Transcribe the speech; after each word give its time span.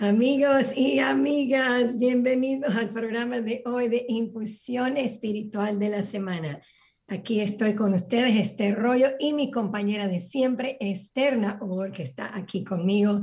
Amigos 0.00 0.70
y 0.76 1.00
amigas, 1.00 1.98
bienvenidos 1.98 2.72
al 2.76 2.90
programa 2.90 3.40
de 3.40 3.64
hoy 3.66 3.88
de 3.88 4.06
Infusión 4.06 4.96
Espiritual 4.96 5.80
de 5.80 5.88
la 5.88 6.04
Semana. 6.04 6.62
Aquí 7.08 7.40
estoy 7.40 7.74
con 7.74 7.94
ustedes, 7.94 8.36
Esther 8.36 8.76
Rollo, 8.76 9.08
y 9.18 9.32
mi 9.32 9.50
compañera 9.50 10.06
de 10.06 10.20
siempre, 10.20 10.76
Esther 10.78 11.36
Naor, 11.36 11.90
que 11.90 12.04
está 12.04 12.30
aquí 12.36 12.62
conmigo 12.62 13.20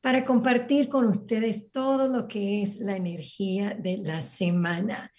para 0.00 0.24
compartir 0.24 0.88
con 0.88 1.06
ustedes 1.06 1.72
todo 1.72 2.06
lo 2.06 2.28
que 2.28 2.62
es 2.62 2.76
la 2.76 2.96
energía 2.96 3.74
de 3.74 3.96
la 3.96 4.22
semana. 4.22 5.10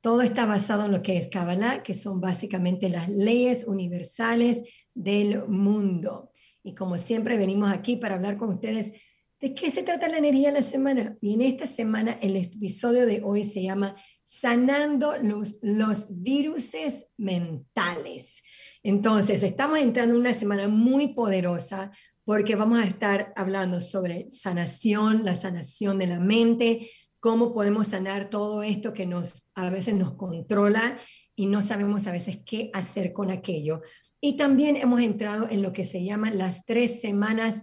Todo 0.00 0.22
está 0.22 0.46
basado 0.46 0.86
en 0.86 0.92
lo 0.92 1.02
que 1.02 1.18
es 1.18 1.28
Kabbalah, 1.28 1.82
que 1.82 1.92
son 1.92 2.22
básicamente 2.22 2.88
las 2.88 3.10
leyes 3.10 3.66
universales 3.66 4.62
del 4.94 5.46
mundo. 5.48 6.30
Y 6.62 6.74
como 6.74 6.96
siempre 6.96 7.36
venimos 7.36 7.70
aquí 7.70 7.96
para 7.96 8.14
hablar 8.14 8.38
con 8.38 8.54
ustedes 8.54 8.94
¿De 9.38 9.52
qué 9.52 9.70
se 9.70 9.82
trata 9.82 10.08
la 10.08 10.16
energía 10.16 10.48
de 10.48 10.60
la 10.60 10.62
semana? 10.62 11.18
Y 11.20 11.34
en 11.34 11.42
esta 11.42 11.66
semana 11.66 12.18
el 12.22 12.36
episodio 12.36 13.04
de 13.04 13.20
hoy 13.22 13.44
se 13.44 13.62
llama 13.62 13.94
Sanando 14.24 15.14
los, 15.22 15.58
los 15.60 16.06
viruses 16.08 17.06
mentales. 17.18 18.42
Entonces, 18.82 19.42
estamos 19.42 19.78
entrando 19.78 20.14
en 20.14 20.20
una 20.20 20.32
semana 20.32 20.68
muy 20.68 21.08
poderosa 21.08 21.92
porque 22.24 22.56
vamos 22.56 22.80
a 22.80 22.86
estar 22.86 23.34
hablando 23.36 23.78
sobre 23.80 24.28
sanación, 24.32 25.22
la 25.26 25.36
sanación 25.36 25.98
de 25.98 26.06
la 26.06 26.18
mente, 26.18 26.90
cómo 27.20 27.52
podemos 27.52 27.88
sanar 27.88 28.30
todo 28.30 28.62
esto 28.62 28.94
que 28.94 29.04
nos 29.04 29.50
a 29.54 29.68
veces 29.68 29.94
nos 29.96 30.14
controla 30.14 30.98
y 31.34 31.44
no 31.44 31.60
sabemos 31.60 32.06
a 32.06 32.12
veces 32.12 32.38
qué 32.46 32.70
hacer 32.72 33.12
con 33.12 33.30
aquello. 33.30 33.82
Y 34.18 34.38
también 34.38 34.76
hemos 34.76 35.00
entrado 35.00 35.46
en 35.50 35.60
lo 35.60 35.74
que 35.74 35.84
se 35.84 36.02
llaman 36.02 36.38
las 36.38 36.64
tres 36.64 37.02
semanas 37.02 37.62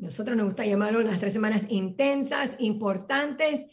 nosotros 0.00 0.34
nos 0.34 0.46
gusta 0.46 0.64
llamarlo 0.64 1.02
las 1.02 1.20
tres 1.20 1.34
semanas 1.34 1.66
intensas, 1.68 2.56
importantes 2.58 3.66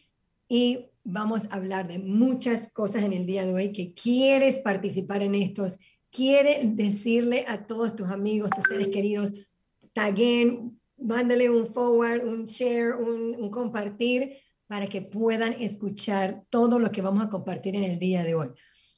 y 0.50 0.90
vamos 1.06 1.44
a 1.50 1.56
hablar 1.56 1.88
de 1.88 2.00
muchas 2.00 2.70
cosas 2.74 3.04
en 3.04 3.14
el 3.14 3.26
día 3.26 3.46
de 3.46 3.54
hoy 3.54 3.72
que 3.72 3.94
quieres 3.94 4.60
participar 4.60 5.24
en 5.24 5.36
estos, 5.36 5.78
quieres 6.12 6.76
decirle 6.76 7.46
a 7.48 7.66
todos 7.66 7.96
tus 7.96 8.10
amigos, 8.10 8.52
tus 8.54 8.66
seres 8.66 8.90
queridos, 8.90 9.32
taguen, 9.94 10.78
mándale 10.98 11.50
un 11.50 11.74
forward, 11.74 12.28
un 12.28 12.44
share, 12.44 12.96
un, 12.96 13.36
un 13.42 13.50
compartir 13.50 14.38
para 14.68 14.88
que 14.88 15.02
puedan 15.02 15.54
escuchar 15.54 16.44
todo 16.50 16.78
lo 16.78 16.92
que 16.92 17.02
vamos 17.02 17.26
a 17.26 17.30
compartir 17.30 17.74
en 17.78 17.86
el 17.86 18.00
día 18.00 18.26
de 18.26 18.36
hoy. 18.36 18.50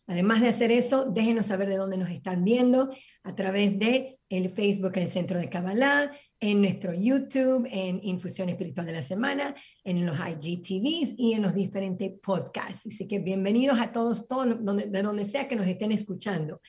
Además 0.08 0.41
de 0.41 0.47
hacer 0.47 0.71
eso, 0.71 1.05
déjenos 1.05 1.45
saber 1.45 1.69
de 1.69 1.77
dónde 1.77 1.97
nos 1.97 2.09
están 2.09 2.43
viendo 2.43 2.89
a 3.21 3.36
través 3.36 3.77
de 3.77 4.19
el 4.30 4.49
Facebook 4.49 4.93
el 4.95 5.09
Centro 5.09 5.38
de 5.38 5.49
Kabbalah, 5.49 6.11
en 6.39 6.61
nuestro 6.61 6.93
YouTube, 6.93 7.67
en 7.69 7.99
Infusión 8.03 8.49
Espiritual 8.49 8.85
de 8.85 8.93
la 8.93 9.01
Semana, 9.01 9.55
en 9.83 10.05
los 10.05 10.17
IGTVs 10.17 11.15
y 11.17 11.33
en 11.33 11.41
los 11.41 11.53
diferentes 11.53 12.11
podcasts. 12.21 12.85
Así 12.85 13.07
que 13.07 13.19
bienvenidos 13.19 13.79
a 13.79 13.91
todos, 13.91 14.27
todos 14.27 14.63
donde, 14.63 14.85
de 14.85 15.01
donde 15.01 15.25
sea 15.25 15.47
que 15.47 15.55
nos 15.55 15.67
estén 15.67 15.91
escuchando. 15.91 16.61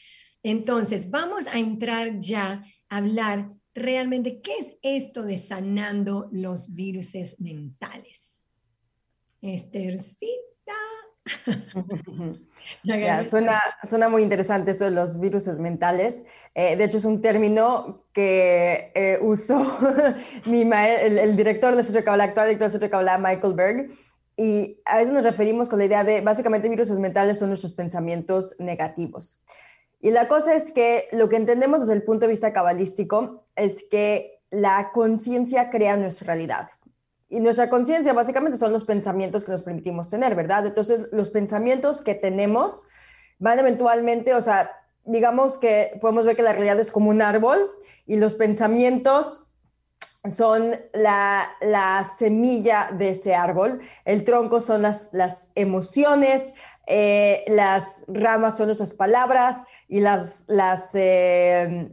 Entonces, 0.42 1.10
vamos 1.10 1.46
a 1.46 1.58
entrar 1.58 2.18
ya 2.18 2.64
a 2.88 2.96
hablar 2.96 3.52
realmente 3.74 4.40
qué 4.40 4.52
es 4.58 4.74
esto 4.82 5.22
de 5.22 5.36
sanando 5.36 6.28
los 6.32 6.74
virus 6.74 7.12
mentales. 7.38 8.20
Esthercita. 9.40 10.49
suena, 13.28 13.61
suena, 13.89 14.08
muy 14.08 14.22
interesante 14.22 14.70
esto 14.70 14.86
de 14.86 14.90
los 14.90 15.20
virus 15.20 15.46
mentales. 15.58 16.24
Eh, 16.55 16.77
de 16.77 16.84
hecho, 16.84 16.96
es 16.96 17.05
un 17.05 17.20
término 17.20 18.05
que 18.12 18.90
eh, 18.95 19.18
usó 19.20 19.58
mi 20.46 20.62
el, 20.62 21.36
director 21.36 21.77
de 21.77 21.83
Centro 21.83 22.05
Kabbalah, 22.05 22.24
actual 22.24 22.46
director 22.46 22.68
de 22.68 22.72
Centro 22.72 22.90
Kabbalah, 22.90 23.18
Michael 23.18 23.55
Berg. 23.55 23.90
Y 24.36 24.80
a 24.86 24.96
veces 24.96 25.12
nos 25.12 25.24
referimos 25.24 25.68
con 25.68 25.78
la 25.78 25.84
idea 25.84 26.02
de, 26.02 26.22
básicamente, 26.22 26.68
virus 26.68 26.90
mentales 26.98 27.39
son 27.39 27.48
nuestros 27.48 27.74
pensamientos 27.74 28.56
negativos. 28.58 29.39
Y 30.00 30.12
la 30.12 30.28
cosa 30.28 30.55
es 30.55 30.72
que 30.72 31.08
lo 31.12 31.28
que 31.28 31.36
entendemos 31.36 31.80
desde 31.80 31.92
el 31.92 32.02
punto 32.02 32.24
de 32.24 32.30
vista 32.30 32.52
cabalístico 32.52 33.45
es 33.55 33.84
que 33.90 34.40
la 34.50 34.90
conciencia 34.92 35.68
crea 35.68 35.96
nuestra 35.96 36.28
realidad. 36.28 36.70
Y 37.30 37.39
nuestra 37.41 37.70
conciencia 37.70 38.13
básicamente 38.13 38.58
son 38.58 38.73
los 38.73 38.85
pensamientos 38.85 39.45
que 39.45 39.52
nos 39.52 39.63
permitimos 39.63 40.11
tener, 40.11 40.35
¿verdad? 40.35 40.67
Entonces, 40.67 41.07
los 41.13 41.30
pensamientos 41.30 42.02
que 42.02 42.17
tenemos 42.17 42.86
van 43.39 43.61
eventualmente, 43.61 44.35
o 44.35 44.41
sea, 44.41 44.73
digamos 45.05 45.57
que 45.57 45.96
podemos 46.01 46.27
ver 46.27 46.35
que 46.35 46.42
la 46.42 46.52
realidad 46.52 46.80
es 46.80 46.90
como 46.90 47.08
un 47.08 47.23
árbol 47.23 47.70
y 48.05 48.17
los 48.17 48.35
pensamientos 48.35 49.45
son 50.29 50.74
la, 50.92 51.48
la 51.61 52.05
semilla 52.19 52.90
de 52.92 53.11
ese 53.11 53.35
árbol, 53.36 53.80
el 54.05 54.24
tronco 54.24 54.61
son 54.61 54.83
las, 54.83 55.51
emociones, 55.55 56.55
eh, 56.89 57.45
las 57.46 58.05
ramas 58.08 58.57
son 58.57 58.67
nuestras 58.67 58.92
palabras 58.92 59.64
y 59.86 60.01
las, 60.01 60.45
las 60.48 60.90
eh, 60.95 61.92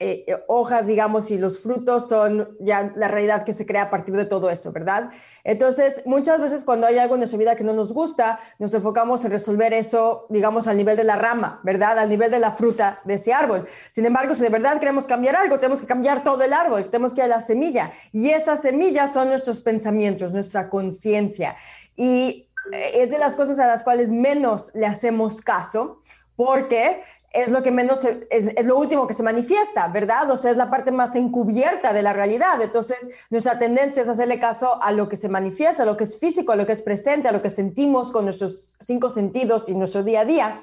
eh, 0.00 0.24
eh, 0.28 0.36
hojas, 0.46 0.86
digamos, 0.86 1.28
y 1.32 1.38
los 1.38 1.58
frutos 1.58 2.08
son 2.08 2.56
ya 2.60 2.92
la 2.94 3.08
realidad 3.08 3.42
que 3.42 3.52
se 3.52 3.66
crea 3.66 3.82
a 3.82 3.90
partir 3.90 4.14
de 4.14 4.26
todo 4.26 4.48
eso, 4.48 4.70
¿verdad? 4.70 5.10
Entonces, 5.42 6.02
muchas 6.06 6.40
veces 6.40 6.62
cuando 6.62 6.86
hay 6.86 6.98
algo 6.98 7.14
en 7.14 7.20
nuestra 7.20 7.36
vida 7.36 7.56
que 7.56 7.64
no 7.64 7.72
nos 7.72 7.92
gusta, 7.92 8.38
nos 8.60 8.72
enfocamos 8.74 9.24
en 9.24 9.32
resolver 9.32 9.72
eso, 9.72 10.26
digamos, 10.28 10.68
al 10.68 10.76
nivel 10.76 10.96
de 10.96 11.02
la 11.02 11.16
rama, 11.16 11.60
¿verdad? 11.64 11.98
Al 11.98 12.08
nivel 12.08 12.30
de 12.30 12.38
la 12.38 12.52
fruta 12.52 13.00
de 13.04 13.14
ese 13.14 13.32
árbol. 13.32 13.66
Sin 13.90 14.06
embargo, 14.06 14.36
si 14.36 14.42
de 14.44 14.50
verdad 14.50 14.78
queremos 14.78 15.08
cambiar 15.08 15.34
algo, 15.34 15.58
tenemos 15.58 15.80
que 15.80 15.88
cambiar 15.88 16.22
todo 16.22 16.44
el 16.44 16.52
árbol, 16.52 16.90
tenemos 16.90 17.12
que 17.12 17.22
ir 17.22 17.24
a 17.24 17.28
la 17.28 17.40
semilla. 17.40 17.90
Y 18.12 18.30
esas 18.30 18.62
semillas 18.62 19.12
son 19.12 19.30
nuestros 19.30 19.62
pensamientos, 19.62 20.32
nuestra 20.32 20.70
conciencia. 20.70 21.56
Y 21.96 22.48
eh, 22.72 23.02
es 23.02 23.10
de 23.10 23.18
las 23.18 23.34
cosas 23.34 23.58
a 23.58 23.66
las 23.66 23.82
cuales 23.82 24.12
menos 24.12 24.70
le 24.74 24.86
hacemos 24.86 25.40
caso, 25.40 26.02
porque 26.36 27.02
es 27.30 27.50
lo 27.50 27.62
que 27.62 27.70
menos, 27.70 28.00
es, 28.30 28.64
lo 28.64 28.78
último 28.78 29.06
que 29.06 29.14
se 29.14 29.22
manifiesta, 29.22 29.88
¿verdad? 29.88 30.30
O 30.30 30.36
sea, 30.36 30.50
es 30.50 30.56
la 30.56 30.70
parte 30.70 30.90
más 30.92 31.14
encubierta 31.14 31.92
de 31.92 32.02
la 32.02 32.12
realidad. 32.12 32.60
Entonces, 32.62 33.10
nuestra 33.28 33.58
tendencia 33.58 34.02
es 34.02 34.08
hacerle 34.08 34.40
caso 34.40 34.82
a 34.82 34.92
lo 34.92 35.08
que 35.08 35.16
se 35.16 35.28
manifiesta, 35.28 35.82
a 35.82 35.86
lo 35.86 35.96
que 35.96 36.04
es 36.04 36.18
físico, 36.18 36.52
a 36.52 36.56
lo 36.56 36.66
que 36.66 36.72
es 36.72 36.82
presente, 36.82 37.28
a 37.28 37.32
lo 37.32 37.42
que 37.42 37.50
sentimos 37.50 38.12
con 38.12 38.24
nuestros 38.24 38.76
cinco 38.80 39.10
sentidos 39.10 39.68
y 39.68 39.74
nuestro 39.74 40.02
día 40.02 40.20
a 40.20 40.24
día. 40.24 40.60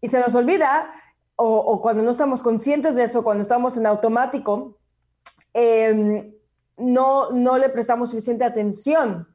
Y 0.00 0.08
se 0.08 0.20
nos 0.20 0.34
olvida, 0.34 0.92
o, 1.36 1.80
cuando 1.80 2.02
no 2.02 2.10
estamos 2.10 2.42
conscientes 2.42 2.94
de 2.94 3.04
eso, 3.04 3.24
cuando 3.24 3.42
estamos 3.42 3.76
en 3.78 3.86
automático, 3.86 4.76
em, 5.54 6.34
no, 6.76 7.30
no 7.30 7.58
le 7.58 7.68
prestamos 7.70 8.10
suficiente 8.10 8.44
atención 8.44 9.31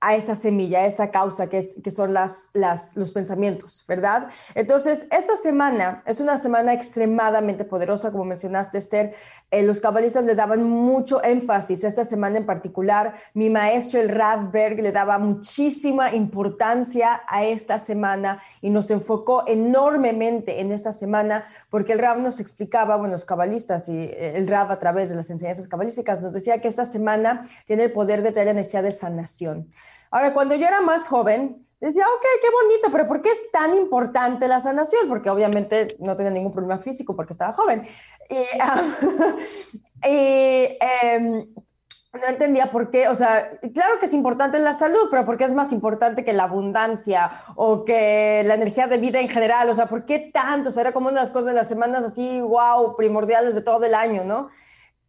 a 0.00 0.14
esa 0.14 0.36
semilla, 0.36 0.80
a 0.80 0.86
esa 0.86 1.10
causa 1.10 1.48
que, 1.48 1.58
es, 1.58 1.76
que 1.82 1.90
son 1.90 2.14
las, 2.14 2.50
las, 2.52 2.96
los 2.96 3.10
pensamientos, 3.10 3.84
¿verdad? 3.88 4.28
Entonces, 4.54 5.08
esta 5.10 5.36
semana 5.36 6.04
es 6.06 6.20
una 6.20 6.38
semana 6.38 6.72
extremadamente 6.72 7.64
poderosa, 7.64 8.12
como 8.12 8.24
mencionaste, 8.24 8.78
Esther. 8.78 9.14
Eh, 9.50 9.64
los 9.64 9.80
cabalistas 9.80 10.24
le 10.24 10.36
daban 10.36 10.62
mucho 10.62 11.22
énfasis, 11.24 11.82
esta 11.82 12.04
semana 12.04 12.38
en 12.38 12.46
particular, 12.46 13.14
mi 13.34 13.50
maestro, 13.50 14.00
el 14.00 14.08
Rav 14.08 14.52
Berg, 14.52 14.80
le 14.80 14.92
daba 14.92 15.18
muchísima 15.18 16.14
importancia 16.14 17.22
a 17.26 17.44
esta 17.44 17.78
semana 17.80 18.40
y 18.60 18.70
nos 18.70 18.90
enfocó 18.90 19.44
enormemente 19.48 20.60
en 20.60 20.70
esta 20.70 20.92
semana, 20.92 21.44
porque 21.70 21.94
el 21.94 21.98
Rav 21.98 22.20
nos 22.20 22.38
explicaba, 22.38 22.96
bueno, 22.96 23.12
los 23.12 23.24
cabalistas 23.24 23.88
y 23.88 23.98
eh, 23.98 24.36
el 24.36 24.46
Rav 24.46 24.70
a 24.70 24.78
través 24.78 25.10
de 25.10 25.16
las 25.16 25.30
enseñanzas 25.30 25.66
cabalísticas 25.66 26.20
nos 26.20 26.34
decía 26.34 26.60
que 26.60 26.68
esta 26.68 26.84
semana 26.84 27.42
tiene 27.64 27.84
el 27.84 27.92
poder 27.92 28.22
de 28.22 28.30
traer 28.30 28.48
energía 28.48 28.82
de 28.82 28.92
sanación. 28.92 29.68
Ahora, 30.10 30.34
cuando 30.34 30.54
yo 30.54 30.66
era 30.66 30.80
más 30.80 31.06
joven, 31.08 31.66
decía, 31.80 32.04
ok, 32.04 32.24
qué 32.40 32.48
bonito, 32.50 32.88
pero 32.90 33.06
¿por 33.06 33.22
qué 33.22 33.30
es 33.30 33.50
tan 33.52 33.74
importante 33.74 34.48
la 34.48 34.60
sanación? 34.60 35.08
Porque 35.08 35.30
obviamente 35.30 35.96
no 36.00 36.16
tenía 36.16 36.32
ningún 36.32 36.52
problema 36.52 36.78
físico 36.78 37.14
porque 37.14 37.32
estaba 37.32 37.52
joven. 37.52 37.82
Y, 40.06 40.76
em, 40.80 41.46
no 42.12 42.26
entendía 42.26 42.70
por 42.70 42.90
qué, 42.90 43.08
o 43.08 43.14
sea, 43.14 43.50
claro 43.74 43.98
que 43.98 44.06
es 44.06 44.14
importante 44.14 44.58
la 44.58 44.72
salud, 44.72 45.08
pero 45.10 45.24
¿por 45.24 45.36
qué 45.36 45.44
es 45.44 45.54
más 45.54 45.72
importante 45.72 46.24
que 46.24 46.32
la 46.32 46.44
abundancia 46.44 47.30
o 47.54 47.84
que 47.84 48.42
la 48.44 48.54
energía 48.54 48.86
de 48.86 48.98
vida 48.98 49.20
en 49.20 49.28
general? 49.28 49.68
O 49.70 49.74
sea, 49.74 49.86
¿por 49.86 50.04
qué 50.04 50.18
tanto? 50.32 50.68
O 50.68 50.72
sea, 50.72 50.82
era 50.82 50.92
como 50.92 51.08
una 51.08 51.20
de 51.20 51.22
las 51.22 51.30
cosas 51.30 51.48
de 51.48 51.54
las 51.54 51.68
semanas 51.68 52.04
así, 52.04 52.40
wow, 52.40 52.96
primordiales 52.96 53.54
de 53.54 53.62
todo 53.62 53.84
el 53.84 53.94
año, 53.94 54.24
¿no? 54.24 54.48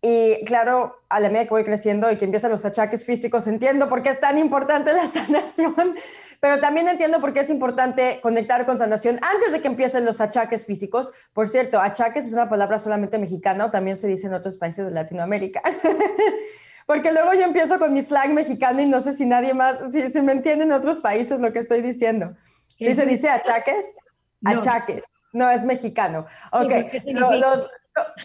Y 0.01 0.45
claro, 0.45 1.01
a 1.09 1.19
la 1.19 1.27
medida 1.27 1.43
que 1.43 1.49
voy 1.49 1.63
creciendo 1.65 2.09
y 2.09 2.15
que 2.15 2.23
empiezan 2.23 2.51
los 2.51 2.65
achaques 2.65 3.05
físicos, 3.05 3.47
entiendo 3.47 3.89
por 3.89 4.01
qué 4.01 4.09
es 4.09 4.19
tan 4.19 4.37
importante 4.37 4.93
la 4.93 5.05
sanación, 5.07 5.95
pero 6.39 6.61
también 6.61 6.87
entiendo 6.87 7.19
por 7.19 7.33
qué 7.33 7.41
es 7.41 7.49
importante 7.49 8.19
conectar 8.21 8.65
con 8.65 8.77
sanación 8.77 9.19
antes 9.21 9.51
de 9.51 9.61
que 9.61 9.67
empiecen 9.67 10.05
los 10.05 10.21
achaques 10.21 10.65
físicos. 10.65 11.11
Por 11.33 11.49
cierto, 11.49 11.81
achaques 11.81 12.27
es 12.27 12.33
una 12.33 12.47
palabra 12.47 12.79
solamente 12.79 13.17
mexicana 13.17 13.65
o 13.65 13.71
también 13.71 13.97
se 13.97 14.07
dice 14.07 14.27
en 14.27 14.35
otros 14.35 14.55
países 14.55 14.85
de 14.85 14.91
Latinoamérica. 14.91 15.61
Porque 16.85 17.11
luego 17.11 17.33
yo 17.33 17.41
empiezo 17.41 17.77
con 17.77 17.91
mi 17.93 18.01
slang 18.01 18.33
mexicano 18.33 18.81
y 18.81 18.85
no 18.85 19.01
sé 19.01 19.11
si 19.11 19.25
nadie 19.25 19.53
más, 19.53 19.75
si, 19.91 20.21
me 20.21 20.31
entiende 20.31 20.63
en 20.63 20.71
otros 20.71 21.01
países 21.01 21.39
lo 21.39 21.51
que 21.51 21.59
estoy 21.59 21.81
diciendo. 21.81 22.35
¿Sí 22.67 22.95
se 22.95 23.05
dice 23.05 23.29
achaques? 23.29 23.95
Achaques. 24.45 25.03
No, 25.33 25.51
es 25.51 25.63
mexicano. 25.63 26.25
Ok. 26.51 26.71
los, 27.05 27.69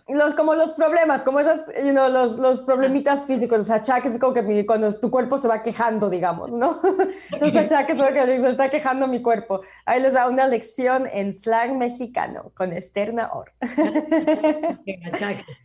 los, 0.09 0.35
como 0.35 0.55
los 0.55 0.73
problemas, 0.73 1.23
como 1.23 1.41
esas, 1.41 1.67
you 1.85 1.91
know, 1.91 2.09
los, 2.09 2.39
los 2.39 2.63
problemitas 2.63 3.27
físicos, 3.27 3.59
los 3.59 3.71
achaques, 3.71 4.19
como 4.19 4.35
que 4.35 4.67
cuando 4.67 4.93
tu 4.95 5.11
cuerpo 5.11 5.39
se 5.39 5.49
va 5.49 5.63
quejando, 5.63 6.09
digamos, 6.09 6.53
¿no? 6.53 6.81
los 7.41 7.57
achaques, 7.57 7.97
como 7.97 8.09
que 8.13 8.25
se 8.25 8.51
está 8.51 8.69
quejando 8.69 9.07
mi 9.07 9.23
cuerpo. 9.23 9.61
Ahí 9.87 10.01
les 10.01 10.15
va 10.15 10.29
una 10.29 10.47
lección 10.47 11.09
en 11.13 11.33
slang 11.33 11.79
mexicano 11.79 12.53
con 12.55 12.73
Esther 12.73 13.15
Or. 13.33 13.53
achaques. 15.13 15.47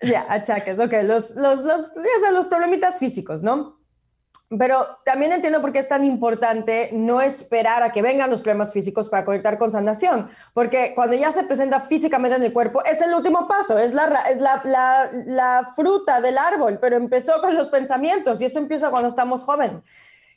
Ya, 0.00 0.26
achaques, 0.28 0.78
ok, 0.78 0.92
los, 1.02 1.34
los, 1.34 1.60
los, 1.60 1.80
los 2.32 2.46
problemitas 2.46 2.98
físicos, 2.98 3.42
¿no? 3.42 3.77
Pero 4.56 4.86
también 5.04 5.32
entiendo 5.32 5.60
por 5.60 5.72
qué 5.72 5.78
es 5.78 5.88
tan 5.88 6.04
importante 6.04 6.88
no 6.94 7.20
esperar 7.20 7.82
a 7.82 7.92
que 7.92 8.00
vengan 8.00 8.30
los 8.30 8.40
problemas 8.40 8.72
físicos 8.72 9.10
para 9.10 9.26
conectar 9.26 9.58
con 9.58 9.70
sanación, 9.70 10.30
porque 10.54 10.92
cuando 10.94 11.16
ya 11.16 11.30
se 11.32 11.44
presenta 11.44 11.80
físicamente 11.80 12.38
en 12.38 12.42
el 12.42 12.52
cuerpo 12.54 12.82
es 12.84 13.02
el 13.02 13.12
último 13.12 13.46
paso, 13.46 13.78
es 13.78 13.92
la, 13.92 14.06
es 14.30 14.38
la, 14.40 14.62
la, 15.26 15.68
fruta 15.76 16.22
del 16.22 16.38
árbol, 16.38 16.78
pero 16.80 16.96
empezó 16.96 17.42
con 17.42 17.54
los 17.54 17.68
pensamientos 17.68 18.40
y 18.40 18.46
eso 18.46 18.58
empieza 18.58 18.90
cuando 18.90 19.10
estamos 19.10 19.44
jóvenes. 19.44 19.82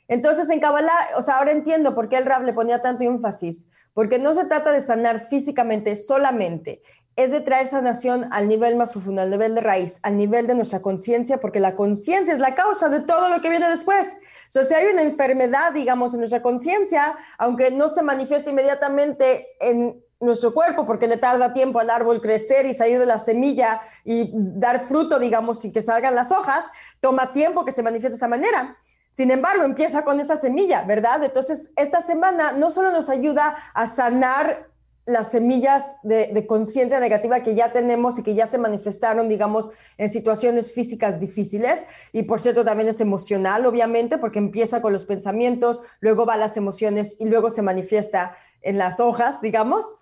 Entonces 0.08 0.50
en 0.50 0.60
Kabbalah, 0.60 0.92
o 1.16 1.22
sea, 1.22 1.38
ahora 1.38 1.52
entiendo 1.52 1.94
por 1.94 2.10
qué 2.10 2.18
el 2.18 2.26
Rab 2.26 2.42
le 2.42 2.52
ponía 2.52 2.82
tanto 2.82 3.04
énfasis, 3.04 3.68
porque 3.94 4.18
no 4.18 4.34
se 4.34 4.44
trata 4.44 4.72
de 4.72 4.82
sanar 4.82 5.20
físicamente 5.20 5.96
solamente, 5.96 6.82
es 7.16 7.30
de 7.30 7.40
traer 7.40 7.66
sanación 7.66 8.26
al 8.32 8.48
nivel 8.48 8.76
más 8.76 8.92
profundo, 8.92 9.20
al 9.22 9.30
nivel 9.30 9.54
de 9.54 9.60
raíz, 9.60 10.00
al 10.02 10.16
nivel 10.16 10.46
de 10.46 10.54
nuestra 10.54 10.80
conciencia, 10.80 11.38
porque 11.38 11.60
la 11.60 11.74
conciencia 11.74 12.32
es 12.32 12.40
la 12.40 12.54
causa 12.54 12.88
de 12.88 13.00
todo 13.00 13.28
lo 13.28 13.40
que 13.40 13.50
viene 13.50 13.68
después. 13.68 14.16
So, 14.48 14.64
si 14.64 14.74
hay 14.74 14.86
una 14.86 15.02
enfermedad, 15.02 15.72
digamos, 15.72 16.14
en 16.14 16.20
nuestra 16.20 16.40
conciencia, 16.40 17.16
aunque 17.36 17.70
no 17.70 17.88
se 17.88 18.02
manifieste 18.02 18.50
inmediatamente 18.50 19.48
en 19.60 20.02
nuestro 20.20 20.54
cuerpo, 20.54 20.86
porque 20.86 21.08
le 21.08 21.16
tarda 21.16 21.52
tiempo 21.52 21.80
al 21.80 21.90
árbol 21.90 22.20
crecer 22.20 22.64
y 22.64 22.74
salir 22.74 22.98
de 22.98 23.06
la 23.06 23.18
semilla 23.18 23.82
y 24.04 24.30
dar 24.32 24.86
fruto, 24.86 25.18
digamos, 25.18 25.64
y 25.64 25.72
que 25.72 25.82
salgan 25.82 26.14
las 26.14 26.32
hojas, 26.32 26.64
toma 27.00 27.32
tiempo 27.32 27.64
que 27.64 27.72
se 27.72 27.82
manifieste 27.82 28.12
de 28.12 28.16
esa 28.16 28.28
manera. 28.28 28.76
Sin 29.10 29.30
embargo, 29.30 29.64
empieza 29.64 30.04
con 30.04 30.20
esa 30.20 30.38
semilla, 30.38 30.84
¿verdad? 30.84 31.22
Entonces, 31.22 31.70
esta 31.76 32.00
semana 32.00 32.52
no 32.52 32.70
solo 32.70 32.90
nos 32.92 33.10
ayuda 33.10 33.56
a 33.74 33.86
sanar 33.86 34.71
las 35.04 35.32
semillas 35.32 35.96
de, 36.02 36.46
conciencia 36.46 37.00
negativa 37.00 37.40
que 37.40 37.54
ya 37.54 37.72
tenemos 37.72 38.18
y 38.18 38.22
que 38.22 38.34
ya 38.34 38.46
se 38.46 38.58
manifestaron, 38.58 39.28
digamos, 39.28 39.72
en 39.98 40.10
situaciones 40.10 40.72
físicas 40.72 41.18
difíciles. 41.18 41.84
Y 42.12 42.22
por 42.22 42.40
cierto, 42.40 42.64
también 42.64 42.88
es 42.88 43.00
emocional, 43.00 43.66
obviamente, 43.66 44.18
porque 44.18 44.38
empieza 44.38 44.80
con 44.80 44.92
los 44.92 45.04
pensamientos, 45.04 45.82
luego 46.00 46.24
va 46.24 46.36
las 46.36 46.56
emociones 46.56 47.16
y 47.18 47.24
luego 47.24 47.50
se 47.50 47.62
manifiesta 47.62 48.36
en 48.60 48.78
las 48.78 49.00
hojas, 49.00 49.40
digamos, 49.40 49.96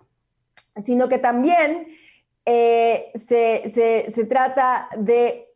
sino 0.77 1.09
que 1.09 1.17
también 1.17 1.87
eh, 2.45 3.11
se, 3.15 3.63
se 3.67 4.25
trata 4.25 4.87
de 4.97 5.51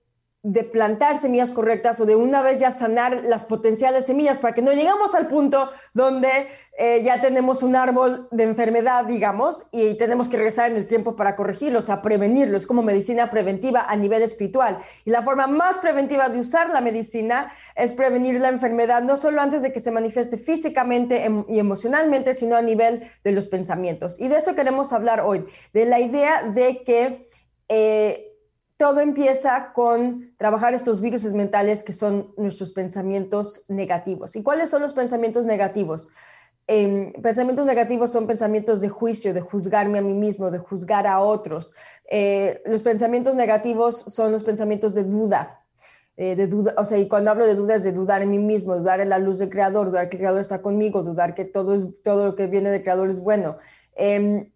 de 0.48 0.64
plantar 0.64 1.18
semillas 1.18 1.52
correctas 1.52 2.00
o 2.00 2.06
de 2.06 2.16
una 2.16 2.44
vez 2.44 2.60
ya 2.60 2.70
sanar 2.70 3.24
las 3.26 3.46
potenciales 3.46 4.06
semillas 4.06 4.38
para 4.38 4.54
que 4.54 4.62
no 4.62 4.74
llegamos 4.74 5.16
al 5.16 5.26
punto 5.28 5.72
donde 5.96 6.48
eh, 6.78 7.02
ya 7.04 7.22
tenemos 7.22 7.64
un 7.64 7.76
árbol 7.76 8.28
de 8.32 8.44
enfermedad, 8.44 9.06
digamos, 9.06 9.68
y 9.72 9.96
tenemos 9.96 10.28
que 10.28 10.36
regresar 10.36 10.72
en 10.72 10.78
el 10.78 10.88
tiempo 10.88 11.16
para 11.16 11.36
corregirlo, 11.36 11.80
o 11.80 11.82
sea, 11.82 12.02
prevenirlo. 12.02 12.58
Es 12.58 12.68
como 12.68 12.84
medicina 12.84 13.32
preventiva 13.32 13.86
a 13.88 13.96
nivel 13.96 14.22
espiritual. 14.22 14.80
Y 15.06 15.12
la 15.12 15.22
forma 15.22 15.48
más 15.48 15.78
preventiva 15.78 16.28
de 16.28 16.40
usar 16.40 16.70
la 16.72 16.82
medicina 16.82 17.50
es 17.76 17.94
prevenir 17.94 18.42
la 18.42 18.50
enfermedad, 18.50 19.04
no 19.04 19.16
solo 19.16 19.42
antes 19.42 19.62
de 19.62 19.72
que 19.72 19.80
se 19.80 19.92
manifieste 19.92 20.38
físicamente 20.38 21.24
em, 21.24 21.46
y 21.48 21.60
emocionalmente, 21.60 22.34
sino 22.34 22.58
a 22.58 22.62
nivel 22.62 23.10
de 23.24 23.32
los 23.32 23.48
pensamientos. 23.48 24.20
Y 24.20 24.28
de 24.28 24.36
eso 24.36 24.54
queremos 24.54 24.92
hablar 24.92 25.22
hoy, 25.22 25.46
de 25.74 25.86
la 25.86 26.00
idea 26.00 26.44
de 26.44 26.84
que... 26.84 27.28
Eh, 27.70 28.32
todo 28.78 29.00
empieza 29.00 29.72
con 29.72 30.36
trabajar 30.38 30.74
estos 30.74 31.00
virus 31.00 31.24
mentales 31.34 31.82
que 31.82 31.94
son 31.94 32.34
nuestros 32.36 32.74
pensamientos 32.74 33.64
negativos. 33.70 34.36
¿Y 34.36 34.44
cuáles 34.44 34.70
son 34.70 34.82
los 34.82 34.92
pensamientos 34.92 35.46
negativos? 35.46 36.12
Em, 36.68 37.14
pensamientos 37.22 37.68
negativos 37.68 38.12
son 38.12 38.26
pensamientos 38.26 38.82
de 38.82 38.90
juicio, 38.90 39.36
de 39.36 39.42
juzgarme 39.42 40.00
a 40.00 40.02
mí 40.02 40.14
mismo, 40.14 40.50
de 40.50 40.58
juzgar 40.58 41.06
a 41.06 41.20
otros. 41.20 41.76
Eh, 42.10 42.62
los 42.66 42.82
pensamientos 42.82 43.36
negativos 43.36 44.02
son 44.02 44.32
los 44.32 44.44
pensamientos 44.44 44.96
de 44.96 45.04
duda, 45.04 45.62
eh, 46.18 46.36
de 46.36 46.48
duda, 46.48 46.74
o 46.78 46.86
sea, 46.86 46.98
y 46.98 47.08
cuando 47.08 47.30
hablo 47.30 47.46
de 47.46 47.54
dudas, 47.54 47.84
de 47.84 47.92
dudar 47.92 48.24
en 48.24 48.32
mí 48.32 48.40
mismo, 48.40 48.76
dudar 48.78 49.00
en 49.00 49.10
la 49.10 49.20
luz 49.20 49.38
del 49.40 49.50
Creador, 49.50 49.88
dudar 49.88 50.10
que 50.10 50.18
el 50.18 50.22
Creador 50.22 50.42
está 50.42 50.62
conmigo, 50.64 51.04
dudar 51.04 51.36
que 51.36 51.46
todo, 51.46 51.76
lo 52.04 52.36
que 52.36 52.48
viene 52.48 52.72
del 52.72 52.82
Creador 52.82 53.10
es 53.10 53.20
bueno. 53.20 53.58
Em, 53.96 54.50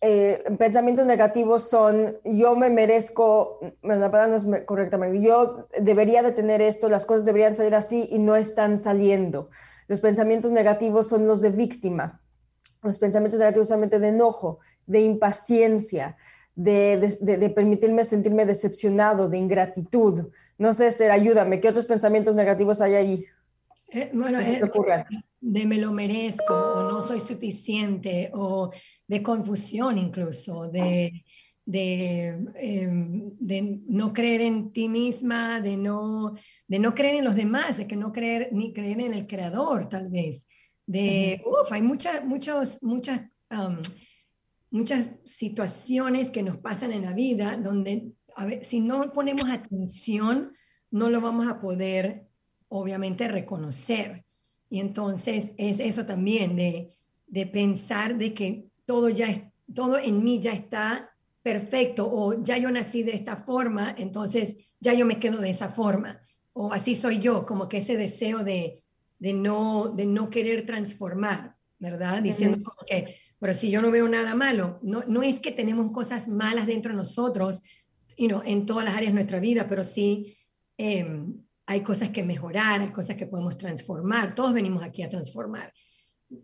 eh, 0.00 0.44
pensamientos 0.58 1.06
negativos 1.06 1.68
son 1.68 2.18
yo 2.22 2.54
me 2.54 2.70
merezco, 2.70 3.58
la 3.82 4.10
palabra 4.12 4.28
no 4.28 4.36
es 4.36 4.46
correcta, 4.64 4.96
yo 5.12 5.66
debería 5.80 6.22
de 6.22 6.30
tener 6.30 6.62
esto, 6.62 6.88
las 6.88 7.04
cosas 7.04 7.24
deberían 7.24 7.56
salir 7.56 7.74
así 7.74 8.06
y 8.10 8.20
no 8.20 8.36
están 8.36 8.78
saliendo. 8.78 9.50
Los 9.88 10.00
pensamientos 10.00 10.52
negativos 10.52 11.08
son 11.08 11.26
los 11.26 11.40
de 11.40 11.50
víctima. 11.50 12.20
Los 12.82 12.98
pensamientos 12.98 13.40
negativos 13.40 13.68
solamente 13.68 13.98
de 13.98 14.08
enojo, 14.08 14.60
de 14.86 15.00
impaciencia, 15.00 16.16
de, 16.54 17.52
permitirme 17.54 18.04
sentirme 18.04 18.44
decepcionado, 18.44 19.28
de 19.28 19.38
ingratitud. 19.38 20.28
No 20.58 20.72
sé, 20.72 20.88
Esther, 20.88 21.10
ayúdame. 21.10 21.60
¿Qué 21.60 21.68
otros 21.68 21.86
pensamientos 21.86 22.34
negativos 22.34 22.80
hay 22.80 22.94
ahí? 22.94 23.24
Eh, 23.90 24.10
bueno, 24.12 24.40
eh, 24.40 24.60
de 25.40 25.66
me 25.66 25.78
lo 25.78 25.92
merezco 25.92 26.54
o 26.54 26.90
no 26.90 27.00
soy 27.00 27.20
suficiente 27.20 28.30
o 28.34 28.70
de 29.06 29.22
confusión 29.22 29.96
incluso, 29.96 30.68
de, 30.68 31.24
em, 31.64 33.30
de, 33.38 33.80
no 33.86 34.12
creer 34.12 34.42
en 34.42 34.72
ti 34.72 34.88
misma, 34.88 35.60
de 35.60 35.76
no, 35.76 36.34
de 36.68 36.78
no 36.78 36.94
creer 36.94 37.16
en 37.16 37.24
los 37.24 37.34
demás, 37.34 37.78
de 37.78 37.86
que 37.86 37.96
no 37.96 38.12
creer 38.12 38.50
ni 38.52 38.72
creer 38.72 39.00
en 39.00 39.14
el 39.14 39.26
creador 39.26 39.88
tal 39.88 40.10
vez. 40.10 40.46
De, 40.86 41.42
hay 41.70 41.82
muchas, 41.82 42.24
muchos, 42.24 42.78
muchas, 42.82 43.22
muchas 44.70 45.12
situaciones 45.24 46.30
que 46.30 46.42
nos 46.42 46.58
pasan 46.58 46.92
en 46.92 47.04
la 47.04 47.14
vida 47.14 47.56
donde 47.56 48.12
a 48.36 48.44
ver, 48.44 48.64
si 48.64 48.80
no 48.80 49.12
ponemos 49.12 49.48
atención, 49.50 50.52
no 50.90 51.10
lo 51.10 51.20
vamos 51.20 51.48
a 51.48 51.58
poder 51.60 52.28
obviamente 52.68 53.26
reconocer. 53.26 54.24
Y 54.70 54.80
entonces 54.80 55.52
es 55.56 55.80
eso 55.80 56.04
también 56.04 56.54
de, 56.54 56.92
de 57.26 57.46
pensar 57.46 58.16
de 58.16 58.34
que 58.34 58.68
todo 58.84 59.08
ya 59.08 59.50
todo 59.74 59.98
en 59.98 60.22
mí 60.22 60.40
ya 60.40 60.52
está 60.52 61.10
perfecto 61.42 62.08
o 62.10 62.42
ya 62.42 62.56
yo 62.58 62.70
nací 62.70 63.02
de 63.02 63.14
esta 63.14 63.36
forma, 63.36 63.94
entonces 63.98 64.56
ya 64.80 64.94
yo 64.94 65.04
me 65.04 65.18
quedo 65.18 65.38
de 65.38 65.50
esa 65.50 65.68
forma 65.68 66.20
o 66.60 66.72
así 66.72 66.96
soy 66.96 67.20
yo, 67.20 67.46
como 67.46 67.68
que 67.68 67.76
ese 67.76 67.96
deseo 67.96 68.42
de, 68.42 68.82
de 69.20 69.32
no 69.32 69.92
de 69.94 70.06
no 70.06 70.28
querer 70.28 70.66
transformar, 70.66 71.54
¿verdad? 71.78 72.20
Diciendo 72.20 72.58
como 72.64 72.84
que, 72.84 73.14
pero 73.38 73.54
si 73.54 73.70
yo 73.70 73.80
no 73.80 73.92
veo 73.92 74.08
nada 74.08 74.34
malo, 74.34 74.80
no, 74.82 75.04
no 75.06 75.22
es 75.22 75.38
que 75.38 75.52
tenemos 75.52 75.92
cosas 75.92 76.26
malas 76.26 76.66
dentro 76.66 76.90
de 76.90 76.98
nosotros, 76.98 77.62
you 78.16 78.26
know, 78.26 78.42
en 78.44 78.66
todas 78.66 78.84
las 78.84 78.96
áreas 78.96 79.12
de 79.12 79.14
nuestra 79.14 79.38
vida, 79.38 79.68
pero 79.68 79.84
sí 79.84 80.36
em, 80.76 81.32
hay 81.64 81.82
cosas 81.84 82.08
que 82.08 82.24
mejorar, 82.24 82.80
hay 82.80 82.90
cosas 82.90 83.16
que 83.16 83.28
podemos 83.28 83.56
transformar, 83.56 84.34
todos 84.34 84.52
venimos 84.52 84.82
aquí 84.82 85.04
a 85.04 85.08
transformar. 85.08 85.72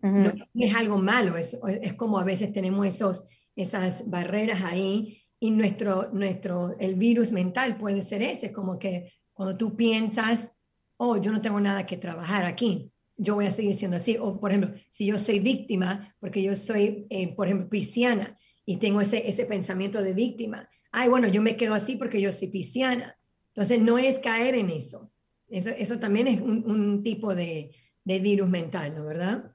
No, 0.00 0.32
es 0.54 0.74
algo 0.76 0.96
malo, 0.96 1.36
es, 1.36 1.58
es, 1.82 1.92
como 1.94 2.20
a 2.20 2.24
veces 2.24 2.52
tenemos 2.52 2.86
esos, 2.86 3.26
esas 3.56 4.08
barreras 4.08 4.62
ahí 4.62 5.18
y 5.40 5.50
nuestro, 5.50 6.10
nuestro, 6.12 6.78
el 6.78 6.94
virus 6.94 7.32
mental 7.32 7.76
puede 7.76 8.00
ser 8.00 8.22
ese, 8.22 8.52
como 8.52 8.78
que 8.78 9.12
cuando 9.34 9.56
tú 9.56 9.76
piensas, 9.76 10.50
oh, 10.96 11.16
yo 11.20 11.32
no 11.32 11.40
tengo 11.40 11.60
nada 11.60 11.84
que 11.86 11.96
trabajar 11.96 12.44
aquí, 12.44 12.90
yo 13.16 13.34
voy 13.34 13.46
a 13.46 13.50
seguir 13.50 13.74
siendo 13.74 13.96
así. 13.96 14.16
O, 14.18 14.40
por 14.40 14.50
ejemplo, 14.50 14.74
si 14.88 15.06
yo 15.06 15.18
soy 15.18 15.40
víctima, 15.40 16.14
porque 16.20 16.42
yo 16.42 16.56
soy, 16.56 17.06
eh, 17.10 17.34
por 17.34 17.46
ejemplo, 17.46 17.68
pisciana 17.68 18.38
y 18.64 18.78
tengo 18.78 19.00
ese, 19.00 19.28
ese 19.28 19.44
pensamiento 19.44 20.02
de 20.02 20.14
víctima, 20.14 20.68
ay, 20.90 21.08
bueno, 21.08 21.28
yo 21.28 21.42
me 21.42 21.56
quedo 21.56 21.74
así 21.74 21.96
porque 21.96 22.20
yo 22.20 22.32
soy 22.32 22.48
pisciana. 22.48 23.16
Entonces, 23.48 23.80
no 23.80 23.98
es 23.98 24.18
caer 24.18 24.54
en 24.54 24.70
eso. 24.70 25.12
Eso, 25.48 25.70
eso 25.70 25.98
también 25.98 26.26
es 26.26 26.40
un, 26.40 26.64
un 26.68 27.02
tipo 27.02 27.34
de, 27.34 27.72
de 28.04 28.18
virus 28.18 28.48
mental, 28.48 28.94
¿no 28.96 29.04
verdad? 29.04 29.52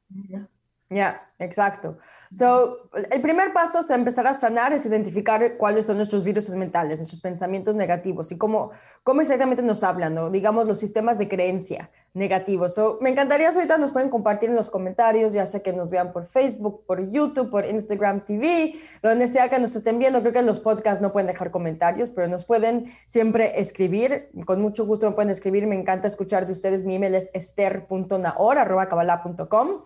Ya, 0.91 1.29
exacto. 1.37 1.99
So, 2.31 2.89
el 3.11 3.21
primer 3.21 3.53
paso 3.53 3.79
es 3.79 3.91
empezar 3.91 4.25
a 4.25 4.33
sanar, 4.33 4.73
es 4.73 4.87
identificar 4.87 5.55
cuáles 5.57 5.85
son 5.85 5.97
nuestros 5.97 6.23
virus 6.23 6.49
mentales, 6.55 6.97
nuestros 6.97 7.21
pensamientos 7.21 7.75
negativos 7.75 8.31
y 8.31 8.39
cómo, 8.39 8.71
cómo 9.03 9.21
exactamente 9.21 9.61
nos 9.61 9.83
hablan, 9.83 10.15
¿no? 10.15 10.31
digamos, 10.31 10.67
los 10.67 10.79
sistemas 10.79 11.19
de 11.19 11.27
creencia 11.27 11.91
negativos. 12.15 12.73
So, 12.73 12.97
me 13.01 13.11
encantaría, 13.11 13.49
ahorita 13.49 13.77
nos 13.77 13.91
pueden 13.91 14.09
compartir 14.09 14.49
en 14.49 14.55
los 14.55 14.71
comentarios, 14.71 15.31
ya 15.31 15.45
sea 15.45 15.61
que 15.61 15.73
nos 15.73 15.91
vean 15.91 16.11
por 16.11 16.25
Facebook, 16.25 16.83
por 16.87 17.07
YouTube, 17.11 17.51
por 17.51 17.65
Instagram 17.65 18.25
TV, 18.25 18.73
donde 19.03 19.27
sea 19.27 19.47
que 19.49 19.59
nos 19.59 19.75
estén 19.75 19.99
viendo. 19.99 20.21
Creo 20.21 20.33
que 20.33 20.39
en 20.39 20.47
los 20.47 20.59
podcasts 20.59 21.03
no 21.03 21.11
pueden 21.11 21.27
dejar 21.27 21.51
comentarios, 21.51 22.09
pero 22.09 22.27
nos 22.27 22.45
pueden 22.45 22.91
siempre 23.05 23.59
escribir. 23.59 24.31
Con 24.45 24.59
mucho 24.59 24.87
gusto 24.87 25.07
me 25.07 25.13
pueden 25.13 25.29
escribir. 25.29 25.67
Me 25.67 25.75
encanta 25.75 26.07
escuchar 26.07 26.47
de 26.47 26.53
ustedes. 26.53 26.83
Mi 26.83 26.95
email 26.95 27.13
es 27.13 27.29
ester.nahor.com. 27.33 29.83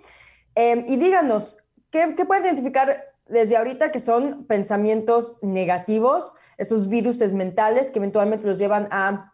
Em, 0.56 0.86
y 0.88 0.98
díganos, 0.98 1.58
¿qué, 1.90 2.14
¿qué 2.16 2.26
pueden 2.26 2.46
identificar 2.46 3.14
desde 3.28 3.58
ahorita 3.58 3.92
que 3.92 4.00
son 4.00 4.46
pensamientos 4.46 5.38
negativos 5.42 6.36
esos 6.58 6.88
virus 6.88 7.20
mentales 7.34 7.92
que 7.92 8.00
eventualmente 8.00 8.46
los 8.46 8.60
llevan 8.60 8.88
a 8.92 9.34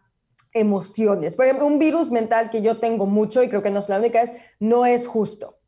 emociones. 0.52 1.36
Por 1.36 1.44
ejemplo, 1.44 1.66
un 1.66 1.78
virus 1.78 2.10
mental 2.10 2.50
que 2.50 2.62
yo 2.62 2.76
tengo 2.76 3.06
mucho 3.06 3.42
y 3.42 3.48
creo 3.48 3.62
que 3.62 3.70
no 3.70 3.80
es 3.80 3.88
la 3.88 3.98
única 3.98 4.22
es 4.22 4.32
no 4.58 4.86
es 4.86 5.06
justo. 5.06 5.58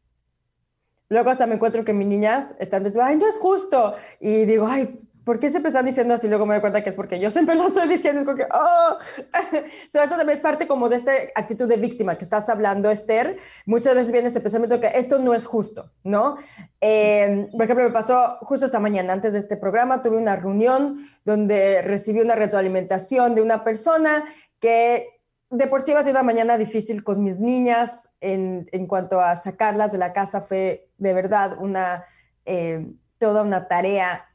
Luego 1.09 1.31
hasta 1.31 1.47
me 1.47 1.57
encuentro 1.57 1.85
que 1.85 1.93
mis 1.93 2.07
niñas 2.07 2.57
están 2.59 2.83
diciendo, 2.83 3.05
ay, 3.05 3.17
no 3.17 3.29
es 3.29 3.39
justo. 3.39 3.95
Y 4.19 4.45
digo, 4.45 4.67
ay, 4.67 4.99
¿por 5.25 5.39
qué 5.39 5.51
siempre 5.51 5.69
están 5.69 5.87
diciendo 5.87 6.15
así? 6.15 6.29
Luego 6.29 6.47
me 6.47 6.55
doy 6.55 6.61
cuenta 6.61 6.83
que 6.83 6.91
es 6.91 6.97
porque 6.97 7.21
yo 7.21 7.31
siempre 7.31 7.55
lo 7.55 7.67
estoy 7.67 7.89
diciendo. 7.89 8.21
Es 8.21 8.27
como 8.27 8.37
que, 8.37 8.47
oh. 8.53 8.99
eso 9.87 10.17
también 10.17 10.31
es 10.31 10.41
parte 10.41 10.67
como 10.67 10.89
de 10.89 10.97
esta 10.97 11.13
actitud 11.35 11.69
de 11.69 11.77
víctima 11.77 12.17
que 12.17 12.25
estás 12.25 12.49
hablando, 12.49 12.91
Esther. 12.91 13.39
Muchas 13.67 13.95
veces 13.95 14.13
viene 14.13 14.29
este 14.29 14.41
pensamiento 14.41 14.81
que 14.81 14.93
esto 14.95 15.19
no 15.19 15.35
es 15.35 15.47
justo, 15.47 15.91
¿no? 16.05 16.37
Eh, 16.81 17.49
por 17.53 17.63
ejemplo, 17.63 17.85
me 17.85 17.91
pasó 17.91 18.39
justo 18.43 18.67
esta 18.67 18.81
mañana, 18.81 19.13
antes 19.13 19.33
de 19.33 19.39
este 19.39 19.57
programa, 19.57 20.03
tuve 20.03 20.17
una 20.17 20.37
reunión 20.37 21.07
donde 21.25 21.83
recibí 21.83 22.21
una 22.21 22.35
retroalimentación 22.35 23.35
de 23.35 23.43
una 23.43 23.65
persona 23.65 24.25
que 24.59 25.09
de 25.51 25.67
por 25.67 25.83
sí 25.83 25.91
iba 25.91 26.01
a 26.01 26.03
tener 26.03 26.17
una 26.17 26.23
mañana 26.23 26.57
difícil 26.57 27.05
con 27.05 27.23
mis 27.23 27.39
niñas 27.39 28.11
en, 28.21 28.69
en, 28.73 28.87
cuanto 28.87 29.21
a 29.21 29.37
sacarlas 29.37 29.93
de 29.93 29.99
la 29.99 30.15
casa. 30.15 30.41
Fue 30.41 30.89
de 30.97 31.13
verdad 31.13 31.59
una, 31.61 32.07
eh, 32.47 32.87
toda 33.19 33.43
una 33.43 33.69
tarea 33.69 34.32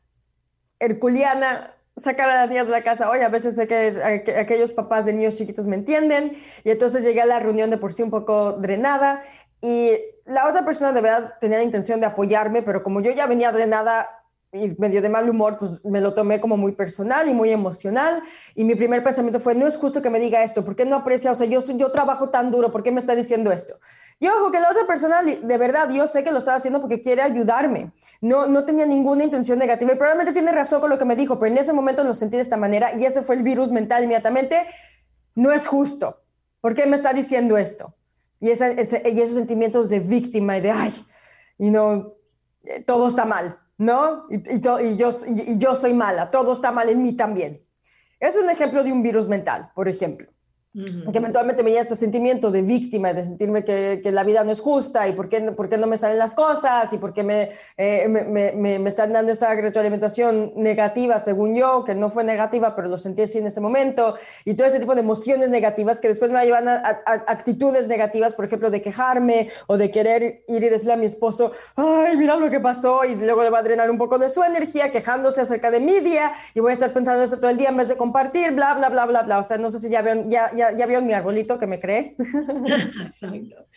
herculiana 0.79 1.73
sacar 1.97 2.29
a 2.29 2.35
las 2.35 2.49
niñas 2.49 2.67
de 2.67 2.71
la 2.71 2.83
casa. 2.83 3.09
Oye, 3.09 3.23
a 3.23 3.29
veces 3.29 3.55
sé 3.55 3.67
que 3.67 4.01
aquellos 4.37 4.73
papás 4.73 5.05
de 5.05 5.13
niños 5.13 5.37
chiquitos 5.37 5.67
me 5.67 5.75
entienden. 5.75 6.37
Y 6.63 6.71
entonces 6.71 7.03
llegué 7.03 7.21
a 7.21 7.25
la 7.25 7.39
reunión 7.39 7.69
de 7.69 7.77
por 7.77 7.93
sí 7.93 8.03
un 8.03 8.11
poco 8.11 8.53
drenada. 8.53 9.23
Y 9.61 9.93
la 10.25 10.47
otra 10.47 10.63
persona 10.63 10.91
de 10.91 11.01
verdad 11.01 11.33
tenía 11.41 11.57
la 11.57 11.63
intención 11.63 11.99
de 11.99 12.05
apoyarme, 12.05 12.61
pero 12.61 12.83
como 12.83 13.01
yo 13.01 13.11
ya 13.11 13.25
venía 13.25 13.51
drenada, 13.51 14.07
y 14.53 14.75
medio 14.77 15.01
de 15.01 15.09
mal 15.09 15.29
humor, 15.29 15.57
pues 15.57 15.83
me 15.83 15.99
lo 15.99 16.13
tomé 16.13 16.39
como 16.39 16.55
muy 16.55 16.71
personal 16.71 17.27
y 17.27 17.33
muy 17.33 17.51
emocional. 17.51 18.23
Y 18.55 18.63
mi 18.63 18.75
primer 18.75 19.03
pensamiento 19.03 19.39
fue, 19.39 19.55
no 19.55 19.67
es 19.67 19.77
justo 19.77 20.01
que 20.01 20.09
me 20.09 20.19
diga 20.19 20.43
esto, 20.43 20.63
¿por 20.63 20.75
qué 20.75 20.85
no 20.85 20.95
aprecia? 20.95 21.31
O 21.31 21.35
sea, 21.35 21.47
yo, 21.47 21.59
yo 21.75 21.91
trabajo 21.91 22.29
tan 22.29 22.51
duro, 22.51 22.71
¿por 22.71 22.83
qué 22.83 22.91
me 22.91 22.99
está 22.99 23.15
diciendo 23.15 23.51
esto? 23.51 23.79
Y 24.19 24.27
ojo, 24.27 24.49
que 24.49 24.59
la 24.59 24.71
otra 24.71 24.87
persona, 24.87 25.21
de 25.21 25.57
verdad, 25.57 25.89
yo 25.91 26.07
sé 26.07 26.23
que 26.23 26.31
lo 26.31 26.39
estaba 26.39 26.57
haciendo 26.57 26.79
porque 26.79 27.01
quiere 27.01 27.21
ayudarme. 27.21 27.91
No, 28.19 28.47
no 28.47 28.65
tenía 28.65 28.85
ninguna 28.85 29.23
intención 29.23 29.59
negativa 29.59 29.93
y 29.93 29.95
probablemente 29.95 30.33
tiene 30.33 30.51
razón 30.51 30.81
con 30.81 30.89
lo 30.89 30.97
que 30.97 31.05
me 31.05 31.15
dijo, 31.15 31.39
pero 31.39 31.51
en 31.51 31.59
ese 31.59 31.71
momento 31.71 32.03
lo 32.03 32.15
sentí 32.15 32.35
de 32.35 32.41
esta 32.41 32.57
manera 32.57 32.95
y 32.95 33.05
ese 33.05 33.21
fue 33.21 33.35
el 33.35 33.43
virus 33.43 33.71
mental 33.71 34.03
inmediatamente. 34.03 34.65
No 35.35 35.51
es 35.51 35.67
justo. 35.67 36.23
¿Por 36.61 36.73
qué 36.73 36.87
me 36.87 36.95
está 36.95 37.13
diciendo 37.13 37.57
esto? 37.57 37.93
Y, 38.39 38.49
ese, 38.49 39.03
y 39.05 39.21
esos 39.21 39.35
sentimientos 39.35 39.89
de 39.89 39.99
víctima 39.99 40.57
y 40.57 40.61
de, 40.61 40.71
ay, 40.71 40.93
y 41.59 41.69
no, 41.69 42.13
eh, 42.63 42.81
todo 42.81 43.07
está 43.07 43.25
mal 43.25 43.59
¿no? 43.77 44.25
Y, 44.29 44.59
yo, 44.59 44.79
y 44.79 45.57
yo 45.57 45.75
soy 45.75 45.93
mala, 45.93 46.31
todo 46.31 46.53
está 46.53 46.71
mal 46.71 46.89
en 46.89 47.01
mí 47.01 47.13
también. 47.13 47.63
Es 48.19 48.35
un 48.35 48.49
ejemplo 48.49 48.83
de 48.83 48.91
un 48.91 49.03
virus 49.03 49.27
mental, 49.27 49.71
por 49.75 49.87
ejemplo 49.87 50.31
que 51.11 51.17
eventualmente 51.17 51.63
me 51.63 51.71
llega 51.71 51.81
este 51.81 51.95
sentimiento 51.95 52.51
de 52.51 52.61
víctima, 52.61 53.13
de 53.13 53.25
sentirme 53.25 53.65
que, 53.65 54.01
que, 54.03 54.11
la 54.11 54.23
vida 54.23 54.43
no 54.43 54.51
es 54.51 54.61
justa 54.61 55.07
y 55.07 55.13
por 55.13 55.27
qué, 55.27 55.41
por 55.51 55.69
qué 55.69 55.77
no 55.77 55.87
me 55.87 55.97
salen 55.97 56.19
las 56.19 56.35
cosas 56.35 56.91
y 56.93 56.97
por 56.97 57.13
qué 57.13 57.23
me, 57.23 57.49
eh, 57.77 58.07
me, 58.07 58.23
me, 58.53 58.79
me, 58.79 58.89
están 58.89 59.11
dando 59.11 59.31
esta 59.31 59.53
retroalimentación 59.55 60.53
negativa, 60.55 61.19
según 61.19 61.55
yo, 61.55 61.83
que 61.83 61.95
no 61.95 62.11
fue 62.11 62.23
negativa, 62.23 62.75
pero 62.75 62.89
lo 62.89 62.97
sentí 62.99 63.23
así 63.23 63.39
en 63.39 63.47
ese 63.47 63.59
momento, 63.59 64.15
y 64.45 64.53
todo 64.53 64.67
ese 64.67 64.79
tipo 64.79 64.93
de 64.93 65.01
emociones 65.01 65.49
negativas 65.49 65.99
que 65.99 66.09
después 66.09 66.29
me 66.29 66.43
llevan 66.45 66.67
a, 66.67 66.75
a, 66.75 67.13
actitudes 67.27 67.87
negativas, 67.87 68.35
por 68.35 68.45
ejemplo, 68.45 68.69
de 68.69 68.81
quejarme 68.81 69.49
o 69.65 69.77
de 69.77 69.89
querer 69.89 70.43
ir 70.47 70.63
y 70.63 70.69
decirle 70.69 70.93
a 70.93 70.97
mi 70.97 71.07
esposo, 71.07 71.51
ay, 71.75 72.17
mira 72.17 72.35
lo 72.35 72.49
que 72.49 72.59
pasó, 72.59 73.03
y 73.03 73.15
luego 73.15 73.41
le 73.41 73.49
va 73.49 73.59
a 73.59 73.63
drenar 73.63 73.89
un 73.89 73.97
poco 73.97 74.19
de 74.19 74.29
su 74.29 74.43
energía 74.43 74.91
quejándose 74.91 75.41
acerca 75.41 75.71
de 75.71 75.79
mi 75.79 75.99
día, 76.01 76.33
y 76.53 76.59
voy 76.59 76.71
a 76.71 76.73
estar 76.73 76.93
pensando 76.93 77.23
eso 77.23 77.37
todo 77.37 77.49
el 77.49 77.57
día 77.57 77.69
en 77.69 77.77
vez 77.77 77.87
de 77.87 77.97
compartir, 77.97 78.51
bla, 78.51 78.75
bla, 78.75 78.89
bla, 78.89 79.05
bla, 79.05 79.23
bla. 79.23 79.39
O 79.39 79.43
sea, 79.43 79.57
no 79.57 79.69
sé 79.69 79.79
si 79.79 79.89
ya 79.89 80.01
ven, 80.01 80.29
ya, 80.29 80.51
ya 80.53 80.66
ya, 80.75 80.85
vio 80.85 81.01
mi 81.01 81.13
arbolito 81.13 81.57
que 81.57 81.67
me 81.67 81.79
cree. 81.79 82.15
Exacto. 83.05 83.67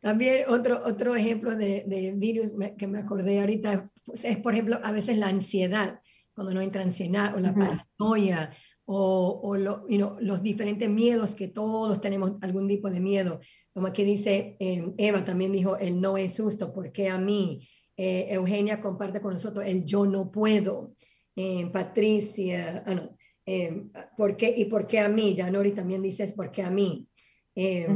También 0.00 0.44
otro, 0.48 0.80
otro 0.84 1.14
ejemplo 1.14 1.56
de, 1.56 1.84
de 1.86 2.12
virus 2.16 2.52
que 2.76 2.88
me 2.88 2.98
acordé 2.98 3.40
ahorita 3.40 3.90
pues, 4.04 4.24
es, 4.24 4.36
por 4.38 4.54
ejemplo, 4.54 4.80
a 4.82 4.90
veces 4.90 5.16
la 5.16 5.28
ansiedad, 5.28 6.00
cuando 6.34 6.52
no 6.52 6.60
entra 6.60 6.82
ansiedad 6.82 7.36
o 7.36 7.40
la 7.40 7.54
paranoia 7.54 8.50
o, 8.84 9.40
o 9.42 9.56
lo, 9.56 9.86
los 10.20 10.42
diferentes 10.42 10.88
miedos 10.88 11.34
que 11.34 11.48
todos 11.48 12.00
tenemos 12.00 12.32
algún 12.40 12.66
tipo 12.66 12.90
de 12.90 13.00
miedo. 13.00 13.40
Como 13.72 13.86
aquí 13.86 14.02
dice 14.04 14.56
eh, 14.58 14.92
Eva, 14.98 15.24
también 15.24 15.52
dijo, 15.52 15.76
el 15.76 16.00
no 16.00 16.18
es 16.18 16.36
justo, 16.36 16.72
porque 16.72 17.08
a 17.08 17.18
mí? 17.18 17.68
Eh, 17.96 18.28
Eugenia 18.30 18.80
comparte 18.80 19.20
con 19.20 19.34
nosotros 19.34 19.64
el 19.66 19.84
yo 19.84 20.04
no 20.06 20.30
puedo. 20.30 20.94
Eh, 21.36 21.70
Patricia, 21.72 22.82
ah, 22.86 22.94
no, 22.94 23.16
eh, 23.46 23.84
¿por 24.16 24.36
qué? 24.36 24.54
¿Y 24.56 24.66
por 24.66 24.86
qué 24.86 25.00
a 25.00 25.08
mí? 25.08 25.34
Ya 25.34 25.50
Nori 25.50 25.72
también 25.72 26.02
dices, 26.02 26.32
¿por 26.32 26.50
qué 26.50 26.62
a 26.62 26.70
mí? 26.70 27.08
Eh, 27.54 27.86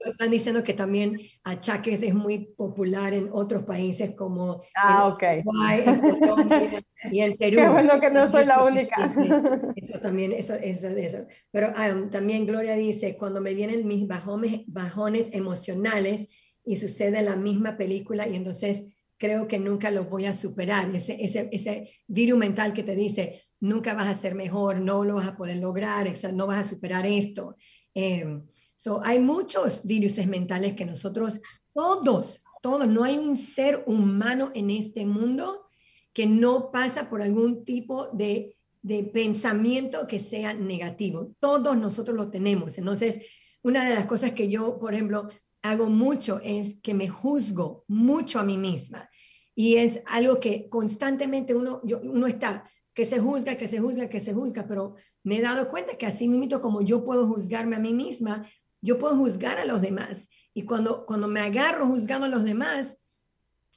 Están 0.00 0.30
diciendo 0.30 0.62
que 0.62 0.74
también 0.74 1.18
achaques 1.42 2.02
es 2.02 2.14
muy 2.14 2.52
popular 2.54 3.14
en 3.14 3.30
otros 3.32 3.62
países 3.64 4.10
como 4.14 4.60
ah, 4.76 5.16
en 5.22 5.38
Uruguay, 5.40 5.84
y 7.10 7.20
en 7.20 7.36
Perú. 7.38 7.56
Qué 7.56 7.68
bueno 7.68 7.98
que 7.98 8.10
no 8.10 8.30
soy 8.30 8.44
la 8.44 8.62
única. 8.62 8.96
Eso 9.76 10.00
también, 10.00 10.32
eso, 10.32 10.54
eso, 10.54 10.88
eso. 10.88 11.26
Pero 11.50 11.68
um, 11.68 12.10
también 12.10 12.46
Gloria 12.46 12.74
dice, 12.74 13.16
cuando 13.16 13.40
me 13.40 13.54
vienen 13.54 13.86
mis 13.86 14.06
bajones, 14.06 14.62
bajones 14.66 15.30
emocionales 15.32 16.28
y 16.64 16.76
sucede 16.76 17.22
la 17.22 17.36
misma 17.36 17.78
película 17.78 18.28
y 18.28 18.36
entonces 18.36 18.84
creo 19.16 19.48
que 19.48 19.58
nunca 19.58 19.90
los 19.90 20.10
voy 20.10 20.26
a 20.26 20.34
superar. 20.34 20.94
Ese, 20.94 21.16
ese, 21.24 21.48
ese 21.52 21.90
virus 22.06 22.38
mental 22.38 22.74
que 22.74 22.82
te 22.82 22.94
dice, 22.94 23.45
nunca 23.60 23.94
vas 23.94 24.08
a 24.08 24.20
ser 24.20 24.34
mejor, 24.34 24.80
no 24.80 25.04
lo 25.04 25.16
vas 25.16 25.28
a 25.28 25.36
poder 25.36 25.56
lograr, 25.56 26.12
no 26.32 26.46
vas 26.46 26.58
a 26.58 26.68
superar 26.68 27.06
esto. 27.06 27.56
Eh, 27.94 28.40
so, 28.74 29.02
hay 29.02 29.20
muchos 29.20 29.84
virus 29.84 30.18
mentales 30.26 30.74
que 30.74 30.84
nosotros, 30.84 31.40
todos, 31.72 32.42
todos, 32.62 32.86
no 32.86 33.04
hay 33.04 33.18
un 33.18 33.36
ser 33.36 33.82
humano 33.86 34.50
en 34.54 34.70
este 34.70 35.06
mundo 35.06 35.66
que 36.12 36.26
no 36.26 36.70
pasa 36.70 37.10
por 37.10 37.22
algún 37.22 37.64
tipo 37.64 38.08
de, 38.12 38.56
de 38.82 39.04
pensamiento 39.04 40.06
que 40.06 40.18
sea 40.18 40.54
negativo. 40.54 41.34
Todos 41.40 41.76
nosotros 41.76 42.16
lo 42.16 42.30
tenemos. 42.30 42.78
Entonces, 42.78 43.20
una 43.62 43.86
de 43.88 43.94
las 43.94 44.06
cosas 44.06 44.32
que 44.32 44.48
yo, 44.48 44.78
por 44.78 44.94
ejemplo, 44.94 45.28
hago 45.62 45.86
mucho 45.86 46.40
es 46.42 46.78
que 46.80 46.94
me 46.94 47.08
juzgo 47.08 47.84
mucho 47.88 48.38
a 48.38 48.44
mí 48.44 48.56
misma. 48.56 49.10
Y 49.54 49.76
es 49.76 50.00
algo 50.06 50.38
que 50.38 50.68
constantemente 50.68 51.54
uno, 51.54 51.80
yo, 51.82 52.00
uno 52.00 52.26
está 52.26 52.70
que 52.96 53.04
se 53.04 53.18
juzga, 53.20 53.56
que 53.56 53.68
se 53.68 53.78
juzga, 53.78 54.08
que 54.08 54.20
se 54.20 54.32
juzga, 54.32 54.66
pero 54.66 54.94
me 55.22 55.36
he 55.36 55.42
dado 55.42 55.68
cuenta 55.68 55.98
que 55.98 56.06
así 56.06 56.28
mismo 56.28 56.62
como 56.62 56.80
yo 56.80 57.04
puedo 57.04 57.28
juzgarme 57.28 57.76
a 57.76 57.78
mí 57.78 57.92
misma, 57.92 58.50
yo 58.80 58.98
puedo 58.98 59.14
juzgar 59.16 59.58
a 59.58 59.66
los 59.66 59.82
demás. 59.82 60.30
Y 60.54 60.62
cuando, 60.62 61.04
cuando 61.04 61.28
me 61.28 61.40
agarro 61.40 61.86
juzgando 61.86 62.24
a 62.24 62.30
los 62.30 62.42
demás, 62.42 62.96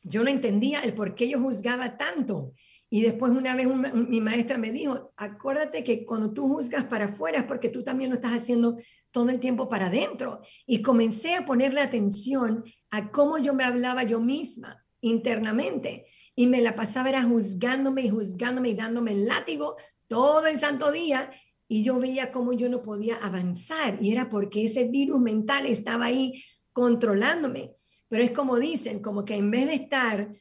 yo 0.03 0.23
no 0.23 0.29
entendía 0.29 0.79
el 0.79 0.93
por 0.93 1.15
qué 1.15 1.27
yo 1.27 1.41
juzgaba 1.41 1.97
tanto. 1.97 2.53
Y 2.89 3.01
después 3.01 3.33
una 3.33 3.57
vez 3.57 3.67
mi 3.93 4.21
maestra 4.21 4.57
me 4.57 4.71
dijo, 4.71 5.11
acuérdate 5.17 5.83
que 5.83 6.05
cuando 6.05 6.31
tú 6.31 6.47
juzgas 6.47 6.85
para 6.85 7.07
afuera 7.07 7.39
es 7.39 7.45
porque 7.45 7.67
tú 7.67 7.83
también 7.83 8.11
lo 8.11 8.15
estás 8.15 8.31
haciendo 8.31 8.77
todo 9.11 9.29
el 9.31 9.41
tiempo 9.41 9.67
para 9.67 9.87
adentro. 9.87 10.39
Y 10.65 10.81
comencé 10.81 11.35
a 11.35 11.45
ponerle 11.45 11.81
atención 11.81 12.63
a 12.89 13.11
cómo 13.11 13.37
yo 13.37 13.53
me 13.53 13.65
hablaba 13.65 14.03
yo 14.03 14.21
misma 14.21 14.81
internamente 15.01 16.05
y 16.39 16.47
me 16.47 16.61
la 16.61 16.73
pasaba 16.73 17.09
era 17.09 17.23
juzgándome 17.23 18.03
y 18.03 18.09
juzgándome 18.09 18.69
y 18.69 18.73
dándome 18.73 19.11
el 19.11 19.25
látigo 19.25 19.75
todo 20.07 20.47
el 20.47 20.57
santo 20.57 20.89
día 20.89 21.29
y 21.67 21.83
yo 21.83 21.99
veía 21.99 22.31
cómo 22.31 22.53
yo 22.53 22.69
no 22.69 22.81
podía 22.81 23.17
avanzar 23.17 23.97
y 24.01 24.13
era 24.13 24.29
porque 24.29 24.63
ese 24.63 24.85
virus 24.85 25.19
mental 25.19 25.65
estaba 25.65 26.05
ahí 26.05 26.41
controlándome. 26.71 27.73
Pero 28.07 28.23
es 28.23 28.31
como 28.31 28.57
dicen, 28.57 29.01
como 29.01 29.25
que 29.25 29.35
en 29.35 29.51
vez 29.51 29.67
de 29.67 29.73
estar, 29.73 30.33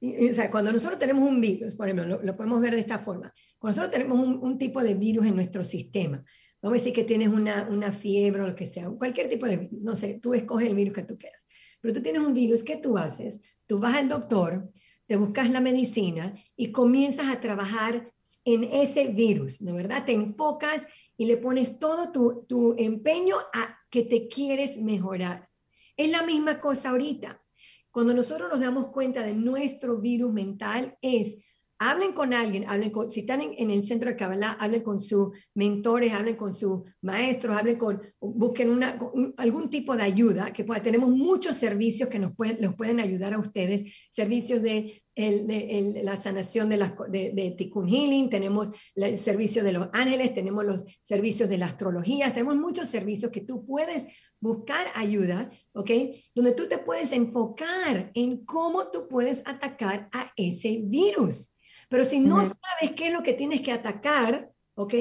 o 0.00 0.32
sea, 0.32 0.52
cuando 0.52 0.70
nosotros 0.70 1.00
tenemos 1.00 1.28
un 1.28 1.40
virus, 1.40 1.74
por 1.74 1.88
ejemplo, 1.88 2.22
lo, 2.22 2.36
podemos 2.36 2.60
ver 2.60 2.74
de 2.74 2.82
esta 2.82 3.00
forma, 3.00 3.34
cuando 3.58 3.76
nosotros 3.76 3.90
tenemos 3.90 4.24
un, 4.24 4.38
un, 4.40 4.56
tipo 4.56 4.80
de 4.80 4.94
virus 4.94 5.26
en 5.26 5.34
nuestro 5.34 5.64
sistema, 5.64 6.24
vamos 6.62 6.76
a 6.76 6.80
decir 6.80 6.92
que 6.92 7.02
tienes 7.02 7.26
una, 7.26 7.66
una 7.68 7.90
fiebre 7.90 8.42
o 8.42 8.46
lo 8.46 8.54
que 8.54 8.66
sea, 8.66 8.88
cualquier 8.88 9.28
tipo 9.28 9.46
de 9.46 9.56
virus, 9.56 9.82
no 9.82 9.96
sé, 9.96 10.20
tú 10.22 10.32
escoges 10.32 10.68
el 10.68 10.76
virus 10.76 10.94
que 10.94 11.02
tú 11.02 11.18
quieras, 11.18 11.42
pero 11.80 11.92
tú 11.92 12.00
tienes 12.00 12.22
un 12.22 12.34
virus, 12.34 12.62
¿qué 12.62 12.76
tú 12.76 12.96
haces? 12.96 13.40
Tú 13.66 13.80
vas 13.80 13.96
al 13.96 14.08
doctor, 14.08 14.70
te 15.10 15.16
buscas 15.16 15.50
la 15.50 15.60
medicina 15.60 16.36
y 16.54 16.70
comienzas 16.70 17.26
a 17.32 17.40
trabajar 17.40 18.12
en 18.44 18.62
ese 18.62 19.08
virus, 19.08 19.60
¿no 19.60 19.74
verdad? 19.74 20.04
Te 20.04 20.12
enfocas 20.12 20.86
y 21.16 21.26
le 21.26 21.36
pones 21.36 21.80
todo 21.80 22.12
tu, 22.12 22.44
tu 22.48 22.76
empeño 22.78 23.34
a 23.52 23.76
que 23.90 24.04
te 24.04 24.28
quieres 24.28 24.80
mejorar. 24.80 25.48
Es 25.96 26.12
la 26.12 26.22
misma 26.22 26.60
cosa 26.60 26.90
ahorita. 26.90 27.42
Cuando 27.90 28.14
nosotros 28.14 28.50
nos 28.50 28.60
damos 28.60 28.92
cuenta 28.92 29.24
de 29.24 29.34
nuestro 29.34 30.00
virus 30.00 30.32
mental, 30.32 30.96
es 31.02 31.38
hablen 31.80 32.12
con 32.12 32.34
alguien, 32.34 32.66
hablen 32.68 32.90
con, 32.90 33.08
si 33.08 33.20
están 33.20 33.40
en, 33.40 33.70
el 33.70 33.82
centro 33.82 34.10
de 34.10 34.16
Kabbalah, 34.16 34.52
hablen 34.60 34.82
con 34.82 35.00
sus 35.00 35.30
mentores, 35.54 36.12
hablen 36.12 36.36
con 36.36 36.52
sus 36.52 36.82
maestros, 37.00 37.56
hablen 37.56 37.78
con, 37.78 38.02
busquen 38.20 38.68
una, 38.68 38.98
algún 39.38 39.70
tipo 39.70 39.96
de 39.96 40.02
ayuda, 40.02 40.52
que 40.52 40.62
tenemos 40.62 41.08
muchos 41.08 41.56
servicios 41.56 42.10
que 42.10 42.18
nos 42.18 42.36
pueden, 42.36 42.58
los 42.60 42.74
pueden 42.74 43.00
ayudar 43.00 43.32
a 43.32 43.38
ustedes, 43.38 43.90
servicios 44.10 44.60
de 44.60 44.99
la 45.16 46.16
sanación 46.16 46.68
de, 46.68 46.78
de, 47.08 47.32
de, 47.32 47.50
Tikkun 47.52 47.88
Healing, 47.88 48.30
tenemos 48.30 48.70
el 48.94 49.18
servicio 49.18 49.62
de 49.62 49.72
los 49.72 49.88
ángeles, 49.92 50.34
tenemos 50.34 50.64
los 50.64 50.84
servicios 51.02 51.48
de 51.48 51.58
la 51.58 51.66
astrología, 51.66 52.32
tenemos 52.32 52.56
muchos 52.56 52.88
servicios 52.88 53.30
que 53.30 53.40
tú 53.40 53.66
puedes 53.66 54.06
buscar 54.40 54.86
ayuda, 54.94 55.50
¿ok? 55.74 55.90
Donde 56.34 56.52
tú 56.52 56.66
te 56.68 56.78
puedes 56.78 57.12
enfocar 57.12 58.10
en 58.14 58.44
cómo 58.44 58.88
tú 58.88 59.06
puedes 59.08 59.42
atacar 59.46 60.08
a 60.12 60.32
ese 60.36 60.80
virus. 60.82 61.50
Pero 61.88 62.04
si 62.04 62.20
no 62.20 62.42
sabes 62.42 62.94
qué 62.96 63.08
es 63.08 63.12
lo 63.12 63.22
que 63.22 63.34
tienes 63.34 63.60
que 63.60 63.72
atacar, 63.72 64.50
¿ok? 64.74 64.94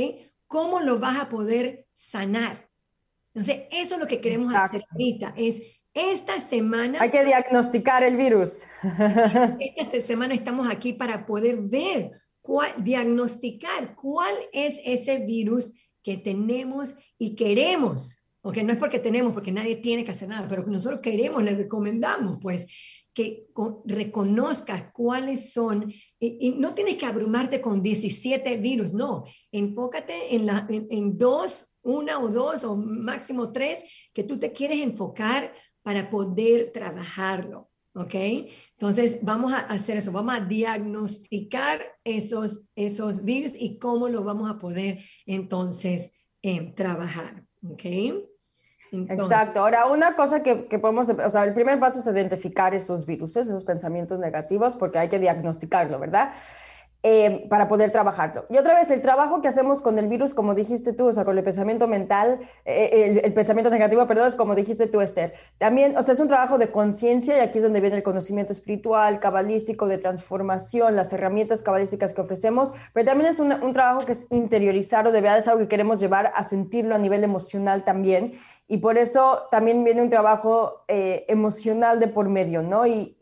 ¿Cómo 0.48 0.80
lo 0.80 1.00
vas 1.00 1.20
a 1.20 1.30
poder 1.30 1.86
sanar? 1.94 2.68
Entonces, 3.34 3.68
eso 3.72 3.96
es 3.96 4.02
lo 4.02 4.08
que 4.08 4.20
queremos 4.20 4.54
hacer 4.54 4.84
ahorita, 4.92 5.34
es 5.38 5.62
esta 5.94 6.40
semana... 6.40 7.00
Hay 7.02 7.10
que 7.10 7.26
diagnosticar 7.26 8.04
el 8.04 8.16
virus. 8.16 8.64
Esta 9.76 10.02
semana 10.02 10.34
estamos 10.34 10.70
aquí 10.70 10.94
para 10.94 11.26
poder 11.26 11.58
ver, 11.62 12.12
cuál, 12.42 12.72
diagnosticar 12.84 13.96
cuál 13.96 14.36
es 14.54 14.76
ese 14.84 15.20
virus 15.20 15.72
que 16.04 16.18
tenemos 16.18 16.96
y 17.18 17.36
queremos. 17.36 18.18
Aunque 18.42 18.64
no 18.64 18.72
es 18.74 18.80
porque 18.80 19.00
tenemos, 19.00 19.34
porque 19.34 19.52
nadie 19.52 19.76
tiene 19.76 20.06
que 20.06 20.12
hacer 20.12 20.30
nada, 20.30 20.48
pero 20.48 20.66
nosotros 20.66 21.02
queremos, 21.02 21.44
le 21.44 21.56
recomendamos, 21.56 22.38
pues, 22.42 22.66
que 23.14 23.48
reconozcas 23.86 24.92
cuáles 24.94 25.52
son, 25.52 25.94
y, 26.20 26.52
no 26.58 26.74
tienes 26.74 26.96
que 26.96 27.06
abrumarte 27.06 27.60
con 27.60 27.82
17 27.82 28.58
virus, 28.58 28.94
no, 28.94 29.26
enfócate 29.52 30.36
en, 30.36 30.46
la, 30.46 30.66
en 30.70 31.18
dos, 31.18 31.68
una 31.82 32.20
o 32.20 32.30
dos 32.30 32.64
o 32.64 32.76
máximo 32.78 33.52
tres 33.52 33.84
que 34.14 34.24
tú 34.24 34.40
te 34.40 34.52
quieres 34.52 34.80
enfocar 34.82 35.54
para 35.90 36.08
poder 36.08 36.72
trabajarlo, 36.72 37.68
¿ok? 37.96 38.14
Entonces, 38.74 39.18
vamos 39.24 39.52
a 39.54 39.58
hacer 39.58 39.98
eso, 39.98 40.12
vamos 40.12 40.36
a 40.36 40.42
diagnosticar 40.42 41.82
esos, 42.04 42.62
esos 42.76 43.24
virus 43.24 43.54
y 43.58 43.80
cómo 43.80 44.08
lo 44.08 44.24
vamos 44.24 44.52
a 44.52 44.60
poder 44.60 45.00
entonces 45.26 46.12
eh, 46.44 46.76
trabajar, 46.76 47.44
¿ok? 47.68 47.86
Exacto. 48.92 49.62
Ahora, 49.62 49.88
una 49.88 50.16
cosa 50.16 50.44
que, 50.44 50.68
que, 50.68 50.78
podemos, 50.78 51.10
o 51.10 51.30
sea, 51.32 51.44
el 51.44 51.56
primer 51.56 51.80
paso 51.80 51.98
es 51.98 52.06
identificar 52.06 52.76
esos 52.76 53.08
virus, 53.08 53.36
esos 53.36 53.64
pensamientos 53.64 54.20
negativos, 54.20 54.76
porque 54.76 55.00
hay 55.00 55.10
que 55.10 55.18
diagnosticarlo, 55.18 55.98
¿verdad? 55.98 56.36
Eh, 57.02 57.48
para 57.50 57.70
poder 57.70 57.94
trabajarlo. 57.94 58.46
Y 58.50 58.58
otra 58.58 58.76
vez, 58.76 58.92
el 58.92 59.02
trabajo 59.02 59.42
que 59.42 59.48
hacemos 59.48 59.82
con 59.82 59.98
el 59.98 60.10
virus, 60.10 60.34
como 60.34 60.54
dijiste 60.54 60.92
tú, 60.92 61.08
o 61.08 61.14
sea, 61.14 61.24
con 61.24 61.38
el 61.38 61.46
pensamiento 61.46 61.88
mental, 61.88 62.42
eh, 62.66 63.22
el, 63.24 63.34
pensamiento 63.34 63.70
negativo, 63.70 64.06
perdón, 64.06 64.28
es 64.28 64.36
como 64.36 64.54
dijiste 64.54 64.86
tú, 64.86 65.00
Esther. 65.00 65.34
También, 65.60 65.96
o 65.96 66.04
sea, 66.04 66.14
es 66.14 66.20
un 66.20 66.28
trabajo 66.28 66.58
de 66.58 66.72
conciencia 66.72 67.38
y 67.38 67.40
aquí 67.40 67.60
es 67.60 67.64
donde 67.64 67.80
viene 67.80 67.96
el 67.96 68.04
conocimiento 68.04 68.52
espiritual, 68.52 69.22
cabalístico, 69.22 69.88
de 69.88 69.98
transformación, 69.98 70.98
las 70.98 71.14
herramientas 71.14 71.62
cabalísticas 71.62 72.14
que 72.14 72.20
ofrecemos, 72.20 72.74
pero 72.92 73.06
también 73.06 73.30
es 73.30 73.40
un, 73.40 73.72
trabajo 73.72 74.04
que 74.04 74.12
es 74.12 74.28
interiorizado, 74.30 75.14
de 75.14 75.22
verdad 75.22 75.38
es 75.38 75.48
algo 75.48 75.62
que 75.62 75.70
queremos 75.70 76.02
llevar 76.02 76.34
a 76.36 76.44
sentirlo 76.44 76.96
a 76.96 77.00
nivel 77.00 77.24
emocional 77.24 77.86
también. 77.86 78.34
Y 78.68 78.80
por 78.80 78.98
eso 78.98 79.48
también 79.52 79.86
viene 79.86 80.02
un 80.02 80.10
trabajo 80.10 80.84
eh, 80.90 81.24
emocional 81.30 82.02
de 82.02 82.10
por 82.10 82.28
medio, 82.28 82.62
¿no? 82.62 82.86
Y 82.86 83.16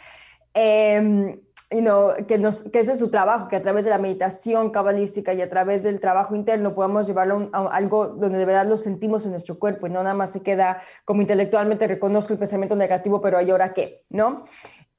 Eh, 0.53 1.41
you 1.71 1.81
know, 1.81 2.13
que, 2.27 2.37
nos, 2.37 2.63
que 2.63 2.79
ese 2.79 2.93
es 2.93 2.99
su 2.99 3.09
trabajo, 3.09 3.47
que 3.47 3.55
a 3.55 3.61
través 3.61 3.85
de 3.85 3.91
la 3.91 3.97
meditación 3.97 4.69
cabalística 4.69 5.33
y 5.33 5.41
a 5.41 5.49
través 5.49 5.83
del 5.83 5.99
trabajo 5.99 6.35
interno 6.35 6.75
podamos 6.75 7.07
llevarlo 7.07 7.49
a, 7.53 7.67
algo 7.67 8.07
donde 8.07 8.37
de 8.37 8.45
verdad 8.45 8.67
lo 8.67 8.77
sentimos 8.77 9.25
en 9.25 9.31
nuestro 9.31 9.57
cuerpo 9.57 9.87
y 9.87 9.89
no 9.89 10.03
nada 10.03 10.15
más 10.15 10.31
se 10.31 10.41
queda 10.41 10.81
como 11.05 11.21
intelectualmente 11.21 11.87
reconozco 11.87 12.33
el 12.33 12.39
pensamiento 12.39 12.75
negativo, 12.75 13.21
pero 13.21 13.41
¿y 13.41 13.51
ahora 13.51 13.73
qué? 13.73 14.03
¿No? 14.09 14.43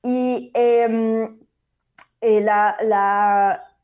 Y 0.06 0.52
em, 0.54 1.36
eh, 2.20 2.46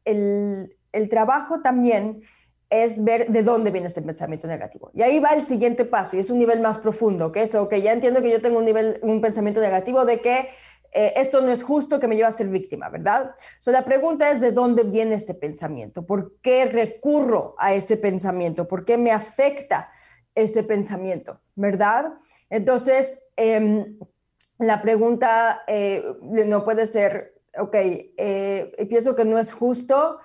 el, 0.04 1.08
trabajo 1.08 1.62
también 1.62 2.22
es 2.70 3.02
ver 3.02 3.28
de 3.28 3.42
dónde 3.42 3.72
viene 3.72 3.88
ese 3.88 4.02
pensamiento 4.02 4.46
negativo. 4.46 4.92
Y 4.94 5.02
ahí 5.02 5.18
va 5.18 5.30
el 5.30 5.42
siguiente 5.42 5.84
paso, 5.84 6.16
y 6.16 6.20
es 6.20 6.30
un 6.30 6.38
nivel 6.38 6.60
más 6.60 6.78
profundo, 6.78 7.32
que 7.32 7.42
eso, 7.42 7.68
que 7.68 7.82
ya 7.82 7.92
entiendo 7.92 8.22
que 8.22 8.30
yo 8.30 8.40
tengo 8.40 8.60
un, 8.60 8.64
nivel, 8.64 9.00
un 9.02 9.20
pensamiento 9.20 9.60
negativo 9.60 10.04
de 10.04 10.20
que 10.20 10.50
eh, 10.92 11.12
esto 11.16 11.40
no 11.40 11.50
es 11.50 11.64
justo, 11.64 11.98
que 11.98 12.06
me 12.06 12.14
lleva 12.14 12.28
a 12.28 12.32
ser 12.32 12.50
víctima, 12.50 12.88
¿verdad? 12.88 13.34
So, 13.58 13.72
la 13.72 13.84
pregunta 13.84 14.30
es 14.30 14.40
de 14.40 14.52
dónde 14.52 14.84
viene 14.84 15.16
este 15.16 15.34
pensamiento, 15.34 16.06
por 16.06 16.36
qué 16.40 16.66
recurro 16.66 17.56
a 17.58 17.74
ese 17.74 17.96
pensamiento, 17.96 18.68
por 18.68 18.84
qué 18.84 18.96
me 18.96 19.10
afecta 19.10 19.90
ese 20.36 20.62
pensamiento, 20.62 21.40
¿verdad? 21.56 22.12
Entonces, 22.48 23.22
em, 23.34 23.98
la 24.58 24.82
pregunta 24.82 25.62
eh, 25.66 26.04
no 26.22 26.64
puede 26.64 26.86
ser, 26.86 27.40
ok, 27.58 27.74
eh, 27.74 28.86
pienso 28.88 29.16
que 29.16 29.24
no 29.24 29.38
es 29.38 29.52
justo 29.52 30.18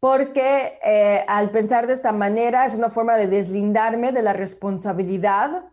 porque 0.00 0.78
eh, 0.84 1.24
al 1.26 1.50
pensar 1.50 1.86
de 1.86 1.92
esta 1.92 2.12
manera 2.12 2.66
es 2.66 2.74
una 2.74 2.90
forma 2.90 3.16
de 3.16 3.26
deslindarme 3.26 4.12
de 4.12 4.22
la 4.22 4.32
responsabilidad 4.32 5.64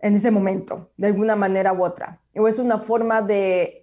en 0.00 0.14
ese 0.14 0.30
momento, 0.30 0.90
de 0.96 1.06
alguna 1.06 1.36
manera 1.36 1.72
u 1.72 1.84
otra. 1.84 2.20
O 2.34 2.46
es 2.48 2.58
una 2.58 2.78
forma 2.78 3.22
de, 3.22 3.80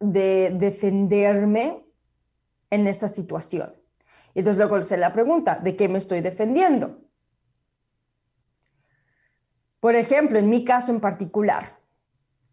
de 0.00 0.50
defenderme 0.54 1.84
en 2.70 2.86
esa 2.88 3.06
situación. 3.06 3.72
Y 4.34 4.40
entonces 4.40 4.58
luego 4.58 4.82
se 4.82 4.96
la 4.96 5.12
pregunta, 5.12 5.60
¿de 5.62 5.76
qué 5.76 5.88
me 5.88 5.98
estoy 5.98 6.20
defendiendo? 6.20 7.07
Por 9.80 9.94
ejemplo, 9.94 10.38
en 10.38 10.48
mi 10.48 10.64
caso 10.64 10.92
en 10.92 11.00
particular, 11.00 11.78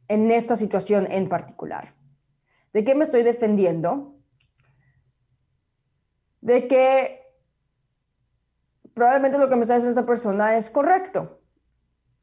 en 0.08 0.32
esta 0.32 0.56
situación 0.56 1.08
en 1.10 1.28
particular, 1.28 1.96
¿de 2.74 2.84
qué 2.84 2.94
me 2.94 3.04
estoy 3.04 3.24
defendiendo? 3.24 4.16
De 6.42 6.68
que 6.68 7.22
probablemente 8.94 9.38
lo 9.38 9.50
que 9.50 9.56
me 9.56 9.64
está 9.64 9.76
diciendo 9.76 10.00
esta 10.00 10.06
persona 10.06 10.56
es 10.58 10.70
correcto 10.70 11.42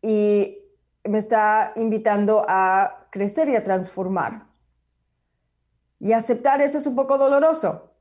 y 0.01 0.59
me 1.05 1.19
está 1.19 1.73
invitando 1.77 2.45
a 2.49 3.09
crecer 3.11 3.49
y 3.49 3.57
a 3.57 3.63
transformar. 3.63 4.47
Y 5.99 6.13
aceptar 6.13 6.61
eso 6.61 6.79
es 6.79 6.87
un 6.87 6.97
poco 6.97 7.19
doloroso, 7.19 7.92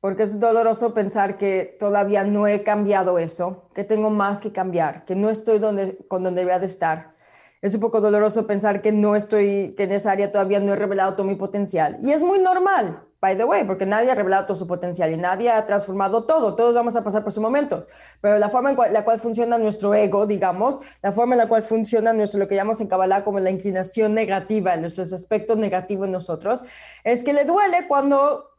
porque 0.00 0.22
es 0.22 0.38
doloroso 0.38 0.94
pensar 0.94 1.38
que 1.38 1.76
todavía 1.78 2.24
no 2.24 2.46
he 2.46 2.62
cambiado 2.62 3.18
eso, 3.18 3.68
que 3.74 3.84
tengo 3.84 4.10
más 4.10 4.40
que 4.40 4.52
cambiar, 4.52 5.04
que 5.04 5.16
no 5.16 5.30
estoy 5.30 5.58
donde, 5.58 5.98
con 6.08 6.22
donde 6.22 6.42
debería 6.42 6.60
de 6.60 6.66
estar. 6.66 7.14
Es 7.60 7.74
un 7.74 7.80
poco 7.80 8.00
doloroso 8.00 8.46
pensar 8.46 8.80
que 8.82 8.92
no 8.92 9.16
estoy, 9.16 9.74
que 9.76 9.84
en 9.84 9.92
esa 9.92 10.12
área 10.12 10.30
todavía 10.30 10.60
no 10.60 10.72
he 10.72 10.76
revelado 10.76 11.14
todo 11.14 11.26
mi 11.26 11.34
potencial. 11.34 11.98
Y 12.00 12.12
es 12.12 12.22
muy 12.22 12.38
normal, 12.38 13.02
by 13.20 13.36
the 13.36 13.44
way, 13.44 13.64
porque 13.64 13.84
nadie 13.84 14.12
ha 14.12 14.14
revelado 14.14 14.46
todo 14.46 14.56
su 14.56 14.68
potencial 14.68 15.10
y 15.10 15.16
nadie 15.16 15.50
ha 15.50 15.66
transformado 15.66 16.24
todo. 16.24 16.54
Todos 16.54 16.76
vamos 16.76 16.94
a 16.94 17.02
pasar 17.02 17.24
por 17.24 17.32
sus 17.32 17.42
momentos. 17.42 17.88
Pero 18.20 18.38
la 18.38 18.48
forma 18.48 18.70
en 18.70 18.92
la 18.92 19.04
cual 19.04 19.18
funciona 19.18 19.58
nuestro 19.58 19.92
ego, 19.92 20.26
digamos, 20.26 20.80
la 21.02 21.10
forma 21.10 21.34
en 21.34 21.38
la 21.38 21.48
cual 21.48 21.64
funciona 21.64 22.12
nuestro, 22.12 22.38
lo 22.38 22.46
que 22.46 22.54
llamamos 22.54 22.80
en 22.80 22.86
Kabbalah 22.86 23.24
como 23.24 23.40
la 23.40 23.50
inclinación 23.50 24.14
negativa, 24.14 24.76
nuestros 24.76 25.12
aspectos 25.12 25.58
negativos 25.58 26.06
en 26.06 26.12
nosotros, 26.12 26.64
es 27.02 27.24
que 27.24 27.32
le 27.32 27.44
duele 27.44 27.88
cuando, 27.88 28.50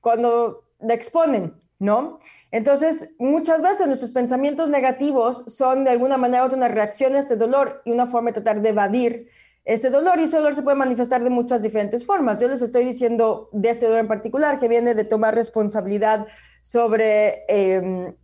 cuando 0.00 0.65
la 0.78 0.94
exponen, 0.94 1.54
¿no? 1.78 2.18
Entonces, 2.50 3.10
muchas 3.18 3.62
veces 3.62 3.86
nuestros 3.86 4.10
pensamientos 4.10 4.70
negativos 4.70 5.44
son 5.46 5.84
de 5.84 5.90
alguna 5.90 6.16
manera 6.16 6.42
u 6.42 6.46
otra 6.46 6.58
una 6.58 6.68
reacción 6.68 7.14
a 7.14 7.18
este 7.18 7.36
dolor 7.36 7.82
y 7.84 7.92
una 7.92 8.06
forma 8.06 8.30
de 8.30 8.40
tratar 8.40 8.62
de 8.62 8.68
evadir 8.70 9.28
ese 9.64 9.90
dolor 9.90 10.20
y 10.20 10.24
ese 10.24 10.38
dolor 10.38 10.54
se 10.54 10.62
puede 10.62 10.76
manifestar 10.76 11.24
de 11.24 11.30
muchas 11.30 11.62
diferentes 11.62 12.06
formas. 12.06 12.40
Yo 12.40 12.46
les 12.48 12.62
estoy 12.62 12.84
diciendo 12.84 13.48
de 13.52 13.70
este 13.70 13.86
dolor 13.86 14.00
en 14.00 14.08
particular 14.08 14.58
que 14.60 14.68
viene 14.68 14.94
de 14.94 15.04
tomar 15.04 15.34
responsabilidad 15.34 16.26
sobre 16.60 17.44
em, 17.48 18.14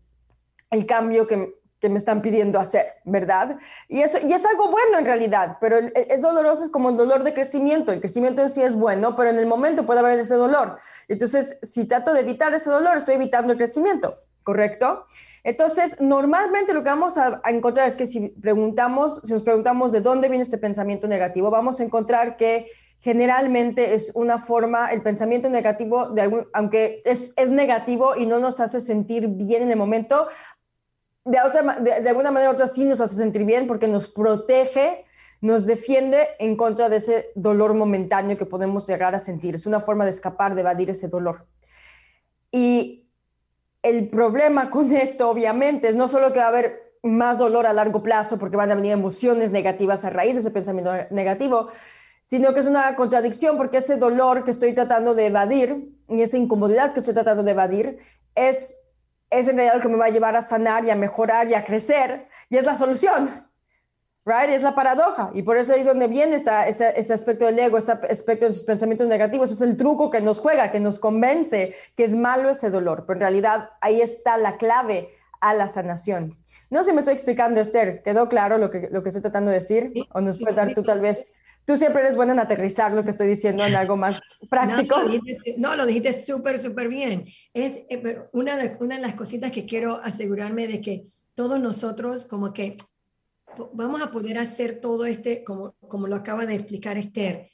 el 0.71 0.87
cambio 0.87 1.27
que, 1.27 1.62
que 1.83 1.88
me 1.88 1.99
están 1.99 2.23
pidiendo 2.23 2.61
hacer, 2.61 2.95
¿verdad? 3.05 3.59
Y, 3.88 4.03
eso, 4.03 4.16
y 4.25 4.33
es 4.33 4.47
algo 4.47 4.71
bueno 4.71 5.01
en 5.01 5.05
realidad, 5.05 5.59
pero 5.61 5.79
es 5.79 6.23
doloroso, 6.23 6.62
es 6.62 6.71
como 6.71 6.90
el 6.90 6.97
dolor 6.97 7.25
de 7.25 7.35
crecimiento. 7.35 7.90
El 7.90 7.99
crecimiento 7.99 8.40
en 8.40 8.51
sí 8.51 8.62
es 8.62 8.77
bueno, 8.77 9.16
pero 9.16 9.31
en 9.31 9.40
el 9.40 9.47
momento 9.47 9.85
puede 9.85 9.99
haber 9.99 10.21
ese 10.21 10.37
dolor. 10.37 10.79
Entonces, 11.09 11.59
si 11.61 11.85
trato 11.85 12.14
de 12.14 12.21
evitar 12.21 12.55
ese 12.55 12.71
dolor, 12.71 12.97
estoy 12.97 13.16
evitando 13.16 13.51
el 13.51 13.59
crecimiento, 13.59 14.14
¿correcto? 14.45 15.07
Entonces, 15.42 16.01
normalmente 16.01 16.73
lo 16.73 16.85
que 16.85 16.90
vamos 16.90 17.18
a, 17.18 17.40
encontrar 17.47 17.88
es 17.88 17.97
que 17.97 18.07
si 18.07 18.29
preguntamos, 18.29 19.21
si 19.25 19.33
nos 19.33 19.42
preguntamos 19.42 19.90
de 19.90 20.01
dónde 20.01 20.29
viene 20.29 20.42
este 20.42 20.59
pensamiento 20.59 21.09
negativo, 21.09 21.51
vamos 21.51 21.81
a 21.81 21.83
encontrar 21.83 22.37
que 22.37 22.68
generalmente 22.99 23.95
es 23.95 24.12
una 24.14 24.38
forma, 24.38 24.92
el 24.92 25.03
pensamiento 25.03 25.51
negativo, 25.51 26.11
de 26.11 26.23
algún, 26.23 26.47
aunque 26.53 27.03
es, 27.05 27.35
es, 27.37 27.51
negativo 27.51 28.14
y 28.14 28.27
no 28.27 28.38
nos 28.38 28.61
hace 28.61 28.79
sentir 28.79 29.27
bien 29.27 29.64
en 29.64 29.73
el 29.73 29.77
momento, 29.77 30.29
de, 31.25 31.39
alguna 31.39 32.31
manera 32.31 32.51
u 32.51 32.55
otra 32.55 32.67
sí 32.67 32.85
nos 32.85 33.01
hace 33.01 33.17
sentir 33.17 33.45
bien 33.45 33.67
porque 33.67 33.89
nos 33.89 34.09
protege 34.09 35.05
nos 35.43 35.67
defiende 35.67 36.29
en 36.39 36.57
contra 36.57 36.89
de 36.89 36.97
ese 36.97 37.33
dolor 37.35 37.75
momentáneo 37.75 38.37
que 38.37 38.47
podemos 38.47 38.87
llegar 38.87 39.15
a 39.17 39.19
sentir. 39.19 39.57
Es 39.57 39.67
una 39.67 39.81
forma 39.81 40.05
de 40.05 40.11
escapar, 40.11 40.55
de 40.55 40.61
evadir 40.61 40.89
ese 40.89 41.09
dolor. 41.09 41.47
Y 42.53 43.09
el 43.83 44.09
problema 44.09 44.71
con 44.71 44.95
esto, 44.95 45.29
obviamente, 45.29 45.89
es 45.89 45.97
no 45.97 46.07
solo 46.07 46.33
que 46.33 46.39
va 46.39 46.45
a 46.45 46.49
haber 46.49 46.93
más 47.03 47.39
dolor 47.39 47.67
a 47.67 47.73
largo 47.73 48.05
plazo 48.05 48.39
porque 48.39 48.57
van 48.57 48.71
a 48.71 48.77
venir 48.77 48.93
emociones 48.93 49.51
negativas 49.51 50.05
a 50.05 50.11
raíz 50.11 50.35
de 50.35 50.41
ese 50.41 50.53
pensamiento 50.53 50.93
negativo, 51.11 51.69
sino 52.23 52.55
que 52.55 52.61
es 52.61 52.67
una 52.67 52.95
contradicción 52.95 53.57
porque 53.57 53.79
ese 53.79 53.97
dolor 53.97 54.45
que 54.45 54.53
estoy 54.53 54.73
tratando 54.75 55.17
de 55.17 55.27
evadir 55.27 55.93
y 56.09 56.23
esa 56.23 56.37
incomodidad 56.37 56.93
que 56.93 57.01
estoy 57.01 57.15
tratando 57.15 57.43
de 57.43 57.51
evadir 57.51 57.99
es, 58.37 58.82
es 59.33 59.49
en 59.49 59.57
realidad 59.57 59.77
lo 59.77 59.83
que 59.83 59.88
me 59.88 59.97
va 59.97 60.07
a 60.07 60.11
llevar 60.11 60.37
a 60.37 60.42
sanar 60.42 60.85
y 60.85 60.90
a 60.90 60.97
mejorar 60.97 61.49
y 61.49 61.55
a 61.55 61.64
crecer 61.64 62.29
y 62.49 62.57
es 62.57 62.64
la 62.64 62.77
solución. 62.77 63.49
Right? 64.25 64.51
Es 64.51 64.62
la 64.62 64.77
paradoja. 64.77 65.31
Y 65.35 65.42
por 65.42 65.57
eso 65.57 65.75
ahí 65.75 65.81
es 65.81 65.87
donde 65.87 66.07
viene 66.07 66.37
este, 66.37 66.53
este 66.68 67.12
aspecto 67.12 67.47
del 67.47 67.59
ego, 67.59 67.77
este 67.77 67.92
aspecto 67.92 68.47
de 68.47 68.55
sus 68.55 68.62
pensamientos 68.62 69.09
negativos. 69.09 69.51
Es 69.51 69.62
el 69.62 69.77
truco 69.77 70.11
que 70.11 70.21
nos 70.21 70.38
juega, 70.38 70.71
que 70.71 70.79
nos 70.79 71.01
convence 71.01 71.75
que 71.97 72.05
es 72.05 72.14
malo 72.14 72.51
ese 72.51 72.71
dolor. 72.71 73.05
Pero 73.05 73.16
en 73.16 73.21
realidad 73.23 73.71
ahí 73.81 74.01
está 74.01 74.38
la 74.38 74.59
clave 74.59 75.11
a 75.40 75.55
la 75.55 75.66
sanación. 75.66 76.38
No 76.71 76.85
sé 76.85 76.90
si 76.90 76.95
me 76.95 77.01
estoy 77.01 77.14
explicando, 77.14 77.61
Esther. 77.61 78.01
¿Quedó 78.03 78.29
claro 78.29 78.59
lo 78.59 78.71
que, 78.71 78.88
lo 78.92 79.03
que 79.03 79.09
estoy 79.09 79.23
tratando 79.23 79.51
de 79.51 79.59
decir? 79.59 79.92
¿O 80.12 80.21
nos 80.21 80.38
puedes 80.38 80.55
dar 80.55 80.73
tú 80.73 80.85
tal 80.85 81.01
vez 81.01 81.33
Tú 81.64 81.77
siempre 81.77 82.03
eres 82.03 82.16
buena 82.16 82.33
en 82.33 82.40
aterrizar 82.40 82.92
lo 82.92 83.05
que 83.05 83.11
estoy 83.11 83.29
diciendo 83.29 83.64
en 83.64 83.77
algo 83.77 83.96
más 83.96 84.18
práctico. 84.51 84.96
No, 85.59 85.77
lo 85.77 85.87
dijiste 85.87 86.12
súper, 86.12 86.59
súper 86.59 86.88
bien. 86.88 87.27
Es 87.55 87.83
eh, 87.88 88.20
una 88.33 88.57
de, 88.57 88.77
una 88.81 88.96
de 88.96 89.03
las 89.03 89.14
cositas 89.14 89.53
que 89.53 89.64
quiero 89.64 89.96
asegurarme 89.96 90.66
de 90.66 90.81
que 90.81 91.07
todos 91.35 91.61
nosotros 91.61 92.25
como 92.25 92.53
que 92.53 92.77
vamos 93.72 94.03
a 94.03 94.11
poder 94.11 94.38
hacer 94.38 94.81
todo 94.81 95.05
este, 95.05 95.44
como, 95.44 95.75
como 95.88 96.07
lo 96.09 96.16
acaba 96.16 96.46
de 96.46 96.55
explicar 96.55 96.98
Esther, 96.98 97.51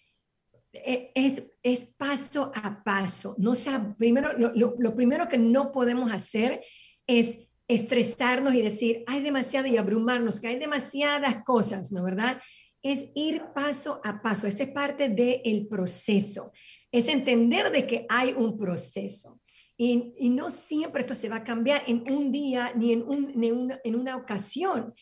e, 0.72 1.12
es, 1.14 1.42
es 1.62 1.86
paso 1.86 2.52
a 2.54 2.82
paso. 2.82 3.34
No 3.38 3.54
sea, 3.54 3.94
primero, 3.98 4.32
lo, 4.38 4.52
lo, 4.78 4.94
primero 4.94 5.28
que 5.28 5.38
no 5.38 5.72
podemos 5.72 6.10
hacer 6.12 6.62
es 7.06 7.38
estresarnos 7.66 8.54
y 8.54 8.62
decir, 8.62 9.04
hay 9.06 9.22
demasiada 9.22 9.68
y 9.68 9.76
abrumarnos, 9.76 10.40
que 10.40 10.48
hay 10.48 10.58
demasiadas 10.58 11.42
cosas, 11.44 11.92
¿no 11.92 12.02
verdad? 12.02 12.40
Es 12.92 13.10
ir 13.14 13.42
paso 13.54 14.00
a 14.02 14.22
paso. 14.22 14.46
Esa 14.46 14.62
es 14.62 14.70
parte 14.70 15.08
del 15.10 15.66
proceso. 15.66 16.52
Es 16.90 17.06
entender 17.08 17.70
de 17.70 17.86
que 17.86 18.06
hay 18.08 18.32
un 18.32 18.58
proceso. 18.58 19.40
Y, 19.76 20.14
y, 20.18 20.30
no 20.30 20.50
siempre 20.50 21.02
esto 21.02 21.14
se 21.14 21.28
va 21.28 21.36
a 21.36 21.44
cambiar 21.44 21.82
en 21.86 22.02
un 22.10 22.32
día 22.32 22.72
ni 22.74 22.92
en, 22.92 23.02
un, 23.02 23.32
ni 23.36 23.52
una, 23.52 23.78
en 23.84 23.94
una 23.94 24.16
ocasión. 24.16 24.94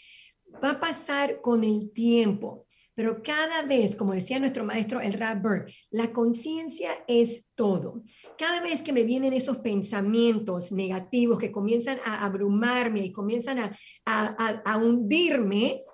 Va 0.63 0.73
a 0.73 0.81
pasar 0.81 1.41
con 1.41 1.65
el 1.65 1.93
tiempo. 1.93 2.67
Pero 2.95 3.23
cada 3.23 3.63
vez, 3.63 3.95
como 3.95 4.15
decía 4.15 4.39
nuestro 4.39 4.65
maestro 4.65 5.01
el 5.01 5.13
Rap 5.13 5.45
la 5.91 6.13
conciencia 6.13 6.91
es 7.07 7.47
todo. 7.55 8.03
Cada 8.37 8.61
vez 8.63 8.83
que 8.83 8.93
me 8.93 9.05
vienen 9.05 9.33
esos 9.33 9.59
pensamientos 9.59 10.73
negativos 10.73 11.39
que 11.39 11.53
comienzan 11.53 11.99
a 12.05 12.25
abrumarme 12.25 13.01
y 13.01 13.13
comienzan 13.13 13.59
a, 13.59 13.79
a, 14.07 14.63
a 14.65 14.77
hundirme, 14.79 15.85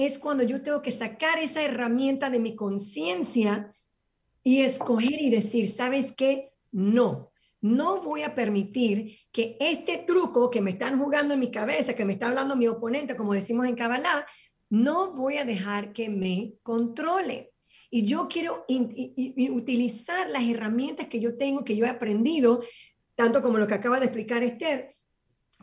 es 0.00 0.18
cuando 0.18 0.42
yo 0.44 0.62
tengo 0.62 0.82
que 0.82 0.90
sacar 0.90 1.38
esa 1.38 1.62
herramienta 1.62 2.30
de 2.30 2.40
mi 2.40 2.56
conciencia 2.56 3.74
y 4.42 4.60
escoger 4.60 5.20
y 5.20 5.30
decir, 5.30 5.70
¿sabes 5.70 6.12
qué? 6.12 6.52
No, 6.72 7.30
no 7.60 8.00
voy 8.00 8.22
a 8.22 8.34
permitir 8.34 9.18
que 9.32 9.56
este 9.60 9.98
truco 9.98 10.50
que 10.50 10.60
me 10.60 10.70
están 10.72 10.98
jugando 10.98 11.34
en 11.34 11.40
mi 11.40 11.50
cabeza, 11.50 11.94
que 11.94 12.04
me 12.04 12.14
está 12.14 12.28
hablando 12.28 12.56
mi 12.56 12.66
oponente, 12.68 13.16
como 13.16 13.34
decimos 13.34 13.66
en 13.66 13.76
Kabbalah, 13.76 14.26
no 14.70 15.12
voy 15.12 15.36
a 15.36 15.44
dejar 15.44 15.92
que 15.92 16.08
me 16.08 16.54
controle. 16.62 17.52
Y 17.90 18.04
yo 18.04 18.28
quiero 18.28 18.64
utilizar 18.68 20.30
las 20.30 20.44
herramientas 20.44 21.08
que 21.08 21.20
yo 21.20 21.36
tengo, 21.36 21.64
que 21.64 21.76
yo 21.76 21.84
he 21.84 21.88
aprendido, 21.88 22.62
tanto 23.16 23.42
como 23.42 23.58
lo 23.58 23.66
que 23.66 23.74
acaba 23.74 23.98
de 23.98 24.06
explicar 24.06 24.42
Esther, 24.44 24.94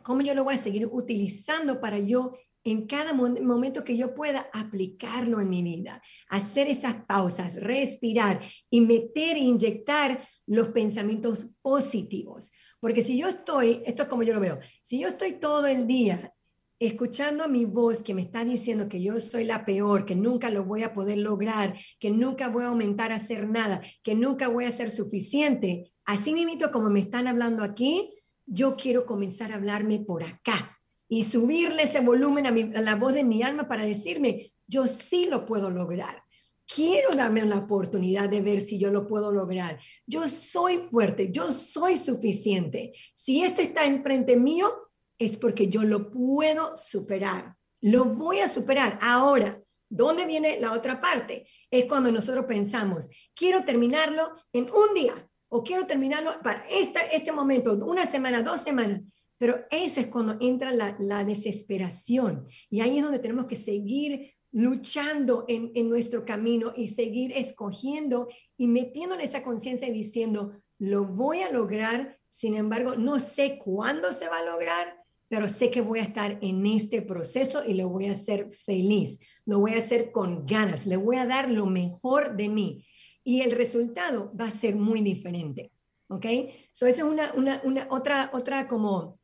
cómo 0.02 0.20
yo 0.20 0.34
lo 0.34 0.44
voy 0.44 0.54
a 0.54 0.58
seguir 0.58 0.86
utilizando 0.86 1.80
para 1.80 1.98
yo 1.98 2.34
en 2.70 2.86
cada 2.86 3.12
momento 3.12 3.84
que 3.84 3.96
yo 3.96 4.14
pueda 4.14 4.48
aplicarlo 4.52 5.40
en 5.40 5.48
mi 5.48 5.62
vida, 5.62 6.02
hacer 6.28 6.68
esas 6.68 6.94
pausas, 7.04 7.56
respirar 7.56 8.42
y 8.70 8.80
meter 8.80 9.36
e 9.36 9.40
inyectar 9.40 10.28
los 10.46 10.68
pensamientos 10.68 11.50
positivos. 11.62 12.50
Porque 12.80 13.02
si 13.02 13.18
yo 13.18 13.28
estoy, 13.28 13.82
esto 13.86 14.02
es 14.02 14.08
como 14.08 14.22
yo 14.22 14.34
lo 14.34 14.40
veo, 14.40 14.58
si 14.82 15.00
yo 15.00 15.08
estoy 15.08 15.32
todo 15.40 15.66
el 15.66 15.86
día 15.86 16.34
escuchando 16.78 17.42
a 17.42 17.48
mi 17.48 17.64
voz 17.64 18.02
que 18.02 18.14
me 18.14 18.22
está 18.22 18.44
diciendo 18.44 18.88
que 18.88 19.02
yo 19.02 19.18
soy 19.18 19.44
la 19.44 19.64
peor, 19.64 20.04
que 20.04 20.14
nunca 20.14 20.48
lo 20.48 20.64
voy 20.64 20.84
a 20.84 20.92
poder 20.92 21.18
lograr, 21.18 21.76
que 21.98 22.10
nunca 22.10 22.48
voy 22.48 22.64
a 22.64 22.68
aumentar 22.68 23.10
a 23.10 23.16
hacer 23.16 23.48
nada, 23.48 23.82
que 24.04 24.14
nunca 24.14 24.46
voy 24.46 24.64
a 24.64 24.70
ser 24.70 24.90
suficiente, 24.90 25.92
así 26.04 26.34
mismo 26.34 26.70
como 26.70 26.88
me 26.88 27.00
están 27.00 27.26
hablando 27.26 27.64
aquí, 27.64 28.14
yo 28.46 28.76
quiero 28.76 29.06
comenzar 29.06 29.52
a 29.52 29.56
hablarme 29.56 29.98
por 29.98 30.22
acá 30.22 30.77
y 31.08 31.24
subirle 31.24 31.84
ese 31.84 32.00
volumen 32.00 32.46
a, 32.46 32.80
la 32.80 32.96
voz 32.96 33.14
de 33.14 33.24
mi 33.24 33.42
alma 33.42 33.66
para 33.66 33.84
decirme, 33.84 34.52
yo 34.66 34.86
sí 34.86 35.26
lo 35.26 35.46
puedo 35.46 35.70
lograr. 35.70 36.22
Quiero 36.66 37.14
darme 37.14 37.42
la 37.46 37.56
oportunidad 37.56 38.28
de 38.28 38.42
ver 38.42 38.60
si 38.60 38.78
yo 38.78 38.90
lo 38.90 39.06
puedo 39.06 39.32
lograr. 39.32 39.80
Yo 40.06 40.28
soy 40.28 40.86
fuerte, 40.90 41.30
yo 41.32 41.50
soy 41.50 41.96
suficiente. 41.96 42.92
Si 43.14 43.42
esto 43.42 43.62
está 43.62 43.86
enfrente 43.86 44.36
mío, 44.36 44.70
es 45.18 45.38
porque 45.38 45.68
yo 45.68 45.82
lo 45.82 46.10
puedo 46.10 46.76
superar. 46.76 47.56
Lo 47.80 48.04
voy 48.04 48.40
a 48.40 48.48
superar. 48.48 48.98
Ahora, 49.00 49.58
¿dónde 49.88 50.26
viene 50.26 50.60
la 50.60 50.72
otra 50.72 51.00
parte? 51.00 51.48
Es 51.70 51.86
cuando 51.86 52.12
nosotros 52.12 52.44
pensamos, 52.44 53.08
quiero 53.34 53.64
terminarlo 53.64 54.32
en 54.52 54.64
un 54.64 54.94
día 54.94 55.28
o 55.48 55.64
quiero 55.64 55.86
terminarlo 55.86 56.40
para 56.42 56.66
este, 56.68 57.00
este 57.12 57.32
momento, 57.32 57.74
una 57.86 58.06
semana, 58.06 58.42
dos 58.42 58.60
semanas. 58.60 59.00
Pero 59.38 59.64
eso 59.70 60.00
es 60.00 60.08
cuando 60.08 60.36
entra 60.40 60.72
la, 60.72 61.24
desesperación. 61.24 62.44
Y 62.68 62.80
ahí 62.80 62.98
es 62.98 63.04
donde 63.04 63.20
tenemos 63.20 63.46
que 63.46 63.56
seguir 63.56 64.34
luchando 64.50 65.44
en, 65.48 65.88
nuestro 65.88 66.24
camino 66.24 66.72
y 66.76 66.88
seguir 66.88 67.32
escogiendo 67.32 68.28
y 68.56 68.66
metiendo 68.66 69.14
en 69.14 69.20
esa 69.20 69.42
conciencia 69.42 69.86
y 69.88 69.92
diciendo, 69.92 70.52
lo 70.78 71.04
voy 71.06 71.40
a 71.40 71.52
lograr, 71.52 72.18
sin 72.30 72.54
embargo, 72.54 72.96
no 72.96 73.20
sé 73.20 73.58
cuándo 73.58 74.10
se 74.10 74.28
va 74.28 74.38
a 74.38 74.44
lograr, 74.44 74.96
pero 75.28 75.46
sé 75.46 75.70
que 75.70 75.82
voy 75.82 76.00
a 76.00 76.04
estar 76.04 76.38
en 76.40 76.66
este 76.66 77.02
proceso 77.02 77.64
y 77.64 77.74
lo 77.74 77.88
voy 77.88 78.06
a 78.06 78.12
hacer 78.12 78.50
feliz, 78.50 79.18
lo 79.44 79.60
voy 79.60 79.72
a 79.74 79.78
hacer 79.78 80.10
con 80.10 80.46
ganas, 80.46 80.86
le 80.86 80.96
voy 80.96 81.16
a 81.16 81.26
dar 81.26 81.50
lo 81.50 81.66
mejor 81.66 82.36
de 82.36 82.48
mí. 82.48 82.86
Y 83.22 83.42
el 83.42 83.52
resultado 83.52 84.32
va 84.38 84.46
a 84.46 84.50
ser 84.50 84.74
muy 84.74 85.02
diferente. 85.02 85.70
¿Ok? 86.08 86.24
So, 86.70 86.86
esa 86.86 87.02
es 87.02 87.02
una, 87.02 87.32
una, 87.34 87.60
una 87.64 87.86
otra, 87.90 88.30
otra 88.32 88.66
como 88.66 89.17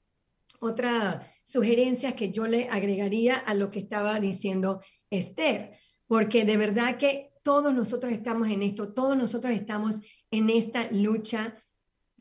otra 0.61 1.33
sugerencia 1.43 2.15
que 2.15 2.31
yo 2.31 2.47
le 2.47 2.69
agregaría 2.69 3.37
a 3.37 3.55
lo 3.55 3.71
que 3.71 3.81
estaba 3.81 4.19
diciendo 4.21 4.81
Esther, 5.11 5.79
porque 6.07 6.45
de 6.45 6.57
verdad 6.57 6.97
que 6.97 7.33
todos 7.43 7.75
nosotros 7.75 8.13
estamos 8.13 8.49
en 8.49 8.63
esto, 8.63 8.93
todos 8.93 9.17
nosotros 9.17 9.53
estamos 9.53 9.97
en 10.31 10.51
esta 10.51 10.91
lucha 10.91 11.63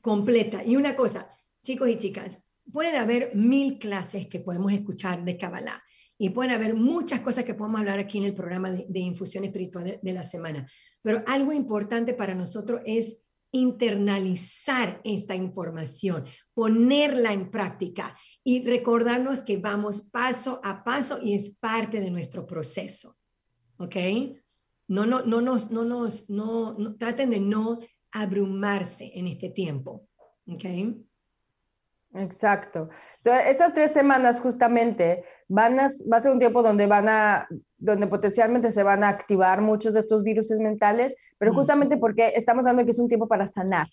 completa. 0.01 0.63
Y 0.65 0.75
una 0.75 0.95
cosa, 0.95 1.29
chicos 1.63 1.89
y 1.89 1.97
chicas, 1.97 2.43
pueden 2.71 2.95
haber 2.95 3.31
mil 3.35 3.79
clases 3.79 4.27
que 4.27 4.39
podemos 4.39 4.71
escuchar 4.71 5.23
de 5.23 5.37
Kabbalah 5.37 5.81
y 6.17 6.29
pueden 6.29 6.51
haber 6.51 6.75
muchas 6.75 7.21
cosas 7.21 7.43
que 7.43 7.53
podemos 7.53 7.79
hablar 7.79 7.99
aquí 7.99 8.17
en 8.17 8.25
el 8.25 8.35
programa 8.35 8.71
de, 8.71 8.99
infusión 8.99 9.43
espiritual 9.43 9.99
de 10.01 10.13
la 10.13 10.23
semana, 10.23 10.69
pero 11.01 11.23
algo 11.27 11.51
importante 11.51 12.13
para 12.13 12.35
nosotros 12.35 12.81
es 12.85 13.17
internalizar 13.53 14.99
esta 15.03 15.35
información, 15.35 16.25
ponerla 16.53 17.31
en 17.31 17.49
práctica 17.49 18.17
y 18.43 18.63
recordarnos 18.63 19.41
que 19.41 19.57
vamos 19.57 20.01
paso 20.01 20.59
a 20.63 20.83
paso 20.83 21.19
y 21.21 21.35
es 21.35 21.51
parte 21.51 22.01
de 22.01 22.11
nuestro 22.11 22.45
proceso. 22.45 23.15
¿Ok? 23.77 23.95
No, 24.87 25.05
no, 25.05 25.21
no, 25.21 25.39
nos, 25.39 25.71
no, 25.71 25.85
nos, 25.85 26.29
no, 26.29 26.73
no 26.73 26.95
traten 26.97 27.29
de 27.29 27.39
no 27.39 27.79
abrumarse 28.11 29.11
en 29.15 29.27
este 29.27 29.49
tiempo. 29.49 30.07
¿Ok? 30.47 30.65
Exacto. 32.15 32.89
estas 33.23 33.73
tres 33.73 33.91
semanas 33.91 34.39
justamente 34.39 35.23
van 35.53 35.79
a, 35.79 35.87
va 36.11 36.17
a 36.17 36.19
ser 36.19 36.31
un 36.31 36.39
tiempo 36.39 36.63
donde 36.63 36.87
van 36.87 37.07
a, 37.07 37.47
donde 37.77 38.07
potencialmente 38.07 38.71
se 38.71 38.81
van 38.81 39.03
a 39.03 39.09
activar 39.09 39.61
muchos 39.61 39.93
de 39.93 39.99
estos 39.99 40.23
virus 40.23 40.49
mentales, 40.59 41.15
pero 41.37 41.53
justamente 41.53 41.97
porque 41.97 42.33
estamos 42.35 42.65
dando 42.65 42.83
que 42.83 42.89
es 42.89 42.97
un 42.97 43.07
tiempo 43.07 43.27
para 43.27 43.45
sanar, 43.45 43.87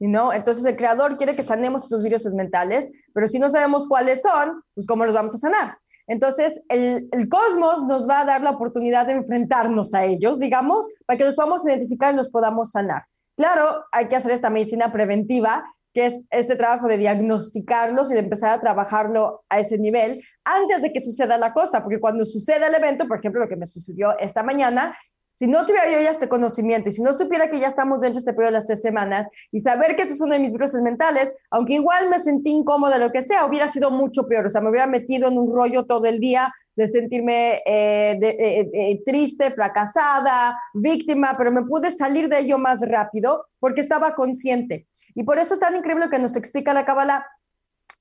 ¿no? 0.00 0.32
Entonces 0.32 0.64
el 0.64 0.76
creador 0.76 1.16
quiere 1.16 1.36
que 1.36 1.44
sanemos 1.44 1.84
estos 1.84 2.02
virus 2.02 2.26
mentales, 2.34 2.90
pero 3.12 3.28
si 3.28 3.38
no 3.38 3.48
sabemos 3.48 3.86
cuáles 3.86 4.22
son, 4.22 4.60
pues 4.74 4.88
cómo 4.88 5.04
los 5.04 5.14
vamos 5.14 5.36
a 5.36 5.38
sanar. 5.38 5.78
Entonces 6.08 6.60
el, 6.68 7.08
el 7.12 7.28
cosmos 7.28 7.84
nos 7.84 8.08
va 8.08 8.20
a 8.20 8.24
dar 8.24 8.42
la 8.42 8.50
oportunidad 8.50 9.06
de 9.06 9.12
enfrentarnos 9.12 9.94
a 9.94 10.04
ellos, 10.04 10.40
digamos, 10.40 10.88
para 11.06 11.16
que 11.16 11.26
los 11.26 11.36
podamos 11.36 11.64
identificar 11.64 12.12
y 12.12 12.16
los 12.16 12.28
podamos 12.28 12.72
sanar. 12.72 13.04
Claro, 13.36 13.84
hay 13.92 14.08
que 14.08 14.16
hacer 14.16 14.32
esta 14.32 14.50
medicina 14.50 14.92
preventiva 14.92 15.64
que 15.94 16.06
es 16.06 16.26
este 16.30 16.56
trabajo 16.56 16.88
de 16.88 16.98
diagnosticarlos 16.98 18.10
y 18.10 18.14
de 18.14 18.20
empezar 18.20 18.50
a 18.50 18.60
trabajarlo 18.60 19.44
a 19.48 19.60
ese 19.60 19.78
nivel 19.78 20.22
antes 20.44 20.82
de 20.82 20.92
que 20.92 21.00
suceda 21.00 21.38
la 21.38 21.54
cosa, 21.54 21.82
porque 21.82 22.00
cuando 22.00 22.26
suceda 22.26 22.66
el 22.66 22.74
evento, 22.74 23.06
por 23.06 23.20
ejemplo, 23.20 23.40
lo 23.40 23.48
que 23.48 23.56
me 23.56 23.66
sucedió 23.66 24.18
esta 24.18 24.42
mañana, 24.42 24.96
si 25.32 25.46
no 25.46 25.66
tuviera 25.66 25.90
yo 25.90 26.00
ya 26.00 26.10
este 26.10 26.28
conocimiento 26.28 26.88
y 26.88 26.92
si 26.92 27.02
no 27.02 27.12
supiera 27.12 27.48
que 27.48 27.58
ya 27.58 27.68
estamos 27.68 28.00
dentro 28.00 28.14
de 28.14 28.18
este 28.20 28.32
periodo 28.32 28.52
de 28.52 28.58
las 28.58 28.66
tres 28.66 28.82
semanas 28.82 29.28
y 29.50 29.60
saber 29.60 29.96
que 29.96 30.02
esto 30.02 30.14
es 30.14 30.20
uno 30.20 30.34
de 30.34 30.40
mis 30.40 30.52
virus 30.52 30.74
mentales, 30.74 31.34
aunque 31.50 31.74
igual 31.74 32.08
me 32.08 32.18
sentí 32.18 32.50
incómoda, 32.50 32.98
lo 32.98 33.10
que 33.10 33.22
sea, 33.22 33.44
hubiera 33.44 33.68
sido 33.68 33.90
mucho 33.90 34.26
peor. 34.28 34.46
O 34.46 34.50
sea, 34.50 34.60
me 34.60 34.70
hubiera 34.70 34.86
metido 34.86 35.28
en 35.28 35.38
un 35.38 35.52
rollo 35.52 35.86
todo 35.86 36.06
el 36.06 36.20
día 36.20 36.52
de 36.76 36.88
sentirme 36.88 37.62
eh, 37.64 38.18
eh, 38.20 38.70
eh, 38.72 39.02
triste, 39.04 39.50
fracasada, 39.52 40.58
víctima, 40.72 41.34
pero 41.36 41.52
me 41.52 41.62
pude 41.62 41.90
salir 41.90 42.28
de 42.28 42.40
ello 42.40 42.58
más 42.58 42.80
rápido 42.82 43.46
porque 43.58 43.80
estaba 43.80 44.14
consciente. 44.14 44.86
Y 45.14 45.24
por 45.24 45.38
eso 45.38 45.54
es 45.54 45.60
tan 45.60 45.76
increíble 45.76 46.10
que 46.10 46.18
nos 46.18 46.36
explica 46.36 46.74
la 46.74 46.84
Kabbalah 46.84 47.26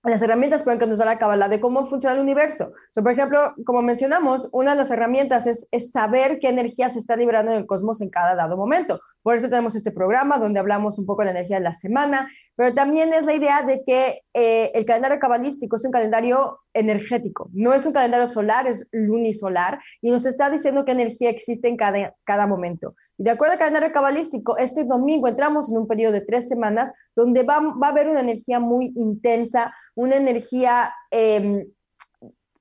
las 0.04 0.22
herramientas 0.22 0.64
por 0.64 0.78
que 0.78 0.86
nos 0.86 1.00
da 1.00 1.06
la 1.06 1.18
Kabbalah 1.18 1.48
de 1.48 1.62
cómo 1.62 1.86
funciona 1.86 2.16
el 2.16 2.22
universo. 2.22 2.74
por 2.94 3.12
ejemplo, 3.12 3.54
como 3.66 3.82
mencionamos, 3.82 4.50
una 4.52 4.72
de 4.72 4.78
las 4.78 4.92
herramientas 4.92 5.48
es, 5.48 5.92
saber 5.92 6.40
qué 6.40 6.50
energía 6.50 6.90
se 6.90 7.00
está 7.00 7.16
liberando 7.16 7.52
en 7.52 7.60
el 7.60 7.66
cosmos 7.66 8.02
en 8.02 8.10
cada 8.10 8.36
dado 8.36 8.58
momento. 8.58 9.00
Por 9.24 9.36
eso 9.36 9.50
tenemos 9.50 9.76
este 9.76 9.92
programa 9.92 10.38
donde 10.38 10.60
hablamos 10.60 11.00
un 11.00 11.06
poco 11.06 11.22
de 11.22 11.28
la 11.28 11.32
energía 11.32 11.58
de 11.58 11.64
la 11.64 11.74
semana, 11.74 12.30
pero 12.56 12.74
también 12.76 13.14
es 13.14 13.26
la 13.26 13.34
idea 13.34 13.64
de 13.64 13.82
que 13.86 14.22
eh, 14.34 14.72
el 14.76 14.86
calendario 14.86 15.18
cabalístico 15.18 15.78
es 15.78 15.86
un 15.86 15.92
calendario 15.92 16.60
energético, 16.74 17.50
no 17.54 17.74
es 17.74 17.86
un 17.86 17.94
calendario 17.94 18.28
solar, 18.28 18.68
es 18.68 18.86
lunisolar, 18.92 19.80
y 20.02 20.12
nos 20.12 20.26
está 20.26 20.50
diciendo 20.50 20.84
qué 20.86 20.92
energía 20.92 21.30
existe 21.30 21.70
en 21.70 21.78
cada, 21.78 22.14
cada 22.26 22.46
momento. 22.46 22.96
Y 23.18 23.24
de 23.24 23.32
acuerdo 23.32 23.54
al 23.54 23.60
calendario 23.60 23.92
cabalístico, 23.92 24.58
este 24.58 24.84
domingo 24.84 25.28
entramos 25.28 25.72
en 25.72 25.78
un 25.78 25.88
periodo 25.88 26.14
de 26.14 26.22
tres 26.22 26.50
semanas 26.50 26.92
donde 27.16 27.44
va, 27.44 27.60
va 27.60 27.88
a 27.88 27.92
haber 27.92 28.10
una 28.10 28.22
energía 28.22 28.60
muy 28.60 28.92
intensa, 28.96 29.74
una 29.96 30.18
energía 30.18 30.94
eh, 31.12 31.66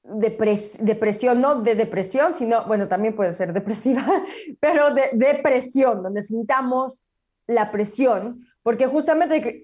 depresión, 0.05 1.41
no 1.41 1.57
de 1.62 1.75
depresión, 1.75 2.35
sino, 2.35 2.67
bueno, 2.67 2.88
también 2.88 3.15
puede 3.15 3.33
ser 3.33 3.53
depresiva, 3.53 4.05
pero 4.61 4.95
de 4.95 5.11
depresión, 5.12 6.03
donde 6.03 6.23
sintamos 6.23 7.05
la 7.47 7.71
presión, 7.71 8.47
porque 8.62 8.87
justamente 8.87 9.62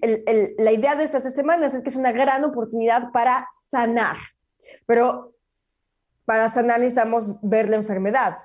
la 0.57 0.71
idea 0.71 0.95
de 0.95 1.03
estas 1.03 1.33
semanas 1.33 1.73
es 1.73 1.81
que 1.81 1.89
es 1.89 1.95
una 1.95 2.11
gran 2.11 2.43
oportunidad 2.43 3.11
para 3.11 3.47
sanar, 3.69 4.17
pero 4.85 5.33
para 6.25 6.49
sanar 6.49 6.79
necesitamos 6.79 7.35
ver 7.41 7.69
la 7.69 7.77
enfermedad. 7.77 8.37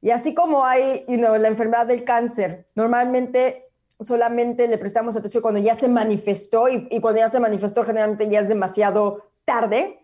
Y 0.00 0.10
así 0.10 0.34
como 0.34 0.64
hay 0.64 1.04
you 1.08 1.16
know, 1.16 1.36
la 1.36 1.48
enfermedad 1.48 1.86
del 1.86 2.04
cáncer, 2.04 2.66
normalmente 2.74 3.66
solamente 3.98 4.66
le 4.66 4.78
prestamos 4.78 5.16
atención 5.16 5.42
cuando 5.42 5.60
ya 5.60 5.74
se 5.74 5.86
manifestó 5.86 6.68
y 6.68 7.00
cuando 7.00 7.20
ya 7.20 7.28
se 7.28 7.38
manifestó 7.38 7.84
generalmente 7.84 8.28
ya 8.28 8.40
es 8.40 8.48
demasiado 8.48 9.30
tarde. 9.44 10.00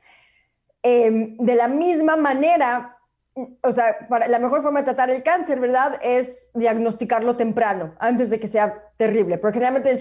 Em, 0.89 1.37
de 1.39 1.57
la 1.57 1.67
misma 1.67 2.15
manera, 2.15 2.97
o 3.61 3.73
sea, 3.73 4.07
la 4.29 4.39
mejor 4.39 4.63
forma 4.63 4.79
de 4.79 4.85
tratar 4.85 5.11
el 5.11 5.25
cáncer, 5.25 5.59
¿verdad? 5.59 5.99
Es 6.01 6.53
diagnosticarlo 6.55 7.37
temprano, 7.37 7.97
antes 7.99 8.31
de 8.31 8.39
que 8.39 8.47
sea 8.47 8.85
terrible. 8.97 9.37
Porque 9.37 9.59
generalmente 9.59 9.93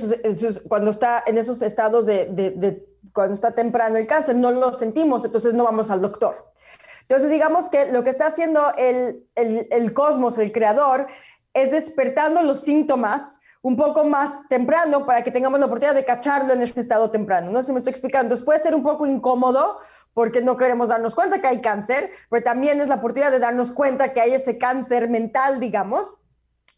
cuando 0.68 0.92
está 0.92 1.24
en 1.26 1.40
esos 1.40 1.64
estados 1.64 2.06
de, 2.06 2.86
cuando 3.14 3.34
está 3.34 3.56
temprano 3.56 3.98
el 3.98 4.06
cáncer, 4.06 4.36
no 4.36 4.52
lo 4.52 4.74
sentimos, 4.74 5.26
entonces 5.26 5.56
no 5.56 5.64
vamos 5.64 5.90
al 5.90 6.04
doctor. 6.04 6.54
Entonces, 7.02 7.32
digamos 7.32 7.68
que 7.70 7.92
lo 7.92 8.04
que 8.04 8.12
está 8.12 8.28
haciendo 8.28 8.72
el, 8.78 9.28
el, 9.34 9.92
cosmos, 9.92 10.38
el 10.38 10.52
creador, 10.52 11.08
es 11.56 11.72
despertando 11.72 12.44
los 12.44 12.60
síntomas 12.60 13.40
un 13.64 13.76
poco 13.76 14.04
más 14.04 14.48
temprano 14.50 15.08
para 15.08 15.24
que 15.24 15.32
tengamos 15.32 15.60
la 15.60 15.66
oportunidad 15.66 15.96
de 15.96 16.06
cacharlo 16.06 16.54
en 16.54 16.62
este 16.62 16.82
estado 16.82 17.10
temprano. 17.10 17.50
No 17.50 17.64
sé 17.64 17.68
si 17.68 17.74
me 17.74 17.80
estoy 17.80 17.90
explicando. 17.90 18.26
Entonces 18.26 18.46
puede 18.46 18.60
ser 18.60 18.76
un 18.76 18.84
poco 18.84 19.08
incómodo 19.08 19.80
porque 20.16 20.42
no 20.42 20.56
queremos 20.56 20.88
darnos 20.88 21.14
cuenta 21.14 21.42
que 21.42 21.48
hay 21.48 21.62
cáncer, 21.62 22.10
pero 22.30 22.42
también 22.42 22.80
es 22.80 22.88
la 22.88 22.96
oportunidad 22.96 23.32
de 23.32 23.40
darnos 23.40 23.74
cuenta 23.74 24.14
que 24.14 24.22
hay 24.22 24.34
ese 24.34 24.58
cáncer 24.58 25.10
mental, 25.10 25.60
digamos. 25.60 26.20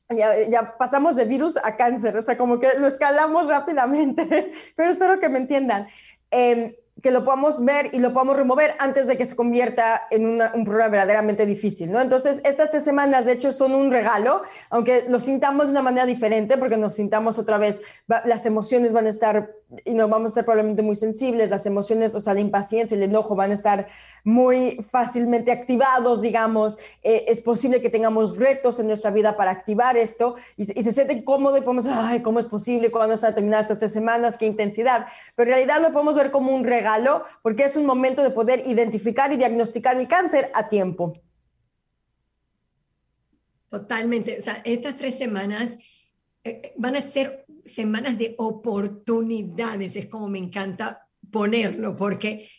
Ya, 0.10 0.42
ya, 0.50 0.76
pasamos 0.78 1.16
de 1.16 1.26
virus 1.26 1.56
a 1.58 1.76
cáncer, 1.76 2.18
o 2.18 2.22
sea, 2.22 2.36
como 2.36 2.60
que 2.60 2.68
lo 2.80 2.88
escalamos 2.88 3.48
rápidamente, 3.48 4.52
pero 4.76 4.90
espero 4.90 5.20
que 5.20 5.30
me 5.30 5.38
entiendan. 5.38 5.86
Eh, 6.32 6.80
que 7.02 7.12
lo 7.12 7.24
podamos 7.24 7.64
ver 7.64 7.90
y 7.94 8.00
lo 8.00 8.12
podamos 8.12 8.36
remover 8.36 8.74
antes 8.80 9.08
de 9.08 9.18
que 9.18 9.26
se 9.26 9.36
convierta 9.36 10.08
en 10.10 10.42
un 10.42 10.64
problema 10.66 10.90
verdaderamente 10.90 11.46
difícil, 11.46 11.92
¿no? 11.92 12.02
Entonces, 12.02 12.42
estas 12.44 12.72
tres 12.72 12.84
semanas, 12.84 13.26
de 13.26 13.34
hecho, 13.34 13.52
son 13.52 13.76
un 13.76 13.92
regalo, 13.92 14.42
aunque 14.70 15.06
lo 15.08 15.20
sintamos 15.20 15.68
de 15.68 15.72
una 15.72 15.84
manera 15.84 16.06
diferente, 16.06 16.58
porque 16.58 16.78
nos 16.78 16.96
sintamos 16.96 17.38
otra 17.38 17.58
vez, 17.58 17.82
las 18.26 18.46
emociones 18.46 18.94
van 18.94 19.06
a 19.06 19.10
estar, 19.10 19.52
y 19.84 19.94
no 19.94 20.08
vamos 20.08 20.26
a 20.26 20.32
estar 20.32 20.46
probablemente 20.46 20.82
muy 20.82 20.96
sensibles, 20.96 21.50
las 21.50 21.66
emociones, 21.66 22.16
o 22.16 22.20
sea, 22.20 22.34
la 22.34 22.40
impaciencia, 22.40 22.96
el 22.96 23.04
enojo 23.04 23.36
van 23.36 23.52
a 23.52 23.54
estar 23.54 23.88
muy 24.24 24.78
fácilmente 24.90 25.52
activados, 25.52 26.22
digamos, 26.22 26.78
eh, 27.04 27.26
es 27.28 27.42
posible 27.42 27.82
que 27.82 27.90
tengamos 27.90 28.38
retos 28.38 28.80
en 28.80 28.88
nuestra 28.88 29.12
vida 29.12 29.36
para 29.36 29.52
activar 29.52 29.98
esto, 29.98 30.36
y, 30.56 30.66
se 30.66 30.92
siente 30.92 31.24
cómodo 31.24 31.58
y 31.58 31.62
podemos, 31.62 31.86
ay, 31.88 32.22
¿cómo 32.22 32.40
es 32.40 32.46
posible? 32.46 32.92
¿Cuándo 32.92 33.16
están 33.16 33.36
terminadas 33.36 33.66
estas 33.66 33.80
tres 33.80 33.94
semanas? 33.94 34.38
¿Qué 34.38 34.46
intensidad? 34.46 35.08
Pero 35.36 35.50
en 35.52 35.56
realidad 35.56 35.82
lo 35.82 35.92
podemos 35.92 36.16
ver 36.16 36.32
como 36.32 36.56
un 36.56 36.64
regalo 36.64 37.24
porque 37.42 37.66
es 37.66 37.76
un 37.76 37.86
momento 37.86 38.24
de 38.24 38.32
poder 38.32 38.64
identificar 38.66 39.34
y 39.34 39.38
diagnosticar 39.38 39.98
el 39.98 40.08
cáncer 40.08 40.50
a 40.54 40.70
tiempo. 40.70 41.14
Totalmente. 43.70 44.38
O 44.38 44.42
sea, 44.42 44.62
estas 44.64 44.96
tres 44.96 45.18
semanas 45.18 45.78
eh, 46.44 46.62
eh, 46.64 46.74
van 46.78 46.96
a 46.96 47.02
ser 47.02 47.46
semanas 47.68 48.18
de 48.18 48.36
oportunidades, 48.38 49.96
es 49.96 50.08
como 50.08 50.28
me 50.28 50.40
encanta 50.40 51.08
ponerlo, 51.32 51.96
porque 51.96 52.50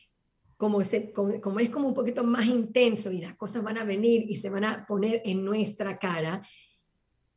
como, 0.57 0.83
se, 0.83 1.13
como, 1.13 1.61
es 1.61 1.71
como 1.71 1.89
un 1.89 1.95
poquito 1.95 2.25
más 2.25 2.47
intenso 2.47 3.13
y 3.13 3.21
las 3.21 3.37
cosas 3.37 3.63
van 3.63 3.79
a 3.79 3.85
venir 3.85 4.25
y 4.29 4.37
se 4.37 4.51
van 4.51 4.65
a 4.65 4.87
poner 4.87 5.23
en 5.25 5.45
nuestra 5.45 5.99
cara, 5.99 6.43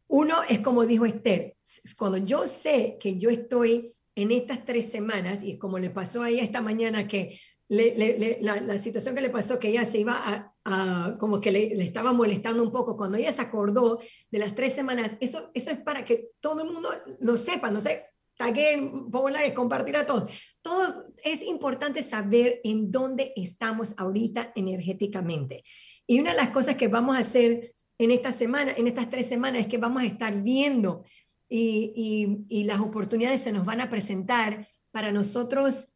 uno 0.07 0.43
es 0.49 0.60
como 0.60 0.86
dijo 0.86 1.05
Esther, 1.05 1.55
cuando 1.97 2.17
yo 2.17 2.45
sé 2.45 2.97
que 2.99 3.17
yo 3.17 3.29
estoy 3.29 3.93
en 4.15 4.31
estas 4.31 4.65
tres 4.65 4.91
semanas, 4.91 5.43
y 5.43 5.57
como 5.57 5.79
le 5.79 5.89
pasó 5.89 6.21
a 6.21 6.29
ella 6.29 6.43
esta 6.43 6.62
mañana, 6.62 7.07
que 7.07 7.39
la, 7.71 8.77
situación 8.77 9.15
que 9.15 9.21
le 9.21 9.29
pasó, 9.29 9.57
que 9.57 9.69
ella 9.69 9.86
se 9.86 9.99
iba 9.99 10.53
a, 10.65 11.17
como 11.19 11.39
que 11.39 11.51
le, 11.51 11.84
estaba 11.84 12.12
molestando 12.12 12.62
un 12.62 12.71
poco, 12.71 12.97
cuando 12.97 13.17
ella 13.17 13.31
se 13.31 13.41
acordó 13.41 13.99
de 14.29 14.39
las 14.39 14.55
tres 14.55 14.73
semanas, 14.73 15.15
eso, 15.21 15.51
eso 15.53 15.71
es 15.71 15.79
para 15.79 16.03
que 16.03 16.31
todo 16.39 16.63
el 16.63 16.71
mundo 16.71 16.89
lo 17.19 17.38
sepa, 17.38 17.71
no 17.71 17.79
sé, 17.79 18.05
taguen, 18.38 19.10
pongan 19.10 19.53
compartir 19.53 19.95
a 19.95 20.05
todos. 20.05 20.29
Todo 20.62 21.13
es 21.23 21.41
importante 21.43 22.03
saber 22.03 22.60
en 22.63 22.91
dónde 22.91 23.31
estamos 23.36 23.93
ahorita 23.97 24.51
energéticamente. 24.55 25.63
Y 26.07 26.19
una 26.19 26.31
de 26.31 26.38
las 26.38 26.49
cosas 26.49 26.75
que 26.75 26.88
vamos 26.88 27.15
a 27.15 27.19
hacer 27.19 27.73
en 27.97 28.12
esta 28.12 28.31
semana, 28.31 28.73
en 28.75 28.88
estas 28.88 29.10
tres 29.10 29.27
semanas, 29.27 29.62
es 29.62 29.67
que 29.67 29.77
vamos 29.77 30.01
a 30.01 30.05
estar 30.05 30.41
viendo 30.41 31.05
y, 31.47 32.63
las 32.65 32.79
oportunidades 32.79 33.41
se 33.41 33.51
nos 33.51 33.65
van 33.65 33.81
a 33.81 33.89
presentar 33.89 34.67
para 34.91 35.12
nosotros 35.12 35.88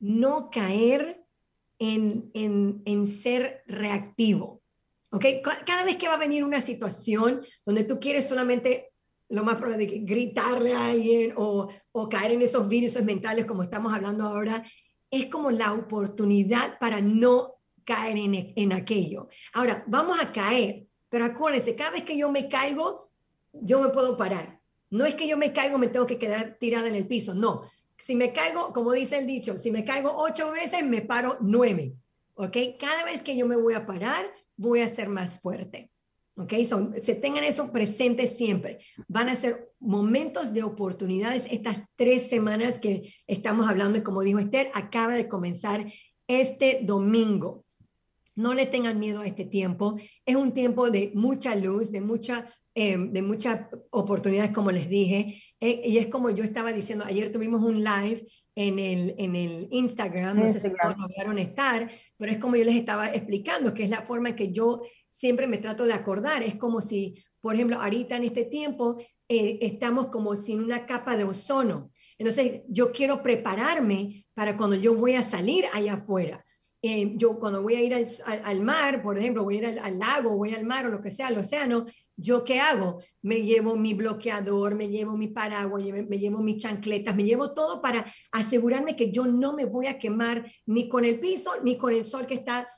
no 0.00 0.50
caer 0.50 1.24
en, 1.78 2.30
en, 2.34 3.06
ser 3.06 3.62
reactivo. 3.66 4.62
¿Ok? 5.10 5.24
Cada 5.64 5.84
vez 5.84 5.96
que 5.96 6.08
va 6.08 6.14
a 6.14 6.18
venir 6.18 6.44
una 6.44 6.60
situación 6.60 7.42
donde 7.64 7.84
tú 7.84 7.98
quieres 7.98 8.28
solamente, 8.28 8.90
lo 9.28 9.44
más 9.44 9.56
probable 9.56 9.84
es 9.84 9.90
que 9.90 9.98
gritarle 10.00 10.74
a 10.74 10.88
alguien 10.88 11.34
o, 11.36 11.68
o 11.92 12.08
caer 12.08 12.32
en 12.32 12.42
esos 12.42 12.68
virus 12.68 13.00
mentales 13.02 13.46
como 13.46 13.62
estamos 13.62 13.92
hablando 13.92 14.24
ahora, 14.24 14.64
es 15.10 15.26
como 15.26 15.50
la 15.50 15.72
oportunidad 15.72 16.78
para 16.78 17.00
no 17.00 17.54
caer 17.84 18.18
en, 18.18 18.52
en 18.54 18.72
aquello. 18.72 19.28
Ahora, 19.54 19.84
vamos 19.86 20.20
a 20.20 20.32
caer, 20.32 20.86
pero 21.08 21.24
acuérdense, 21.24 21.74
cada 21.74 21.92
vez 21.92 22.02
que 22.02 22.18
yo 22.18 22.30
me 22.30 22.48
caigo, 22.48 23.10
yo 23.52 23.80
me 23.80 23.88
puedo 23.88 24.16
parar 24.16 24.58
no 24.90 25.04
es 25.04 25.14
que 25.14 25.28
yo 25.28 25.36
me 25.36 25.52
caigo, 25.52 25.78
me 25.78 25.88
tengo 25.88 26.06
que 26.06 26.18
quedar 26.18 26.56
tirada 26.58 26.88
en 26.88 26.94
el 26.94 27.06
piso, 27.06 27.34
no. 27.34 27.62
Si 27.98 28.14
me 28.16 28.32
caigo, 28.32 28.72
como 28.72 28.92
dice 28.92 29.18
el 29.18 29.26
dicho, 29.26 29.58
si 29.58 29.70
me 29.70 29.84
caigo 29.84 30.12
ocho 30.16 30.50
veces, 30.52 30.84
me 30.84 31.02
paro 31.02 31.36
nueve. 31.40 31.94
¿Ok? 32.34 32.56
Cada 32.78 33.04
vez 33.04 33.22
que 33.22 33.36
yo 33.36 33.46
me 33.46 33.56
voy 33.56 33.74
a 33.74 33.86
parar, 33.86 34.30
voy 34.56 34.80
a 34.80 34.88
ser 34.88 35.08
más 35.08 35.40
fuerte. 35.40 35.90
¿Ok? 36.36 36.52
se 37.02 37.16
tengan 37.16 37.42
eso 37.42 37.72
presente 37.72 38.28
siempre. 38.28 38.78
Van 39.08 39.28
a 39.28 39.34
ser 39.34 39.72
momentos 39.80 40.52
de 40.52 40.62
oportunidades 40.62 41.44
estas 41.50 41.84
tres 41.96 42.30
semanas 42.30 42.78
que 42.78 43.12
estamos 43.26 43.68
hablando 43.68 43.98
y 43.98 44.02
como 44.02 44.22
dijo 44.22 44.38
Esther, 44.38 44.70
acaba 44.72 45.14
de 45.14 45.26
comenzar 45.26 45.92
este 46.28 46.80
domingo. 46.84 47.64
No 48.36 48.54
le 48.54 48.66
tengan 48.66 49.00
miedo 49.00 49.22
a 49.22 49.26
este 49.26 49.44
tiempo. 49.44 49.96
Es 50.24 50.36
un 50.36 50.52
tiempo 50.52 50.92
de 50.92 51.10
mucha 51.12 51.56
luz, 51.56 51.90
de 51.90 52.00
mucha 52.00 52.54
Em, 52.80 53.12
de 53.12 53.22
muchas 53.22 53.62
oportunidades, 53.90 54.52
como 54.52 54.70
les 54.70 54.88
dije. 54.88 55.42
Eh, 55.58 55.82
y 55.84 55.98
es 55.98 56.06
como 56.06 56.30
yo 56.30 56.44
estaba 56.44 56.72
diciendo, 56.72 57.04
ayer 57.04 57.32
tuvimos 57.32 57.60
un 57.60 57.82
live 57.82 58.24
en 58.54 58.78
el, 58.78 59.16
en 59.18 59.34
el 59.34 59.66
Instagram, 59.72 60.38
no 60.38 60.46
sé 60.46 60.60
si 60.60 60.68
lograron 60.68 61.40
estar, 61.40 61.90
pero 62.16 62.30
es 62.30 62.38
como 62.38 62.54
yo 62.54 62.62
les 62.62 62.76
estaba 62.76 63.12
explicando, 63.12 63.74
que 63.74 63.82
es 63.82 63.90
la 63.90 64.02
forma 64.02 64.28
en 64.28 64.36
que 64.36 64.52
yo 64.52 64.82
siempre 65.08 65.48
me 65.48 65.58
trato 65.58 65.86
de 65.86 65.92
acordar. 65.92 66.44
Es 66.44 66.54
como 66.54 66.80
si, 66.80 67.16
por 67.40 67.56
ejemplo, 67.56 67.80
ahorita 67.80 68.14
en 68.14 68.22
este 68.22 68.44
tiempo 68.44 68.98
eh, 69.28 69.58
estamos 69.60 70.06
como 70.06 70.36
sin 70.36 70.62
una 70.62 70.86
capa 70.86 71.16
de 71.16 71.24
ozono. 71.24 71.90
Entonces, 72.16 72.62
yo 72.68 72.92
quiero 72.92 73.24
prepararme 73.24 74.24
para 74.34 74.56
cuando 74.56 74.76
yo 74.76 74.94
voy 74.94 75.14
a 75.14 75.22
salir 75.22 75.64
allá 75.72 75.94
afuera. 75.94 76.44
Eh, 76.80 77.14
yo 77.16 77.40
cuando 77.40 77.60
voy 77.60 77.74
a 77.74 77.82
ir 77.82 78.06
al, 78.24 78.60
mar, 78.60 79.02
por 79.02 79.18
ejemplo, 79.18 79.42
voy 79.42 79.56
a 79.56 79.58
ir 79.58 79.66
al, 79.66 79.78
al, 79.80 79.98
lago, 79.98 80.36
voy 80.36 80.54
al 80.54 80.64
mar 80.64 80.86
o 80.86 80.90
lo 80.90 81.02
que 81.02 81.10
sea, 81.10 81.26
al 81.26 81.38
océano, 81.38 81.86
¿yo 82.18 82.44
qué 82.44 82.60
hago? 82.60 83.00
Me 83.22 83.42
llevo 83.42 83.76
mi 83.76 83.94
bloqueador, 83.94 84.74
me 84.74 84.88
llevo 84.88 85.16
mi 85.16 85.28
paraguas, 85.28 85.82
me 85.84 86.18
llevo 86.18 86.40
mis 86.40 86.62
chancletas, 86.62 87.14
me 87.14 87.24
llevo 87.24 87.54
todo 87.54 87.80
para 87.80 88.12
asegurarme 88.32 88.96
que 88.96 89.10
yo 89.10 89.26
no 89.26 89.54
me 89.54 89.64
voy 89.64 89.86
a 89.86 89.98
quemar 89.98 90.52
ni 90.66 90.88
con 90.88 91.04
el 91.04 91.20
piso 91.20 91.52
ni 91.62 91.78
con 91.78 91.94
el 91.94 92.04
sol 92.04 92.26
que 92.26 92.34
está 92.34 92.68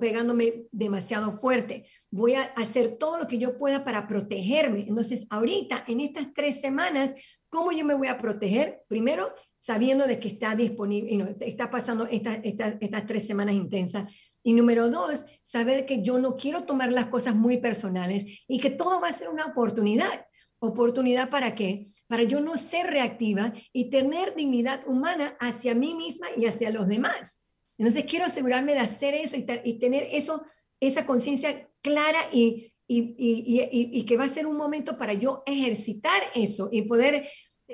pegándome 0.00 0.64
demasiado 0.70 1.38
fuerte. 1.38 1.86
Voy 2.10 2.34
a 2.34 2.44
hacer 2.56 2.96
todo 2.96 3.18
lo 3.18 3.26
que 3.26 3.38
yo 3.38 3.58
pueda 3.58 3.84
para 3.84 4.06
protegerme. 4.06 4.86
Entonces, 4.88 5.26
ahorita, 5.28 5.84
en 5.88 6.00
estas 6.00 6.32
tres 6.32 6.60
semanas, 6.60 7.14
¿cómo 7.48 7.72
yo 7.72 7.84
me 7.84 7.94
voy 7.94 8.06
a 8.06 8.18
proteger? 8.18 8.82
Primero, 8.88 9.34
sabiendo 9.58 10.06
de 10.06 10.18
que 10.18 10.28
está 10.28 10.54
disponible, 10.54 11.36
está 11.40 11.70
pasando 11.70 12.06
estas 12.06 13.06
tres 13.06 13.26
semanas 13.26 13.54
intensas. 13.54 14.12
Y 14.42 14.52
número 14.54 14.88
dos, 14.88 15.24
saber 15.42 15.86
que 15.86 16.02
yo 16.02 16.18
no 16.18 16.36
quiero 16.36 16.64
tomar 16.64 16.92
las 16.92 17.06
cosas 17.06 17.34
muy 17.34 17.58
personales 17.58 18.24
y 18.48 18.58
que 18.58 18.70
todo 18.70 19.00
va 19.00 19.08
a 19.08 19.12
ser 19.12 19.28
una 19.28 19.46
oportunidad. 19.46 20.26
¿Oportunidad 20.58 21.28
para 21.28 21.54
qué? 21.54 21.88
Para 22.06 22.22
yo 22.22 22.40
no 22.40 22.56
ser 22.56 22.86
reactiva 22.86 23.52
y 23.72 23.90
tener 23.90 24.34
dignidad 24.34 24.86
humana 24.86 25.36
hacia 25.40 25.74
mí 25.74 25.94
misma 25.94 26.28
y 26.36 26.46
hacia 26.46 26.70
los 26.70 26.86
demás. 26.86 27.42
Entonces 27.78 28.04
quiero 28.04 28.26
asegurarme 28.26 28.74
de 28.74 28.80
hacer 28.80 29.14
eso 29.14 29.36
y, 29.36 29.78
tener 29.78 30.08
eso, 30.12 30.44
esa 30.78 31.04
conciencia 31.04 31.68
clara 31.80 32.20
y, 32.32 32.72
y, 32.86 34.04
que 34.04 34.16
va 34.16 34.24
a 34.24 34.28
ser 34.28 34.46
un 34.46 34.56
momento 34.56 34.96
para 34.96 35.14
yo 35.14 35.42
ejercitar 35.46 36.22
eso 36.34 36.68
y 36.70 36.82
poder 36.82 37.28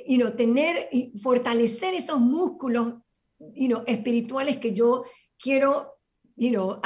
you 0.06 0.30
tener 0.36 0.88
y 0.92 1.12
fortalecer 1.18 1.94
esos 1.94 2.20
músculos 2.20 2.94
you 3.54 3.82
espirituales 3.86 4.56
que 4.58 4.72
yo 4.72 5.04
quiero 5.38 5.97
you 6.38 6.50
know, 6.50 6.80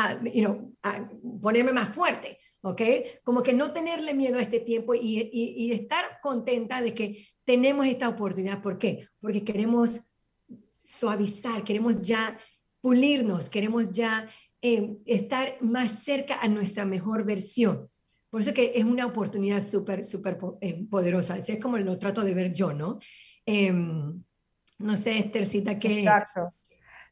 ponerme 1.40 1.72
más 1.72 1.94
fuerte. 1.94 2.38
¿ok? 2.62 2.80
Como 3.24 3.42
que 3.42 3.52
no 3.52 3.72
tenerle 3.72 4.14
miedo 4.14 4.38
a 4.38 4.42
este 4.42 4.60
tiempo 4.60 4.94
y, 4.94 5.30
y, 5.32 5.72
estar 5.72 6.20
contenta 6.22 6.80
de 6.80 6.94
que 6.94 7.26
tenemos 7.44 7.86
esta 7.86 8.08
oportunidad. 8.08 8.62
¿Por 8.62 8.78
qué? 8.78 9.08
Porque 9.20 9.44
queremos 9.44 10.00
suavizar, 10.88 11.64
queremos 11.64 12.00
ya 12.00 12.38
pulirnos, 12.80 13.48
queremos 13.48 13.90
ya 13.90 14.28
eh, 14.60 14.96
estar 15.06 15.56
más 15.60 16.04
cerca 16.04 16.40
a 16.40 16.48
nuestra 16.48 16.84
mejor 16.84 17.24
versión. 17.24 17.88
Por 18.30 18.40
eso 18.40 18.54
que 18.54 18.72
es 18.74 18.84
una 18.84 19.06
oportunidad 19.06 19.60
súper, 19.60 20.04
súper 20.04 20.38
eh, 20.60 20.86
poderosa. 20.88 21.34
Así 21.34 21.52
es 21.52 21.60
como 21.60 21.76
lo 21.78 21.98
trato 21.98 22.22
de 22.22 22.34
ver 22.34 22.54
yo, 22.54 22.72
¿no? 22.72 22.98
Em, 23.44 24.22
no 24.78 24.96
sé, 24.96 25.18
Esthercita, 25.18 25.78
¿qué? 25.78 25.98
Exacto. 26.00 26.54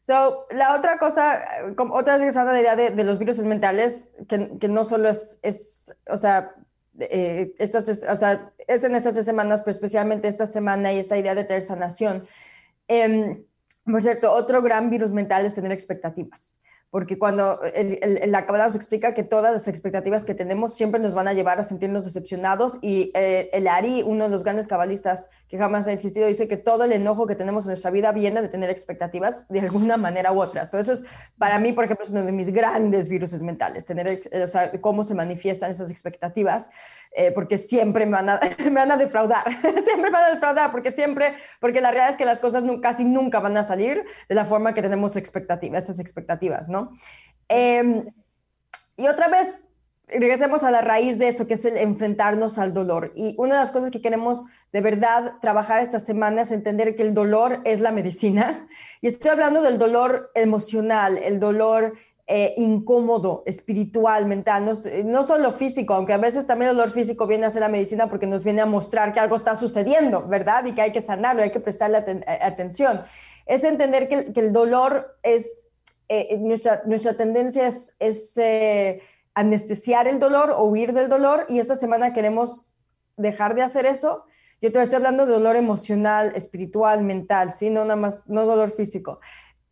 So, 0.03 0.47
la 0.51 0.75
otra 0.75 0.99
cosa, 0.99 1.41
otra 1.77 2.15
vez 2.15 2.21
regresando 2.21 2.51
a 2.51 2.55
la 2.55 2.61
idea 2.61 2.77
de, 2.77 3.05
los 3.05 3.19
virus 3.19 3.39
mentales, 3.41 4.11
que, 4.29 4.59
que, 4.59 4.69
no 4.69 4.85
solo 4.85 5.09
es, 5.11 5.39
es 5.43 5.95
o 6.09 6.17
sea, 6.17 6.55
eh, 6.99 7.55
estas, 7.59 7.89
o 8.05 8.17
sea, 8.17 8.53
es 8.67 8.85
en 8.85 8.95
estas 8.95 9.15
tres 9.15 9.27
semanas, 9.27 9.63
pero 9.63 9.73
especialmente 9.73 10.29
esta 10.29 10.47
semana 10.47 10.93
y 10.93 10.99
esta 10.99 11.19
idea 11.19 11.35
de 11.35 11.45
tener 11.45 11.63
sanación. 11.63 12.27
Eh, 12.89 13.45
por 13.85 14.03
cierto, 14.03 14.33
otro 14.33 14.63
gran 14.63 14.91
virus 14.91 15.13
mental 15.13 15.47
es 15.47 15.55
tener 15.55 15.73
expectativas, 15.73 16.55
porque 16.90 17.18
cuando 17.18 17.61
el, 17.62 18.20
la 18.26 18.46
Kabbalah 18.46 18.66
nos 18.66 18.74
explica 18.74 19.14
que 19.14 19.22
todas 19.22 19.53
las 19.53 19.68
expectativas 19.68 20.24
que 20.24 20.35
tenemos 20.35 20.74
siempre 20.74 21.00
nos 21.00 21.14
van 21.14 21.29
a 21.29 21.33
llevar 21.33 21.61
a 21.61 21.62
sentirnos 21.62 22.05
decepcionados 22.05 22.79
y 22.83 23.12
eh, 23.14 23.48
el 23.53 23.68
Ari, 23.68 24.03
uno 24.03 24.24
de 24.24 24.31
los 24.31 24.42
grandes 24.42 24.66
cabalistas 24.66 25.31
que 25.48 25.57
jamás 25.57 25.87
ha 25.87 25.92
existido, 25.92 26.26
dice 26.26 26.48
que 26.48 26.57
todo 26.57 26.85
el 26.85 26.92
enojo 26.92 27.26
que 27.26 27.37
tenemos 27.37 27.64
en 27.64 27.70
nuestra 27.70 27.92
vida 27.92 28.11
viene 28.11 28.42
de 28.42 28.48
tener 28.48 28.70
expectativas 28.70 29.46
de 29.48 29.61
alguna 29.61 29.96
manera 29.96 30.33
u 30.33 30.40
otra. 30.40 30.62
eso 30.62 30.79
es, 30.79 31.05
para 31.38 31.61
mí, 31.61 31.72
por 31.72 31.85
ejemplo, 31.85 32.05
es 32.05 32.11
uno 32.11 32.24
de 32.24 32.33
mis 32.33 32.53
grandes 32.53 33.09
virus 33.09 33.40
mentales, 33.42 33.85
tener, 33.85 34.20
o 34.42 34.46
sea, 34.48 34.72
cómo 34.81 35.05
se 35.05 35.14
manifiestan 35.14 35.70
esas 35.70 35.90
expectativas. 35.90 36.70
Eh, 37.12 37.33
porque 37.33 37.59
siempre 37.59 38.07
me 38.07 38.12
van, 38.12 38.29
a, 38.29 38.40
me 38.64 38.70
van 38.70 38.92
a 38.92 38.96
defraudar, 38.96 39.44
siempre 39.85 40.11
me 40.11 40.11
van 40.11 40.24
a 40.26 40.31
defraudar, 40.31 40.70
porque 40.70 40.92
siempre, 40.92 41.35
porque 41.59 41.81
la 41.81 41.90
realidad 41.90 42.11
es 42.12 42.16
que 42.16 42.24
las 42.24 42.38
cosas 42.38 42.62
casi 42.81 43.05
nunca 43.05 43.40
van 43.40 43.57
a 43.57 43.64
salir 43.64 44.05
de 44.29 44.35
la 44.37 44.44
forma 44.44 44.74
que 44.74 44.83
tenemos 44.83 45.16
expectativas, 45.16 45.85
esas 45.85 45.98
expectativas, 45.98 46.68
¿no? 46.68 46.80
Em, 47.49 48.05
y 48.97 49.07
otra 49.09 49.29
vez, 49.29 49.62
regresemos 50.09 50.64
a 50.64 50.71
la 50.71 50.81
raíz 50.81 51.19
de 51.19 51.29
eso, 51.29 51.47
que 51.47 51.55
es 51.55 51.64
el 51.64 51.77
enfrentarnos 51.77 52.59
al 52.59 52.75
dolor. 52.75 53.12
Y 53.14 53.35
una 53.38 53.55
de 53.55 53.61
las 53.61 53.73
cosas 53.73 53.90
que 53.90 54.01
queremos 54.01 54.47
de 54.73 54.81
verdad 54.81 55.35
trabajar 55.40 55.81
esta 55.81 55.99
semana 55.99 56.43
es 56.43 56.53
entender 56.53 56.97
que 56.97 57.03
el 57.03 57.14
dolor 57.14 57.61
es 57.64 57.81
la 57.81 57.93
medicina. 57.93 58.69
Y 59.01 59.09
estoy 59.09 59.31
hablando 59.31 59.62
del 59.62 59.79
dolor 59.79 60.31
emocional, 60.35 61.19
el 61.19 61.40
dolor 61.40 61.95
eh, 62.33 62.55
incómodo, 62.59 63.43
espiritual, 63.45 64.25
mental, 64.25 64.64
no, 64.64 64.73
no, 65.05 65.25
solo 65.25 65.51
físico, 65.51 65.95
aunque 65.95 66.12
a 66.12 66.16
veces 66.16 66.47
también 66.47 66.71
el 66.71 66.77
dolor 66.77 66.93
físico 66.93 67.27
viene 67.27 67.47
a 67.47 67.51
ser 67.51 67.62
la 67.62 67.69
medicina 67.69 68.09
porque 68.09 68.29
nos 68.29 68.45
viene 68.45 68.61
a 68.61 68.66
mostrar 68.66 69.12
que 69.12 69.19
algo 69.19 69.35
está 69.35 69.57
sucediendo, 69.57 70.25
¿verdad? 70.29 70.64
Y 70.64 70.73
que 70.73 70.81
hay 70.81 70.93
que 70.93 71.01
sanarlo, 71.01 71.43
hay 71.43 71.51
que 71.51 71.59
prestarle 71.59 71.99
atención. 72.29 73.03
Es 73.47 73.64
entender 73.64 74.09
que, 74.09 74.33
el 74.40 74.53
dolor 74.53 75.19
es, 75.25 75.70
eh, 76.11 76.38
nuestra, 76.38 76.83
nuestra 76.85 77.14
tendencia 77.14 77.66
es, 77.66 77.96
es 77.99 78.35
anestesiar 79.35 80.09
el 80.09 80.18
dolor 80.18 80.51
o 80.51 80.64
huir 80.64 80.92
del 80.92 81.09
dolor 81.09 81.46
y 81.49 81.61
esta 81.61 81.77
semana 81.77 82.12
queremos 82.12 82.66
dejar 83.16 83.55
de 83.55 83.62
hacer 83.62 83.87
eso. 83.87 84.25
Yo 84.61 84.70
te 84.70 84.83
estoy 84.83 84.96
hablando 84.96 85.25
de 85.25 85.33
dolor 85.33 85.57
emocional, 85.57 86.33
espiritual, 86.35 87.03
mental, 87.03 87.51
¿sí? 87.51 87.70
No 87.70 87.83
nada 87.85 87.96
más, 87.96 88.29
no 88.29 88.44
dolor 88.44 88.70
físico. 88.70 89.20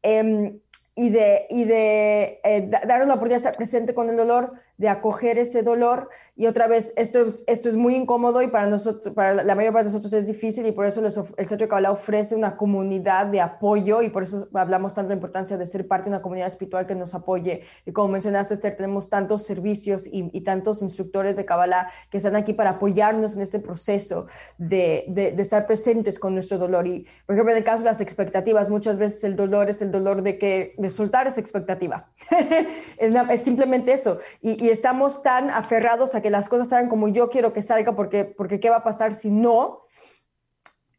Em, 0.03 0.61
y 0.95 1.11
de, 1.11 1.47
y 1.51 1.65
de 1.65 2.41
eh, 2.43 2.69
darnos 2.69 3.07
la 3.07 3.15
oportunidad 3.15 3.37
de 3.37 3.49
estar 3.49 3.57
presente 3.57 3.95
con 3.95 4.09
el 4.09 4.17
dolor, 4.17 4.55
de 4.79 4.89
acoger 4.89 5.39
ese 5.39 5.63
dolor. 5.63 6.09
Y 6.37 6.47
otra 6.47 6.69
vez, 6.69 6.93
esto 6.97 7.27
es, 7.27 7.45
esto 7.47 7.69
es 7.69 7.77
muy 7.77 7.97
incómodo 7.97 8.41
y 8.43 8.49
para, 8.49 8.69
nosotros, 8.69 9.13
para 9.15 9.35
la 9.35 9.55
mayoría 9.55 9.79
de 9.79 9.85
nosotros 9.85 10.13
es 10.13 10.27
difícil 10.27 10.65
y 10.67 10.73
por 10.73 10.87
eso 10.87 11.05
el 11.05 11.13
Centro 11.13 11.67
de 11.67 11.69
Kabbalah 11.69 11.91
ofrece 11.91 12.37
una 12.37 12.57
comunidad 12.57 13.27
de 13.27 13.41
apoyo 13.41 14.03
y 14.03 14.09
por 14.09 14.23
eso 14.23 14.49
hablamos 14.55 14.95
tanto 14.95 15.09
de 15.09 15.15
la 15.15 15.19
importancia 15.19 15.57
de 15.57 15.67
ser 15.67 15.87
parte 15.87 16.05
de 16.05 16.17
una 16.17 16.23
comunidad 16.23 16.47
espiritual 16.47 16.87
que 16.87 16.95
nos 16.95 17.15
apoye. 17.15 17.63
Y 17.85 17.93
como 17.93 18.09
mencionaste, 18.09 18.55
Esther, 18.55 18.77
tenemos 18.77 19.11
tantos 19.11 19.43
servicios 19.43 20.09
y, 20.11 20.39
tantos 20.43 20.81
instructores 20.83 21.37
de 21.37 21.45
Kabbalah 21.45 21.91
que 22.09 22.19
están 22.19 22.37
aquí 22.37 22.53
para 22.53 22.71
apoyarnos 22.71 23.35
en 23.35 23.43
este 23.43 23.59
proceso 23.59 24.27
de, 24.57 25.05
de, 25.09 25.33
de 25.33 25.43
estar 25.43 25.67
presentes 25.67 26.19
con 26.19 26.33
nuestro 26.33 26.57
dolor. 26.57 26.87
Y, 26.87 27.07
por 27.27 27.35
ejemplo, 27.35 27.53
en 27.53 27.59
el 27.59 27.65
caso 27.65 27.83
de 27.83 27.91
las 27.91 28.01
expectativas, 28.01 28.71
muchas 28.71 28.99
veces 28.99 29.25
el 29.25 29.37
dolor 29.37 29.69
es 29.69 29.83
el 29.83 29.91
dolor 29.91 30.23
de 30.23 30.39
que 30.39 30.77
soltar 30.89 31.27
esa 31.27 31.41
expectativa. 31.41 32.11
es, 32.99 33.41
simplemente 33.41 33.93
eso. 33.93 34.19
Y, 34.41 34.68
estamos 34.71 35.23
tan 35.23 35.51
aferrados 35.51 36.15
a 36.15 36.23
que 36.23 36.31
las 36.31 36.49
cosas 36.49 36.71
salgan 36.71 36.89
como 36.89 37.09
yo 37.09 37.29
quiero 37.29 37.53
que 37.53 37.63
salga, 37.63 37.95
porque, 37.95 38.25
porque 38.25 38.61
¿qué 38.61 38.71
va 38.71 38.77
a 38.77 38.85
pasar 38.85 39.13
si 39.13 39.31
no? 39.31 39.83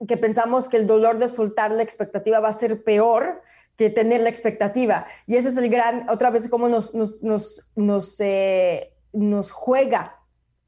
Que 0.08 0.18
pensamos 0.18 0.70
que 0.70 0.78
el 0.78 0.88
dolor 0.88 1.18
de 1.18 1.28
soltar 1.28 1.72
la 1.72 1.84
expectativa 1.84 2.40
va 2.40 2.50
a 2.50 2.54
ser 2.54 2.84
peor 2.84 3.42
que 3.76 3.90
tener 3.90 4.22
la 4.22 4.30
expectativa. 4.30 5.08
Y 5.26 5.38
ese 5.38 5.50
es 5.50 5.58
el 5.58 5.70
gran, 5.70 6.10
otra 6.10 6.30
vez, 6.30 6.50
cómo 6.50 6.68
nos, 6.68 6.94
nos, 6.94 7.24
nos, 7.24 7.70
nos, 7.76 8.20
eh, 8.20 8.94
nos 9.14 9.52
juega 9.52 10.19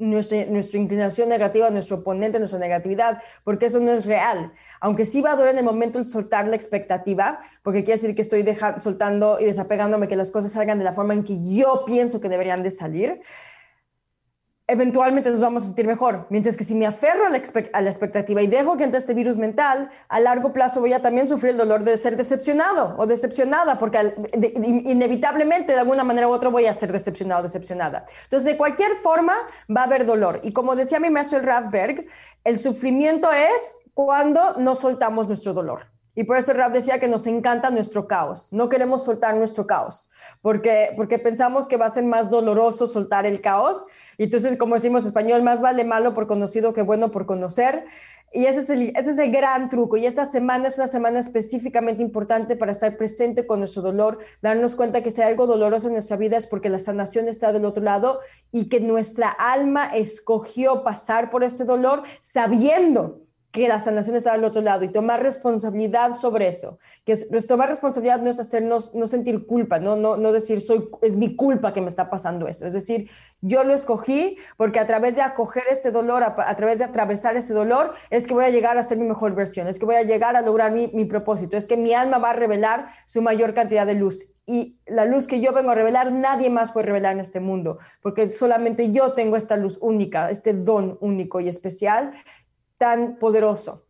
nuestra, 0.01 0.79
inclinación 0.79 1.29
negativa, 1.29 1.69
nuestro 1.69 1.97
oponente, 1.97 2.39
nuestra 2.39 2.59
negatividad, 2.59 3.21
porque 3.43 3.67
eso 3.67 3.79
no 3.79 3.91
es 3.91 4.05
real. 4.05 4.51
Aunque 4.79 5.05
sí 5.05 5.21
va 5.21 5.33
a 5.33 5.35
doler 5.35 5.51
en 5.51 5.59
el 5.59 5.65
momento 5.65 5.99
el 5.99 6.05
soltar 6.05 6.47
la 6.47 6.55
expectativa, 6.55 7.39
porque 7.63 7.83
quiere 7.83 7.99
decir 7.99 8.15
que 8.15 8.21
estoy 8.21 8.45
soltando 8.77 9.39
y 9.39 9.45
desapegándome 9.45 10.07
que 10.07 10.15
las 10.15 10.31
cosas 10.31 10.51
salgan 10.51 10.79
de 10.79 10.85
la 10.85 10.93
forma 10.93 11.13
en 11.13 11.23
que 11.23 11.39
yo 11.43 11.83
pienso 11.85 12.19
que 12.19 12.29
deberían 12.29 12.63
de 12.63 12.71
salir, 12.71 13.21
eventualmente 14.71 15.29
nos 15.29 15.41
vamos 15.41 15.63
a 15.63 15.65
sentir 15.67 15.85
mejor. 15.85 16.25
Mientras 16.29 16.55
que 16.55 16.63
si 16.63 16.73
me 16.73 16.85
aferro 16.85 17.25
a 17.25 17.29
la, 17.29 17.37
expectativa 17.37 18.41
y 18.41 18.47
dejo 18.47 18.77
que 18.77 18.85
entre 18.85 18.99
este 18.99 19.13
virus 19.13 19.37
mental, 19.37 19.89
a 20.07 20.19
largo 20.19 20.53
plazo 20.53 20.79
voy 20.79 20.93
a 20.93 21.01
también 21.01 21.27
sufrir 21.27 21.51
el 21.51 21.57
dolor 21.57 21.83
de 21.83 21.97
ser 21.97 22.15
decepcionado 22.15 22.95
o 22.97 23.05
decepcionada, 23.05 23.77
porque 23.77 24.13
inevitablemente 24.33 25.73
de 25.73 25.79
alguna 25.79 26.03
manera 26.03 26.27
u 26.27 26.31
otra 26.31 26.49
voy 26.49 26.65
a 26.65 26.73
ser 26.73 26.91
decepcionado 26.91 27.41
o 27.41 27.43
decepcionada. 27.43 28.05
Entonces, 28.23 28.45
de 28.45 28.57
cualquier 28.57 28.95
forma 28.95 29.35
va 29.69 29.81
a 29.81 29.85
haber 29.85 30.05
dolor. 30.05 30.39
Y 30.43 30.53
como 30.53 30.75
decía 30.75 30.99
mi 30.99 31.09
maestro 31.09 31.39
el 31.39 31.43
Radberg, 31.43 32.05
el 32.43 32.57
sufrimiento 32.57 33.29
es 33.31 33.81
cuando 33.93 34.55
no 34.57 34.75
soltamos 34.75 35.27
nuestro 35.27 35.53
dolor. 35.53 35.91
Y 36.13 36.25
por 36.25 36.37
eso 36.37 36.51
Rab 36.53 36.73
decía 36.73 36.99
que 36.99 37.07
nos 37.07 37.25
encanta 37.25 37.69
nuestro 37.69 38.07
caos. 38.07 38.51
No 38.51 38.67
queremos 38.67 39.05
soltar 39.05 39.35
nuestro 39.35 39.65
caos, 39.65 40.11
porque, 40.41 40.91
porque 40.95 41.19
pensamos 41.19 41.67
que 41.67 41.77
va 41.77 41.85
a 41.85 41.89
ser 41.89 42.03
más 42.03 42.29
doloroso 42.29 42.85
soltar 42.85 43.25
el 43.25 43.39
caos. 43.39 43.85
Entonces, 44.23 44.55
como 44.57 44.75
decimos 44.75 45.01
en 45.01 45.07
español, 45.07 45.41
más 45.41 45.61
vale 45.61 45.83
malo 45.83 46.13
por 46.13 46.27
conocido 46.27 46.73
que 46.73 46.83
bueno 46.83 47.09
por 47.09 47.25
conocer. 47.25 47.85
Y 48.31 48.45
ese 48.45 48.59
es, 48.59 48.69
el, 48.69 48.93
ese 48.95 49.11
es 49.11 49.17
el 49.17 49.31
gran 49.31 49.69
truco. 49.69 49.97
Y 49.97 50.05
esta 50.05 50.25
semana 50.25 50.67
es 50.67 50.77
una 50.77 50.85
semana 50.85 51.19
específicamente 51.19 52.03
importante 52.03 52.55
para 52.55 52.71
estar 52.71 52.97
presente 52.97 53.47
con 53.47 53.59
nuestro 53.59 53.81
dolor, 53.81 54.19
darnos 54.43 54.75
cuenta 54.75 55.01
que 55.01 55.09
si 55.09 55.21
hay 55.21 55.31
algo 55.31 55.47
doloroso 55.47 55.87
en 55.87 55.93
nuestra 55.93 56.17
vida 56.17 56.37
es 56.37 56.45
porque 56.45 56.69
la 56.69 56.77
sanación 56.77 57.27
está 57.27 57.51
del 57.51 57.65
otro 57.65 57.83
lado 57.83 58.19
y 58.51 58.69
que 58.69 58.79
nuestra 58.79 59.29
alma 59.29 59.87
escogió 59.87 60.83
pasar 60.83 61.31
por 61.31 61.43
este 61.43 61.65
dolor 61.65 62.03
sabiendo 62.21 63.21
que 63.51 63.67
la 63.67 63.79
sanación 63.79 64.15
está 64.15 64.33
al 64.33 64.43
otro 64.45 64.61
lado 64.61 64.83
y 64.85 64.87
tomar 64.87 65.21
responsabilidad 65.21 66.13
sobre 66.13 66.47
eso. 66.47 66.79
Que 67.05 67.13
es, 67.13 67.25
pues, 67.25 67.47
tomar 67.47 67.67
responsabilidad 67.67 68.21
no 68.21 68.29
es 68.29 68.39
hacernos, 68.39 68.95
no 68.95 69.07
sentir 69.07 69.45
culpa, 69.45 69.79
no, 69.79 69.95
no, 69.95 70.15
no 70.15 70.31
decir, 70.31 70.61
soy, 70.61 70.89
es 71.01 71.17
mi 71.17 71.35
culpa 71.35 71.73
que 71.73 71.81
me 71.81 71.89
está 71.89 72.09
pasando 72.09 72.47
eso. 72.47 72.65
Es 72.65 72.73
decir, 72.73 73.09
yo 73.41 73.63
lo 73.63 73.73
escogí 73.73 74.37
porque 74.55 74.79
a 74.79 74.87
través 74.87 75.17
de 75.17 75.21
acoger 75.21 75.63
este 75.69 75.91
dolor, 75.91 76.23
a, 76.23 76.55
través 76.55 76.79
de 76.79 76.85
atravesar 76.85 77.35
ese 77.35 77.53
dolor, 77.53 77.93
es 78.09 78.25
que 78.25 78.33
voy 78.33 78.45
a 78.45 78.49
llegar 78.49 78.77
a 78.77 78.83
ser 78.83 78.97
mi 78.97 79.05
mejor 79.05 79.35
versión, 79.35 79.67
es 79.67 79.79
que 79.79 79.85
voy 79.85 79.95
a 79.95 80.03
llegar 80.03 80.35
a 80.35 80.41
lograr 80.41 80.71
mi, 80.71 80.87
mi 80.93 81.05
propósito, 81.05 81.57
es 81.57 81.67
que 81.67 81.75
mi 81.75 81.93
alma 81.93 82.19
va 82.19 82.29
a 82.29 82.33
revelar 82.33 82.87
su 83.05 83.21
mayor 83.21 83.53
cantidad 83.53 83.85
de 83.85 83.95
luz. 83.95 84.27
Y 84.47 84.79
la 84.85 85.05
luz 85.05 85.27
que 85.27 85.39
yo 85.39 85.53
vengo 85.53 85.71
a 85.71 85.75
revelar, 85.75 86.11
nadie 86.11 86.49
más 86.49 86.71
puede 86.71 86.87
revelar 86.87 87.13
en 87.13 87.19
este 87.19 87.39
mundo, 87.39 87.77
porque 88.01 88.29
solamente 88.29 88.91
yo 88.91 89.13
tengo 89.13 89.37
esta 89.37 89.55
luz 89.55 89.77
única, 89.81 90.29
este 90.29 90.53
don 90.53 90.97
único 90.99 91.39
y 91.39 91.47
especial 91.47 92.11
tan 92.81 93.19
poderoso. 93.19 93.85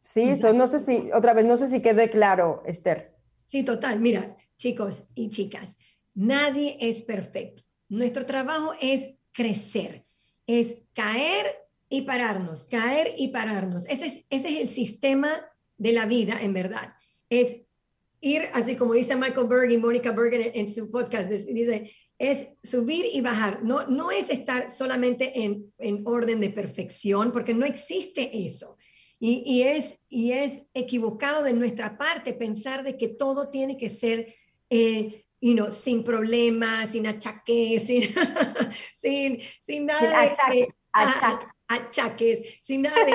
Sí, 0.00 0.32
no 0.54 0.66
sé 0.66 0.78
si, 0.78 1.12
otra 1.12 1.34
vez, 1.34 1.44
no 1.44 1.58
sé 1.58 1.68
si 1.68 1.82
quede 1.82 2.08
claro, 2.08 2.62
Esther. 2.64 3.14
Sí, 3.46 3.64
total. 3.64 4.00
Mira, 4.00 4.34
chicos 4.56 5.04
y 5.14 5.28
chicas, 5.28 5.76
nadie 6.14 6.78
es 6.80 7.02
perfecto. 7.02 7.64
Nuestro 7.90 8.24
trabajo 8.24 8.72
es 8.80 9.10
crecer, 9.30 10.06
es 10.46 10.78
caer 10.94 11.54
y 11.90 12.02
pararnos, 12.02 12.64
caer 12.64 13.12
y 13.18 13.28
pararnos. 13.28 13.84
Ese 13.90 14.06
es, 14.06 14.24
ese 14.30 14.48
es 14.48 14.60
el 14.62 14.68
sistema 14.68 15.44
de 15.76 15.92
la 15.92 16.06
vida, 16.06 16.38
en 16.40 16.54
verdad. 16.54 16.94
Es 17.28 17.58
ir, 18.22 18.48
así 18.54 18.76
como 18.76 18.94
dice 18.94 19.16
Michael 19.16 19.48
Berg 19.48 19.70
y 19.70 19.76
Mónica 19.76 20.12
Berg 20.12 20.32
en, 20.32 20.50
en, 20.54 20.72
su 20.72 20.90
podcast, 20.90 21.28
dice, 21.28 21.92
es 22.18 22.48
subir 22.62 23.06
y 23.12 23.20
bajar, 23.20 23.62
no, 23.62 23.86
no 23.86 24.10
es 24.10 24.28
estar 24.28 24.70
solamente 24.70 25.44
en, 25.44 25.72
en 25.78 26.06
orden 26.06 26.40
de 26.40 26.50
perfección, 26.50 27.32
porque 27.32 27.54
no 27.54 27.64
existe 27.64 28.44
eso. 28.44 28.76
Y, 29.20 29.42
y, 29.46 29.62
es, 29.62 29.94
y 30.08 30.32
es 30.32 30.62
equivocado 30.74 31.42
de 31.42 31.52
nuestra 31.52 31.96
parte 31.96 32.32
pensar 32.32 32.84
de 32.84 32.96
que 32.96 33.08
todo 33.08 33.50
tiene 33.50 33.76
que 33.76 33.88
ser 33.88 34.34
eh, 34.70 35.24
you 35.40 35.54
know, 35.54 35.70
sin 35.70 36.04
problemas, 36.04 36.90
sin 36.90 37.06
achaques, 37.06 37.82
sin, 37.86 38.14
sin, 39.00 39.38
sin 39.60 39.86
nada 39.86 40.30
de 40.50 40.68
achaques, 41.68 42.42
sin 42.62 42.82
nada 42.82 43.04
de 43.04 43.12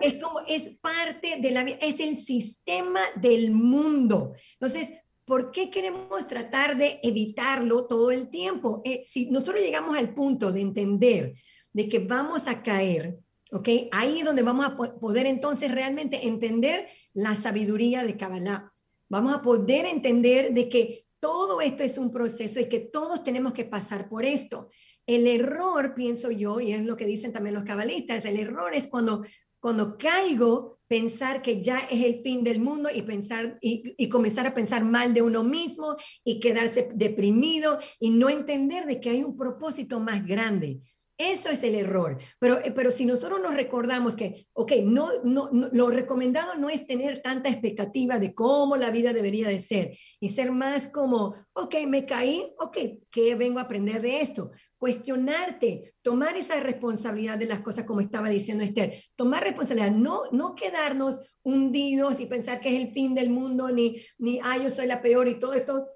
es 0.00 0.22
como, 0.22 0.40
es 0.46 0.70
parte 0.80 1.36
de 1.38 1.50
la 1.50 1.64
vida, 1.64 1.78
es 1.80 2.00
el 2.00 2.16
sistema 2.16 3.00
del 3.16 3.50
mundo. 3.50 4.34
Entonces, 4.58 4.90
¿Por 5.30 5.52
qué 5.52 5.70
queremos 5.70 6.26
tratar 6.26 6.76
de 6.76 6.98
evitarlo 7.04 7.86
todo 7.86 8.10
el 8.10 8.30
tiempo? 8.30 8.82
Eh, 8.84 9.04
si 9.08 9.30
nosotros 9.30 9.60
llegamos 9.60 9.96
al 9.96 10.12
punto 10.12 10.50
de 10.50 10.60
entender 10.60 11.34
de 11.72 11.88
que 11.88 12.00
vamos 12.00 12.48
a 12.48 12.64
caer, 12.64 13.16
¿ok? 13.52 13.68
Ahí 13.92 14.18
es 14.18 14.24
donde 14.24 14.42
vamos 14.42 14.66
a 14.66 14.76
poder 14.76 15.26
entonces 15.26 15.70
realmente 15.70 16.26
entender 16.26 16.88
la 17.12 17.36
sabiduría 17.36 18.02
de 18.02 18.16
Kabbalah. 18.16 18.72
Vamos 19.08 19.32
a 19.32 19.40
poder 19.40 19.86
entender 19.86 20.52
de 20.52 20.68
que 20.68 21.06
todo 21.20 21.60
esto 21.60 21.84
es 21.84 21.96
un 21.96 22.10
proceso 22.10 22.58
y 22.58 22.68
que 22.68 22.80
todos 22.80 23.22
tenemos 23.22 23.52
que 23.52 23.64
pasar 23.64 24.08
por 24.08 24.24
esto. 24.24 24.68
El 25.06 25.28
error, 25.28 25.94
pienso 25.94 26.32
yo, 26.32 26.58
y 26.58 26.72
es 26.72 26.84
lo 26.84 26.96
que 26.96 27.06
dicen 27.06 27.32
también 27.32 27.54
los 27.54 27.62
cabalistas, 27.62 28.24
el 28.24 28.36
error 28.36 28.74
es 28.74 28.88
cuando, 28.88 29.22
cuando 29.60 29.96
caigo 29.96 30.78
pensar 30.88 31.40
que 31.42 31.62
ya 31.62 31.78
es 31.78 32.04
el 32.04 32.22
fin 32.22 32.42
del 32.42 32.58
mundo 32.58 32.88
y 32.92 33.02
pensar 33.02 33.58
y, 33.60 34.08
comenzar 34.08 34.46
a 34.46 34.54
pensar 34.54 34.84
mal 34.84 35.14
de 35.14 35.22
uno 35.22 35.44
mismo 35.44 35.96
y 36.24 36.40
quedarse 36.40 36.90
deprimido 36.94 37.78
y 38.00 38.10
no 38.10 38.28
entender 38.28 38.86
de 38.86 39.00
que 39.00 39.10
hay 39.10 39.22
un 39.22 39.36
propósito 39.36 40.00
más 40.00 40.26
grande. 40.26 40.80
Eso 41.20 41.50
es 41.50 41.62
el 41.64 41.74
error. 41.74 42.18
Pero, 42.38 42.64
eh, 42.64 42.72
pero 42.74 42.90
si 42.90 43.04
nosotros 43.04 43.42
nos 43.42 43.54
recordamos 43.54 44.16
que, 44.16 44.46
ok, 44.54 44.72
no, 44.84 45.10
no, 45.22 45.50
lo 45.52 45.90
recomendado 45.90 46.54
no 46.54 46.70
es 46.70 46.86
tener 46.86 47.20
tanta 47.20 47.50
expectativa 47.50 48.18
de 48.18 48.34
cómo 48.34 48.76
la 48.76 48.90
vida 48.90 49.12
debería 49.12 49.46
de 49.46 49.58
ser 49.58 49.98
y 50.18 50.30
ser 50.30 50.50
más 50.50 50.88
como, 50.88 51.34
ok, 51.52 51.74
me 51.86 52.06
caí, 52.06 52.50
ok, 52.58 52.78
¿qué 53.10 53.34
vengo 53.34 53.58
a 53.58 53.62
aprender 53.62 54.00
de 54.00 54.22
esto? 54.22 54.50
cuestionarte, 54.78 55.92
tomar 56.00 56.38
esa 56.38 56.58
responsabilidad 56.58 57.36
de 57.36 57.44
las 57.44 57.60
cosas 57.60 57.84
como 57.84 58.00
estaba 58.00 58.30
diciendo 58.30 58.64
Esther, 58.64 58.94
tomar 59.14 59.44
responsabilidad, 59.44 59.90
no, 59.90 60.22
no 60.32 60.54
quedarnos 60.54 61.20
hundidos 61.42 62.18
y 62.18 62.24
pensar 62.24 62.60
que 62.60 62.74
es 62.74 62.82
el 62.82 62.90
fin 62.94 63.14
del 63.14 63.28
mundo, 63.28 63.70
ni, 63.70 64.02
ni, 64.16 64.40
ah, 64.42 64.56
yo 64.56 64.70
soy 64.70 64.86
la 64.86 65.02
peor 65.02 65.28
y 65.28 65.38
todo 65.38 65.52
esto, 65.52 65.86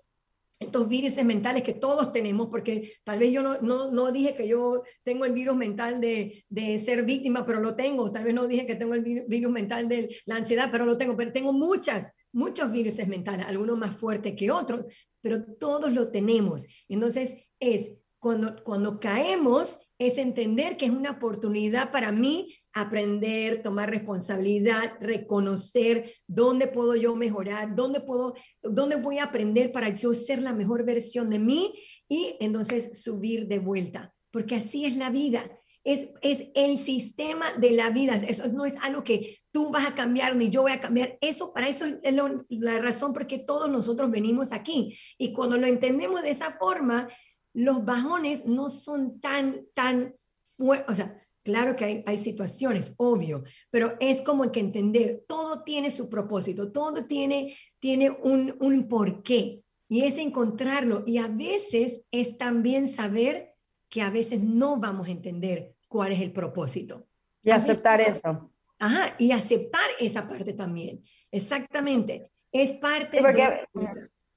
estos 0.65 0.89
virus 0.89 1.23
mentales 1.25 1.63
que 1.63 1.75
todos 1.75 2.13
tenemos, 2.13 2.49
porque 2.49 2.99
tal 3.05 3.19
vez 3.19 3.33
yo 3.33 3.43
no, 3.43 3.61
no, 3.61 3.91
no 3.91 4.13
dije 4.13 4.35
que 4.35 4.49
yo 4.49 4.83
tengo 5.03 5.25
el 5.25 5.33
virus 5.33 5.57
mental 5.57 6.01
de, 6.01 6.45
de, 6.49 6.79
ser 6.79 7.05
víctima, 7.05 7.47
pero 7.47 7.61
lo 7.61 7.75
tengo, 7.75 8.11
tal 8.11 8.25
vez 8.25 8.35
no 8.35 8.47
dije 8.47 8.67
que 8.67 8.77
tengo 8.77 8.95
el 8.95 9.25
virus 9.29 9.53
mental 9.53 9.89
de 9.89 10.15
la 10.27 10.37
ansiedad, 10.37 10.69
pero 10.71 10.85
lo 10.85 10.99
tengo, 10.99 11.17
pero 11.17 11.33
tengo 11.33 11.53
muchas, 11.53 12.13
muchos 12.33 12.71
virus 12.71 13.07
mentales, 13.07 13.47
algunos 13.47 13.79
más 13.79 13.97
fuertes 13.97 14.35
que 14.37 14.51
otros, 14.51 14.87
pero 15.21 15.45
todos 15.59 15.93
lo 15.93 16.11
tenemos. 16.11 16.67
Entonces 16.89 17.35
es 17.59 17.93
cuando, 18.19 19.01
caemos 19.01 19.79
es 19.99 20.17
entender 20.17 20.77
que 20.77 20.87
es 20.87 20.91
una 20.91 21.13
oportunidad 21.13 21.93
para 21.93 22.11
mí 22.11 22.55
aprender, 22.75 23.63
tomar 23.63 23.89
responsabilidad, 23.89 24.99
reconocer 25.01 26.13
dónde 26.27 26.67
puedo 26.67 26.97
yo 26.97 27.15
mejorar, 27.15 27.75
dónde 27.75 28.01
puedo, 28.01 28.35
dónde 28.63 28.97
voy 28.97 29.19
a 29.19 29.25
aprender 29.25 29.71
para 29.71 29.91
yo 29.91 30.13
ser 30.13 30.43
la 30.43 30.53
mejor 30.53 30.85
versión 30.85 31.31
de 31.31 31.39
mí 31.39 31.73
y 32.09 32.37
entonces 32.41 33.01
subir 33.03 33.47
de 33.47 33.61
vuelta, 33.61 34.13
porque 34.33 34.57
así 34.57 34.85
es 34.85 34.97
la 34.97 35.11
vida. 35.11 35.49
Es, 35.85 36.09
es 36.23 36.47
el 36.55 36.79
sistema 36.79 37.53
de 37.59 37.73
la 37.73 37.91
vida. 37.91 38.15
Eso 38.17 38.49
no 38.49 38.65
es 38.65 38.75
algo 38.81 39.05
que 39.05 39.39
tú 39.53 39.71
vas 39.71 39.87
a 39.87 39.95
cambiar 39.95 40.35
ni 40.35 40.49
yo 40.49 40.63
voy 40.63 40.73
a 40.73 40.81
cambiar. 40.81 41.19
Eso, 41.21 41.53
para 41.53 41.69
eso 41.69 41.85
es 41.85 42.15
la 42.49 42.79
razón 42.79 43.13
por 43.13 43.27
qué 43.27 43.39
todos 43.39 43.71
nosotros 43.71 44.11
venimos 44.11 44.51
aquí. 44.51 44.99
Y 45.19 45.35
cuando 45.35 45.59
lo 45.59 45.67
entendemos 45.67 46.23
de 46.23 46.31
esa 46.31 46.53
forma, 46.53 47.09
los 47.53 47.85
bajones 47.85 48.47
no 48.47 48.71
son 48.71 49.21
tan, 49.21 49.67
tan 49.75 50.15
fuertes, 50.57 50.91
o 50.91 50.95
sea, 50.95 51.24
claro 51.45 51.77
que 51.77 51.85
hay, 51.85 52.05
hay, 52.07 52.19
situaciones, 52.19 52.95
obvio, 52.97 53.45
pero 53.71 53.95
es 54.01 54.23
como 54.23 54.51
que 54.51 54.61
entender, 54.61 55.25
todo 55.29 55.63
tiene 55.63 55.91
su 55.91 56.09
propósito, 56.09 56.73
todo 56.73 57.07
tiene, 57.07 57.57
tiene 57.79 58.11
un, 58.11 58.57
un 58.61 58.89
porqué, 58.89 59.63
y 59.89 60.03
es 60.03 60.19
encontrarlo, 60.19 61.05
y 61.07 61.19
a 61.19 61.29
veces 61.29 62.01
es 62.11 62.37
también 62.37 62.89
saber 62.89 63.55
que 63.89 64.03
a 64.03 64.11
veces 64.11 64.41
no 64.41 64.81
vamos 64.81 65.07
a 65.07 65.13
entender 65.13 65.75
cuál 65.87 66.11
es 66.13 66.21
el 66.21 66.33
propósito. 66.33 67.07
Y 67.43 67.51
aceptar 67.51 68.01
eso. 68.01 68.51
Ajá, 68.79 69.15
y 69.19 69.31
aceptar 69.31 69.87
esa 70.01 70.27
parte 70.27 70.53
también, 70.53 71.05
exactamente. 71.31 72.33
Es 72.51 72.73
parte 72.73 73.23
de... 73.23 73.69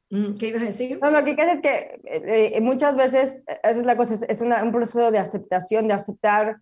Mm, 0.09 0.35
¿Qué 0.35 0.47
ibas 0.47 0.61
a 0.61 0.65
decir? 0.65 0.99
No, 1.01 1.11
lo 1.11 1.23
que 1.23 1.31
es 1.31 1.61
que 1.61 2.01
eh, 2.05 2.51
eh, 2.55 2.61
muchas 2.61 2.95
veces, 2.95 3.43
esa 3.47 3.79
es 3.79 3.85
la 3.85 3.97
cosa, 3.97 4.13
es, 4.27 4.41
un 4.41 4.71
proceso 4.71 5.11
de 5.11 5.17
aceptación, 5.17 5.87
de 5.87 5.95
aceptar 5.95 6.61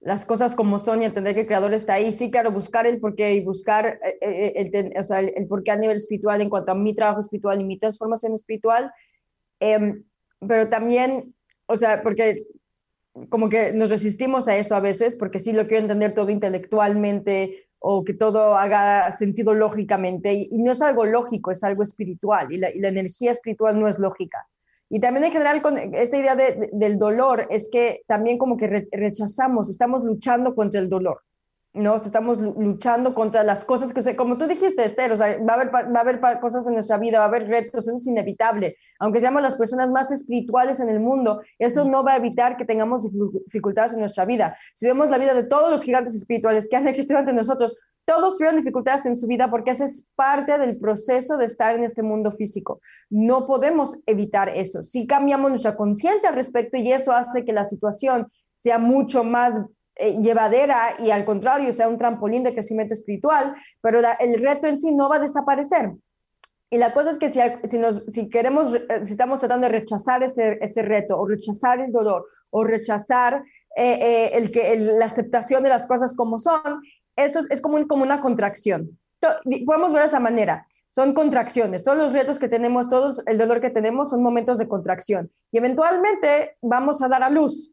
las 0.00 0.24
cosas 0.24 0.56
como 0.56 0.78
son 0.78 1.02
y 1.02 1.04
entender 1.04 1.34
que 1.34 1.42
el 1.42 1.46
creador 1.46 1.74
está 1.74 1.94
ahí. 1.94 2.10
Sí, 2.10 2.30
claro, 2.30 2.50
buscar 2.50 2.86
el 2.86 3.00
porqué 3.00 3.34
y 3.34 3.44
buscar 3.44 4.00
eh, 4.20 4.52
el, 4.56 4.92
o 4.98 5.02
sea, 5.02 5.20
el, 5.20 5.46
porqué 5.46 5.70
a 5.70 5.76
nivel 5.76 5.96
espiritual 5.96 6.40
en 6.40 6.48
cuanto 6.48 6.72
a 6.72 6.74
mi 6.74 6.94
trabajo 6.94 7.20
espiritual 7.20 7.60
y 7.60 7.64
mi 7.64 7.78
transformación 7.78 8.32
espiritual. 8.32 8.90
Em, 9.60 10.02
pero 10.46 10.68
también, 10.70 11.34
o 11.66 11.76
sea, 11.76 12.02
porque 12.02 12.46
como 13.28 13.48
que 13.48 13.72
nos 13.72 13.90
resistimos 13.90 14.48
a 14.48 14.56
eso 14.56 14.74
a 14.74 14.80
veces, 14.80 15.16
porque 15.16 15.38
sí 15.38 15.52
lo 15.52 15.66
quiero 15.66 15.82
entender 15.82 16.14
todo 16.14 16.30
intelectualmente 16.30 17.68
o 17.78 18.04
que 18.04 18.14
todo 18.14 18.56
haga 18.56 19.10
sentido 19.10 19.54
lógicamente. 19.54 20.32
Y, 20.32 20.58
no 20.58 20.72
es 20.72 20.82
algo 20.82 21.04
lógico, 21.06 21.50
es 21.50 21.64
algo 21.64 21.82
espiritual 21.82 22.52
y 22.52 22.58
la, 22.58 22.68
energía 22.70 23.32
espiritual 23.32 23.78
no 23.78 23.88
es 23.88 23.98
lógica. 23.98 24.46
Y 24.90 24.98
también 25.00 25.24
en 25.24 25.32
general 25.32 25.62
con 25.62 25.78
esta 25.78 26.18
idea 26.18 26.36
del 26.36 26.98
dolor 26.98 27.46
es 27.48 27.70
que 27.70 28.02
también 28.08 28.38
como 28.38 28.56
que 28.56 28.88
rechazamos, 28.90 29.70
estamos 29.70 30.02
luchando 30.02 30.54
contra 30.54 30.80
el 30.80 30.88
dolor. 30.88 31.22
¿no? 31.72 31.94
Estamos 31.94 32.38
luchando 32.38 33.14
contra 33.14 33.44
las 33.44 33.64
cosas 33.64 33.94
que, 33.94 34.16
como 34.16 34.36
tú 34.36 34.46
dijiste, 34.46 34.84
Esther, 34.84 35.12
o 35.12 35.16
sea, 35.16 35.38
va 35.38 35.52
a, 35.52 35.56
haber, 35.56 35.72
va 35.72 35.98
a 35.98 36.00
haber 36.00 36.20
cosas 36.40 36.66
en 36.66 36.74
nuestra 36.74 36.98
vida, 36.98 37.18
va 37.18 37.26
a 37.26 37.28
haber 37.28 37.46
retos, 37.46 37.86
eso 37.86 37.96
es 37.96 38.06
inevitable. 38.06 38.76
Aunque 38.98 39.20
seamos 39.20 39.42
las 39.42 39.54
personas 39.54 39.90
más 39.90 40.10
espirituales 40.10 40.80
en 40.80 40.88
el 40.88 40.98
mundo, 40.98 41.40
eso 41.58 41.84
no 41.84 42.02
va 42.02 42.14
a 42.14 42.16
evitar 42.16 42.56
que 42.56 42.64
tengamos 42.64 43.08
dificultades 43.46 43.94
en 43.94 44.00
nuestra 44.00 44.24
vida. 44.24 44.56
Si 44.74 44.86
vemos 44.86 45.10
la 45.10 45.18
vida 45.18 45.34
de 45.34 45.44
todos 45.44 45.70
los 45.70 45.84
gigantes 45.84 46.16
espirituales 46.16 46.68
que 46.68 46.76
han 46.76 46.88
existido 46.88 47.20
ante 47.20 47.32
nosotros, 47.32 47.76
todos 48.04 48.36
tuvieron 48.36 48.58
dificultades 48.58 49.06
en 49.06 49.16
su 49.16 49.26
vida 49.26 49.50
porque 49.50 49.70
esa 49.70 49.84
es 49.84 50.04
parte 50.16 50.58
del 50.58 50.78
proceso 50.78 51.36
de 51.36 51.46
estar 51.46 51.76
en 51.76 51.84
este 51.84 52.02
mundo 52.02 52.32
físico. 52.32 52.80
No 53.08 53.46
podemos 53.46 53.96
evitar 54.06 54.48
eso. 54.48 54.82
Si 54.82 55.06
cambiamos 55.06 55.50
nuestra 55.50 55.76
conciencia 55.76 56.28
al 56.28 56.34
respecto 56.34 56.76
y 56.76 56.92
eso 56.92 57.12
hace 57.12 57.44
que 57.44 57.52
la 57.52 57.64
situación 57.64 58.30
sea 58.54 58.78
mucho 58.78 59.24
más 59.24 59.60
eh, 59.96 60.18
llevadera 60.20 60.94
y 60.98 61.10
al 61.10 61.24
contrario 61.24 61.72
sea 61.72 61.88
un 61.88 61.98
trampolín 61.98 62.42
de 62.42 62.52
crecimiento 62.52 62.94
espiritual, 62.94 63.54
pero 63.80 64.00
el 64.18 64.34
reto 64.40 64.66
en 64.66 64.80
sí 64.80 64.92
no 64.92 65.08
va 65.08 65.16
a 65.16 65.20
desaparecer. 65.20 65.92
Y 66.70 66.78
la 66.78 66.92
cosa 66.92 67.10
es 67.10 67.18
que 67.18 67.28
si, 67.28 67.40
si, 67.64 67.78
nos, 67.78 68.02
si 68.08 68.28
queremos, 68.28 68.74
eh, 68.74 69.04
si 69.04 69.12
estamos 69.12 69.40
tratando 69.40 69.66
de 69.66 69.72
rechazar 69.72 70.22
ese, 70.22 70.58
ese 70.60 70.82
reto 70.82 71.18
o 71.18 71.26
rechazar 71.26 71.80
el 71.80 71.92
dolor 71.92 72.26
o 72.50 72.64
rechazar 72.64 73.42
eh, 73.76 74.30
el 74.34 74.50
que, 74.50 74.76
la 74.76 75.04
aceptación 75.04 75.62
de 75.62 75.68
las 75.68 75.86
cosas 75.86 76.14
como 76.16 76.38
son, 76.38 76.82
eso 77.24 77.40
es, 77.48 77.60
como, 77.60 77.86
como 77.86 78.02
una 78.02 78.20
contracción. 78.20 78.98
Podemos 79.66 79.92
ver 79.92 80.02
de 80.02 80.08
esa 80.08 80.20
manera, 80.20 80.66
son 80.88 81.12
contracciones, 81.12 81.82
todos 81.82 81.98
los 81.98 82.12
retos 82.12 82.38
que 82.38 82.48
tenemos, 82.48 82.88
todo 82.88 83.10
el 83.26 83.38
dolor 83.38 83.60
que 83.60 83.70
tenemos 83.70 84.10
son 84.10 84.22
momentos 84.22 84.58
de 84.58 84.66
contracción 84.66 85.30
y 85.52 85.58
eventualmente 85.58 86.56
vamos 86.62 87.02
a 87.02 87.08
dar 87.08 87.22
a 87.22 87.30
luz. 87.30 87.70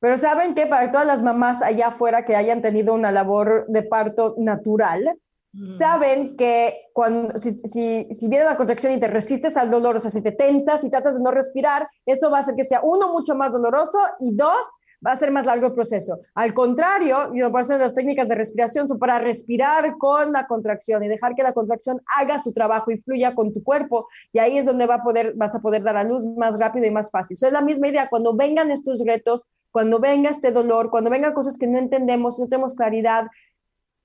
Pero 0.00 0.18
saben 0.18 0.54
que 0.54 0.66
para 0.66 0.90
todas 0.90 1.06
las 1.06 1.22
mamás 1.22 1.62
allá 1.62 1.88
afuera 1.88 2.24
que 2.24 2.36
hayan 2.36 2.60
tenido 2.60 2.92
una 2.92 3.12
labor 3.12 3.66
de 3.68 3.84
parto 3.84 4.34
natural, 4.36 5.16
mm. 5.52 5.68
saben 5.78 6.36
que 6.36 6.88
cuando, 6.92 7.38
si, 7.38 7.56
si, 7.58 8.08
si, 8.10 8.28
viene 8.28 8.44
la 8.44 8.56
contracción 8.56 8.92
y 8.92 8.98
te 8.98 9.06
resistes 9.06 9.56
al 9.56 9.70
dolor, 9.70 9.96
o 9.96 10.00
sea, 10.00 10.10
si 10.10 10.20
te 10.20 10.32
tensas 10.32 10.82
y 10.82 10.90
tratas 10.90 11.16
de 11.16 11.22
no 11.22 11.30
respirar, 11.30 11.88
eso 12.04 12.30
va 12.30 12.38
a 12.38 12.40
hacer 12.40 12.56
que 12.56 12.64
sea 12.64 12.80
uno, 12.82 13.12
mucho 13.12 13.36
más 13.36 13.52
doloroso 13.52 13.98
y 14.18 14.34
dos, 14.34 14.66
va 15.04 15.12
a 15.12 15.16
ser 15.16 15.30
más 15.32 15.46
largo 15.46 15.66
el 15.66 15.74
proceso. 15.74 16.20
Al 16.34 16.54
contrario, 16.54 17.32
yo 17.34 17.50
por 17.50 17.66
las 17.68 17.94
técnicas 17.94 18.28
de 18.28 18.34
respiración 18.34 18.88
son 18.88 18.98
para 18.98 19.18
respirar 19.18 19.96
con 19.98 20.32
la 20.32 20.46
contracción 20.46 21.02
y 21.02 21.08
dejar 21.08 21.34
que 21.34 21.42
la 21.42 21.52
contracción 21.52 22.00
haga 22.16 22.38
su 22.38 22.52
trabajo 22.52 22.90
y 22.90 22.98
fluya 22.98 23.34
con 23.34 23.52
tu 23.52 23.62
cuerpo 23.62 24.08
y 24.32 24.38
ahí 24.38 24.58
es 24.58 24.66
donde 24.66 24.86
vas 24.86 25.54
a 25.54 25.60
poder 25.60 25.82
dar 25.82 25.96
a 25.96 26.04
luz 26.04 26.24
más 26.36 26.58
rápido 26.58 26.86
y 26.86 26.90
más 26.90 27.10
fácil. 27.10 27.36
Es 27.40 27.52
la 27.52 27.62
misma 27.62 27.88
idea, 27.88 28.08
cuando 28.08 28.34
vengan 28.34 28.70
estos 28.70 29.04
retos, 29.04 29.46
cuando 29.70 29.98
venga 29.98 30.30
este 30.30 30.52
dolor, 30.52 30.90
cuando 30.90 31.10
vengan 31.10 31.32
cosas 31.32 31.58
que 31.58 31.66
no 31.66 31.78
entendemos, 31.78 32.38
no 32.38 32.46
tenemos 32.46 32.74
claridad, 32.74 33.26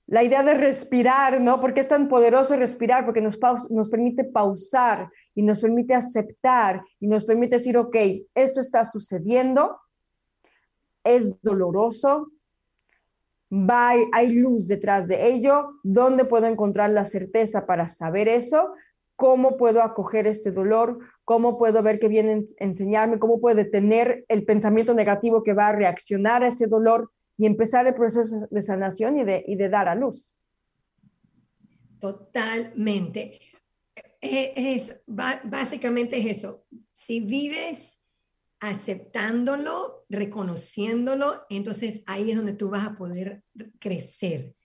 la 0.07 0.23
idea 0.23 0.41
de 0.41 0.53
respirar, 0.53 1.41
¿no? 1.41 1.59
Porque 1.59 1.81
es 1.81 1.87
tan 1.87 2.07
poderoso 2.07 2.55
respirar, 2.55 3.05
porque 3.05 3.21
nos, 3.21 3.37
nos 3.69 3.89
permite 3.89 4.23
pausar 4.23 5.09
y 5.35 5.43
nos 5.43 5.59
permite 5.59 5.93
aceptar 5.93 6.81
y 6.99 7.07
nos 7.07 7.25
permite 7.25 7.57
decir, 7.57 7.77
ok, 7.77 7.95
esto 8.33 8.61
está 8.61 8.85
sucediendo, 8.85 9.77
es 11.07 11.41
doloroso, 11.41 12.31
va, 13.51 13.93
hay 14.11 14.35
luz 14.35 14.67
detrás 14.67 15.07
de 15.07 15.27
ello, 15.27 15.79
¿dónde 15.83 16.25
puedo 16.25 16.45
encontrar 16.47 16.89
la 16.91 17.05
certeza 17.05 17.65
para 17.65 17.87
saber 17.87 18.27
eso? 18.27 18.73
¿Cómo 19.15 19.57
puedo 19.57 19.81
acoger 19.81 20.27
este 20.27 20.51
dolor? 20.51 20.99
¿Cómo 21.25 21.57
puedo 21.57 21.81
ver 21.81 21.99
que 21.99 22.07
viene 22.07 22.45
a 22.59 22.63
enseñarme? 22.63 23.17
¿Cómo 23.17 23.41
puedo 23.41 23.55
detener 23.55 24.25
el 24.27 24.45
pensamiento 24.45 24.93
negativo 24.93 25.41
que 25.41 25.53
va 25.53 25.69
a 25.69 25.75
reaccionar 25.75 26.43
a 26.43 26.47
ese 26.47 26.67
dolor 26.67 27.11
y 27.35 27.47
empezar 27.47 27.87
el 27.87 27.95
proceso 27.95 28.47
de 28.49 28.61
sanación 28.61 29.17
y 29.17 29.23
de, 29.23 29.43
y 29.47 29.55
de 29.55 29.69
dar 29.69 29.87
a 29.87 29.95
luz? 29.95 30.35
Totalmente. 31.99 33.39
E, 34.21 34.53
es, 34.55 35.01
básicamente 35.07 36.17
es 36.19 36.37
eso. 36.37 36.63
Si 36.93 37.19
vives 37.19 37.96
aceptándolo, 38.59 40.05
reconociéndolo, 40.09 41.45
entonces 41.49 42.01
ahí 42.05 42.31
es 42.31 42.37
donde 42.37 42.53
tú 42.53 42.69
vas 42.69 42.87
a 42.87 42.95
poder 42.95 43.43
crecer. 43.79 44.55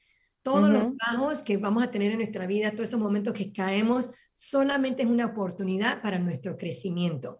Todos 0.42 0.70
los 0.70 0.96
bajos 0.96 1.40
que 1.40 1.56
vamos 1.56 1.84
a 1.84 1.90
tener 1.90 2.10
en 2.10 2.18
nuestra 2.18 2.46
vida, 2.46 2.72
todos 2.72 2.88
esos 2.88 3.00
momentos 3.00 3.32
que 3.34 3.52
caemos, 3.52 4.10
solamente 4.34 5.02
es 5.02 5.08
una 5.08 5.26
oportunidad 5.26 6.02
para 6.02 6.18
nuestro 6.18 6.56
crecimiento. 6.56 7.38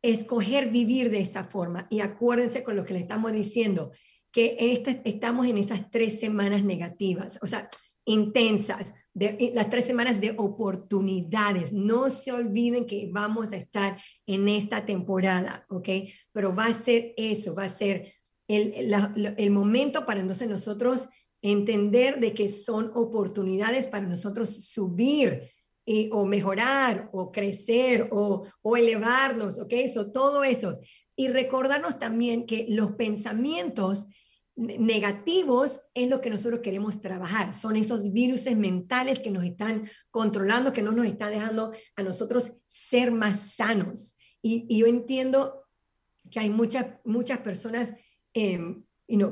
Escoger 0.00 0.70
vivir 0.70 1.10
de 1.10 1.20
esta 1.20 1.44
forma. 1.44 1.86
Y 1.90 2.00
acuérdense 2.00 2.62
con 2.62 2.76
lo 2.76 2.84
que 2.84 2.94
le 2.94 3.00
estamos 3.00 3.32
diciendo, 3.32 3.92
que 4.30 4.56
estamos 5.04 5.46
en 5.46 5.58
esas 5.58 5.90
tres 5.90 6.20
semanas 6.20 6.64
negativas, 6.64 7.38
o 7.42 7.46
sea, 7.46 7.68
intensas, 8.06 8.94
de, 9.14 9.52
las 9.54 9.70
tres 9.70 9.84
semanas 9.84 10.20
de 10.20 10.34
oportunidades. 10.36 11.72
No 11.72 12.10
se 12.10 12.32
olviden 12.32 12.86
que 12.86 13.08
vamos 13.12 13.52
a 13.52 13.56
estar 13.56 14.00
en 14.26 14.48
esta 14.48 14.84
temporada, 14.84 15.66
¿ok? 15.68 15.88
Pero 16.32 16.54
va 16.54 16.66
a 16.66 16.74
ser 16.74 17.14
eso, 17.16 17.54
va 17.54 17.64
a 17.64 17.68
ser 17.68 18.14
el, 18.48 18.94
el 19.36 19.50
momento 19.50 20.04
para 20.04 20.20
entonces 20.20 20.48
nosotros 20.48 21.08
entender 21.42 22.20
de 22.20 22.34
que 22.34 22.48
son 22.48 22.92
oportunidades 22.94 23.88
para 23.88 24.06
nosotros 24.06 24.48
subir 24.48 25.50
y, 25.84 26.08
o 26.12 26.24
mejorar 26.24 27.10
o 27.12 27.32
crecer 27.32 28.08
o, 28.12 28.44
o 28.62 28.76
elevarnos, 28.76 29.58
¿ok? 29.58 29.72
Eso, 29.72 30.10
todo 30.10 30.44
eso. 30.44 30.78
Y 31.16 31.28
recordarnos 31.28 31.98
también 31.98 32.46
que 32.46 32.66
los 32.68 32.92
pensamientos 32.92 34.06
negativos 34.56 35.80
es 35.94 36.08
lo 36.08 36.20
que 36.20 36.30
nosotros 36.30 36.60
queremos 36.60 37.00
trabajar. 37.00 37.54
Son 37.54 37.76
esos 37.76 38.12
virus 38.12 38.44
mentales 38.54 39.20
que 39.20 39.30
nos 39.30 39.44
están 39.44 39.88
controlando, 40.10 40.72
que 40.72 40.82
no 40.82 40.92
nos 40.92 41.06
están 41.06 41.30
dejando 41.30 41.72
a 41.96 42.02
nosotros 42.02 42.52
ser 42.66 43.12
más 43.12 43.54
sanos. 43.54 44.14
Y, 44.42 44.78
yo 44.78 44.86
entiendo 44.86 45.64
que 46.30 46.40
hay 46.40 46.50
muchas, 46.50 46.86
muchas 47.04 47.38
personas, 47.38 47.94
eh, 48.34 48.60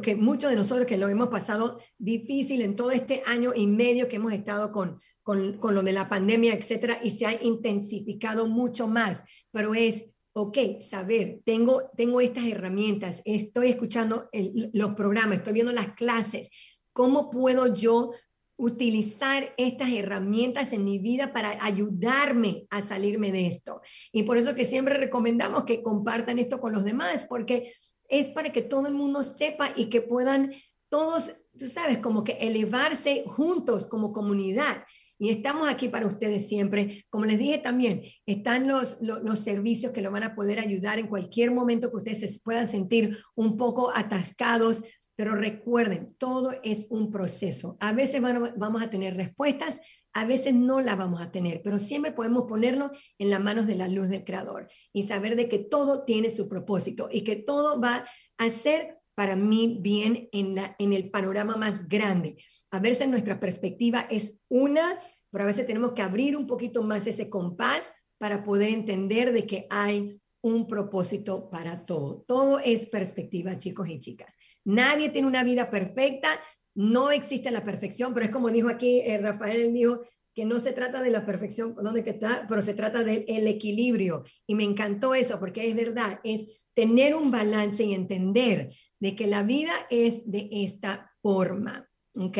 que 0.02 0.16
muchos 0.16 0.50
de 0.50 0.56
nosotros 0.56 0.86
que 0.86 0.98
lo 0.98 1.08
hemos 1.08 1.28
pasado 1.28 1.80
difícil 1.98 2.62
en 2.62 2.76
todo 2.76 2.90
este 2.90 3.22
año 3.26 3.52
y 3.54 3.66
medio 3.66 4.08
que 4.08 4.16
hemos 4.16 4.32
estado 4.32 4.72
con, 4.72 5.00
con, 5.22 5.58
con 5.58 5.74
lo 5.74 5.82
de 5.82 5.92
la 5.92 6.08
pandemia, 6.08 6.54
etcétera, 6.54 6.98
y 7.02 7.12
se 7.12 7.26
ha 7.26 7.42
intensificado 7.42 8.46
mucho 8.46 8.88
más, 8.88 9.24
pero 9.50 9.74
es 9.74 10.04
ok, 10.32 10.58
saber, 10.80 11.40
tengo, 11.44 11.90
tengo 11.96 12.20
estas 12.20 12.46
herramientas, 12.46 13.22
estoy 13.24 13.68
escuchando 13.68 14.28
los 14.72 14.94
programas, 14.94 15.38
estoy 15.38 15.54
viendo 15.54 15.72
las 15.72 15.94
clases, 15.94 16.48
¿cómo 16.92 17.30
puedo 17.30 17.74
yo 17.74 18.12
utilizar 18.56 19.54
estas 19.56 19.90
herramientas 19.90 20.72
en 20.72 20.84
mi 20.84 20.98
vida 20.98 21.32
para 21.32 21.64
ayudarme 21.64 22.66
a 22.70 22.82
salirme 22.82 23.32
de 23.32 23.46
esto? 23.46 23.80
Y 24.12 24.22
por 24.24 24.36
eso 24.36 24.54
que 24.54 24.64
siempre 24.64 24.98
recomendamos 24.98 25.64
que 25.64 25.82
compartan 25.82 26.38
esto 26.38 26.60
con 26.60 26.72
los 26.72 26.84
demás, 26.84 27.26
porque 27.28 27.74
es 28.08 28.28
para 28.28 28.52
que 28.52 28.62
todo 28.62 28.86
el 28.86 28.94
mundo 28.94 29.22
sepa 29.22 29.70
y 29.76 29.88
que 29.88 30.02
puedan 30.02 30.52
todos, 30.88 31.34
tú 31.58 31.66
sabes, 31.68 31.98
como 31.98 32.24
que 32.24 32.32
elevarse 32.32 33.24
juntos 33.26 33.86
como 33.86 34.12
comunidad. 34.12 34.84
Y 35.20 35.28
estamos 35.28 35.68
aquí 35.68 35.90
para 35.90 36.06
ustedes 36.06 36.48
siempre. 36.48 37.04
Como 37.10 37.26
les 37.26 37.38
dije 37.38 37.58
también, 37.58 38.02
están 38.24 38.66
los, 38.66 38.96
los, 39.02 39.38
servicios 39.38 39.92
que 39.92 40.00
lo 40.00 40.10
van 40.10 40.22
a 40.22 40.34
poder 40.34 40.58
ayudar 40.58 40.98
en 40.98 41.08
cualquier 41.08 41.50
momento 41.50 41.90
que 41.90 41.98
ustedes 41.98 42.20
se 42.20 42.40
puedan 42.40 42.70
sentir 42.70 43.18
un 43.34 43.58
poco 43.58 43.94
atascados. 43.94 44.82
Pero 45.16 45.34
recuerden, 45.34 46.14
todo 46.16 46.54
es 46.64 46.86
un 46.88 47.10
proceso. 47.10 47.76
A 47.80 47.92
veces 47.92 48.22
vamos 48.22 48.82
a 48.82 48.88
tener 48.88 49.14
respuestas, 49.14 49.78
a 50.14 50.24
veces 50.24 50.54
no 50.54 50.80
las 50.80 50.96
vamos 50.96 51.20
a 51.20 51.30
tener, 51.30 51.60
pero 51.62 51.78
siempre 51.78 52.12
podemos 52.12 52.44
ponerlo 52.44 52.90
en 53.18 53.28
las 53.28 53.42
manos 53.42 53.66
de 53.66 53.74
la 53.74 53.88
luz 53.88 54.08
del 54.08 54.24
Creador 54.24 54.68
y 54.94 55.02
saber 55.02 55.36
de 55.36 55.50
que 55.50 55.58
todo 55.58 56.04
tiene 56.04 56.30
su 56.30 56.48
propósito 56.48 57.10
y 57.12 57.24
que 57.24 57.36
todo 57.36 57.78
va 57.78 58.06
a 58.38 58.48
ser 58.48 58.96
para 59.14 59.36
mí 59.36 59.76
bien 59.82 60.30
en, 60.32 60.54
la, 60.54 60.74
en 60.78 60.94
el 60.94 61.10
panorama 61.10 61.56
más 61.56 61.86
grande. 61.86 62.38
A 62.70 62.78
veces 62.78 63.06
nuestra 63.06 63.38
perspectiva 63.38 64.06
es 64.08 64.38
una 64.48 64.98
pero 65.30 65.44
a 65.44 65.46
veces 65.46 65.66
tenemos 65.66 65.92
que 65.92 66.02
abrir 66.02 66.36
un 66.36 66.46
poquito 66.46 66.82
más 66.82 67.06
ese 67.06 67.28
compás 67.28 67.92
para 68.18 68.44
poder 68.44 68.70
entender 68.70 69.32
de 69.32 69.46
que 69.46 69.66
hay 69.70 70.20
un 70.42 70.66
propósito 70.66 71.50
para 71.50 71.84
todo. 71.84 72.24
Todo 72.26 72.58
es 72.58 72.86
perspectiva, 72.86 73.58
chicos 73.58 73.88
y 73.88 74.00
chicas. 74.00 74.36
Nadie 74.64 75.10
tiene 75.10 75.28
una 75.28 75.44
vida 75.44 75.70
perfecta, 75.70 76.28
no 76.74 77.10
existe 77.10 77.50
la 77.50 77.64
perfección, 77.64 78.14
pero 78.14 78.26
es 78.26 78.32
como 78.32 78.50
dijo 78.50 78.68
aquí 78.68 79.00
eh, 79.00 79.18
Rafael, 79.18 79.72
dijo 79.72 80.02
que 80.34 80.44
no 80.44 80.60
se 80.60 80.72
trata 80.72 81.02
de 81.02 81.10
la 81.10 81.26
perfección, 81.26 81.74
¿dónde 81.74 82.04
que 82.04 82.10
está? 82.10 82.46
Pero 82.48 82.62
se 82.62 82.74
trata 82.74 83.02
del 83.02 83.48
equilibrio. 83.48 84.24
Y 84.46 84.54
me 84.54 84.64
encantó 84.64 85.14
eso, 85.14 85.40
porque 85.40 85.68
es 85.68 85.74
verdad, 85.74 86.20
es 86.22 86.46
tener 86.74 87.14
un 87.14 87.30
balance 87.30 87.82
y 87.82 87.94
entender 87.94 88.74
de 89.00 89.16
que 89.16 89.26
la 89.26 89.42
vida 89.42 89.72
es 89.90 90.30
de 90.30 90.48
esta 90.52 91.12
forma, 91.20 91.88
¿ok? 92.14 92.38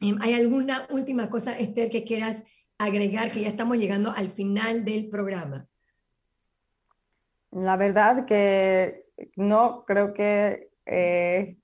Em, 0.00 0.16
¿Hay 0.20 0.34
alguna 0.34 0.86
última 0.90 1.28
cosa, 1.28 1.58
Esther, 1.58 1.90
que 1.90 2.04
quieras 2.04 2.44
agregar, 2.78 3.30
que 3.32 3.42
ya 3.42 3.48
estamos 3.48 3.76
llegando 3.78 4.10
al 4.10 4.30
final 4.30 4.84
del 4.84 5.08
programa? 5.08 5.66
La 7.50 7.76
verdad 7.76 8.24
que 8.24 9.06
no, 9.36 9.84
creo 9.86 10.12
que 10.12 10.70
eh, 10.86 11.56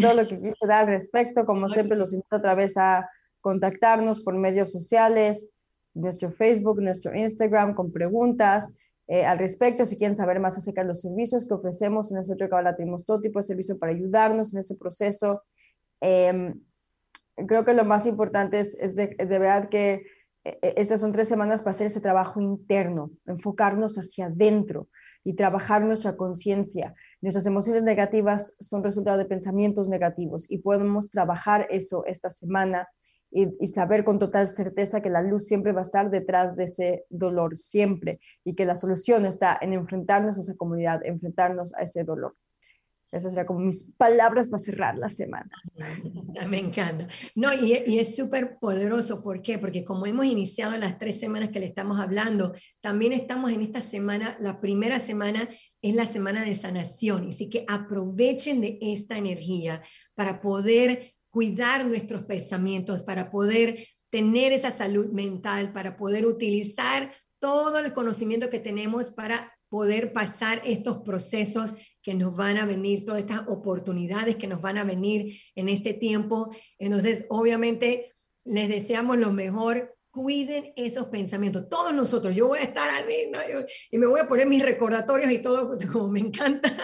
todo 0.00 0.14
lo 0.14 0.28
que 0.28 0.36
quise 0.36 0.66
dar 0.66 0.82
al 0.82 0.88
respecto. 0.88 1.44
Como 1.44 1.68
siempre, 1.68 1.96
los 1.96 2.12
invito 2.12 2.36
otra 2.36 2.54
vez 2.54 2.76
a 2.76 3.08
contactarnos 3.40 4.20
por 4.20 4.34
medios 4.34 4.70
sociales, 4.70 5.50
nuestro 5.94 6.30
Facebook, 6.30 6.80
nuestro 6.80 7.14
Instagram, 7.16 7.74
con 7.74 7.90
preguntas 7.90 8.76
eh, 9.08 9.24
al 9.24 9.38
respecto. 9.38 9.84
Si 9.84 9.96
quieren 9.96 10.16
saber 10.16 10.38
más 10.38 10.56
acerca 10.56 10.82
de 10.82 10.88
los 10.88 11.00
servicios 11.00 11.48
que 11.48 11.54
ofrecemos 11.54 12.12
en 12.12 12.18
el 12.18 12.24
Centro 12.24 12.46
de 12.46 12.50
Cabala, 12.50 12.76
tenemos 12.76 13.04
todo 13.04 13.20
tipo 13.20 13.38
de 13.38 13.44
servicio 13.44 13.78
para 13.78 13.92
ayudarnos 13.92 14.52
en 14.52 14.60
este 14.60 14.76
proceso. 14.76 15.42
Eh, 16.00 16.54
creo 17.46 17.64
que 17.64 17.74
lo 17.74 17.84
más 17.84 18.06
importante 18.06 18.60
es, 18.60 18.94
de, 18.94 19.14
verdad 19.18 19.68
que 19.68 20.06
eh, 20.44 20.58
eh, 20.62 20.74
estas 20.76 21.00
son 21.00 21.12
tres 21.12 21.28
semanas 21.28 21.62
para 21.62 21.70
hacer 21.70 21.86
ese 21.86 22.00
trabajo 22.00 22.40
interno, 22.40 23.10
enfocarnos 23.26 23.96
hacia 23.96 24.26
adentro 24.26 24.88
y 25.24 25.34
trabajar 25.34 25.82
nuestra 25.82 26.16
conciencia. 26.16 26.94
Nuestras 27.20 27.46
emociones 27.46 27.82
negativas 27.82 28.54
son 28.58 28.82
resultado 28.82 29.18
de 29.18 29.26
pensamientos 29.26 29.88
negativos 29.88 30.50
y 30.50 30.58
podemos 30.58 31.10
trabajar 31.10 31.66
eso 31.70 32.04
esta 32.06 32.30
semana 32.30 32.88
y, 33.30 33.66
saber 33.68 34.04
con 34.04 34.18
total 34.18 34.48
certeza 34.48 35.00
que 35.00 35.10
la 35.10 35.22
luz 35.22 35.46
siempre 35.46 35.72
va 35.72 35.80
a 35.80 35.82
estar 35.82 36.10
detrás 36.10 36.56
de 36.56 36.64
ese 36.64 37.04
dolor, 37.10 37.56
siempre, 37.56 38.18
y 38.44 38.54
que 38.54 38.64
la 38.64 38.74
solución 38.74 39.24
está 39.24 39.56
en 39.60 39.72
enfrentarnos 39.72 40.38
a 40.38 40.40
esa 40.40 40.56
comunidad, 40.56 41.04
enfrentarnos 41.04 41.72
a 41.74 41.82
ese 41.82 42.02
dolor. 42.02 42.34
Esas 43.12 43.32
serían 43.32 43.46
como 43.46 43.60
mis 43.60 43.90
palabras 43.96 44.46
para 44.46 44.62
cerrar 44.62 44.96
la 44.96 45.08
semana. 45.08 45.50
Me 46.48 46.58
encanta. 46.58 47.08
No, 47.34 47.52
y, 47.52 47.82
y 47.86 47.98
es 47.98 48.14
súper 48.14 48.58
poderoso. 48.58 49.22
¿Por 49.22 49.42
qué? 49.42 49.58
Porque 49.58 49.84
como 49.84 50.06
hemos 50.06 50.26
iniciado 50.26 50.76
las 50.76 50.98
tres 50.98 51.18
semanas 51.18 51.50
que 51.50 51.60
le 51.60 51.66
estamos 51.66 51.98
hablando, 51.98 52.54
también 52.80 53.12
estamos 53.12 53.50
en 53.50 53.62
esta 53.62 53.80
semana, 53.80 54.36
la 54.40 54.60
primera 54.60 55.00
semana 55.00 55.48
es 55.82 55.94
la 55.94 56.06
semana 56.06 56.44
de 56.44 56.54
sanación. 56.54 57.28
Así 57.28 57.48
que 57.48 57.64
aprovechen 57.68 58.60
de 58.60 58.78
esta 58.80 59.18
energía 59.18 59.82
para 60.14 60.40
poder 60.40 61.14
cuidar 61.30 61.86
nuestros 61.86 62.22
pensamientos, 62.22 63.02
para 63.02 63.30
poder 63.30 63.88
tener 64.10 64.52
esa 64.52 64.70
salud 64.70 65.10
mental, 65.12 65.72
para 65.72 65.96
poder 65.96 66.26
utilizar 66.26 67.12
todo 67.40 67.78
el 67.78 67.92
conocimiento 67.92 68.50
que 68.50 68.60
tenemos 68.60 69.10
para 69.10 69.56
poder 69.68 70.12
pasar 70.12 70.60
estos 70.64 70.98
procesos 70.98 71.74
que 72.02 72.14
nos 72.14 72.34
van 72.34 72.56
a 72.56 72.66
venir, 72.66 73.04
todas 73.04 73.20
estas 73.20 73.46
oportunidades 73.48 74.36
que 74.36 74.46
nos 74.46 74.60
van 74.60 74.78
a 74.78 74.84
venir 74.84 75.40
en 75.54 75.68
este 75.68 75.92
tiempo. 75.92 76.50
Entonces, 76.78 77.26
obviamente, 77.28 78.12
les 78.44 78.68
deseamos 78.68 79.18
lo 79.18 79.32
mejor. 79.32 79.94
Cuiden 80.10 80.72
esos 80.74 81.06
pensamientos. 81.06 81.68
Todos 81.68 81.94
nosotros, 81.94 82.34
yo 82.34 82.48
voy 82.48 82.58
a 82.58 82.64
estar 82.64 82.90
así 82.90 83.30
y 83.92 83.98
me 83.98 84.06
voy 84.06 84.18
a 84.18 84.26
poner 84.26 84.48
mis 84.48 84.62
recordatorios 84.62 85.30
y 85.30 85.38
todo 85.38 85.76
como 85.92 86.08
me 86.08 86.20
encanta, 86.20 86.76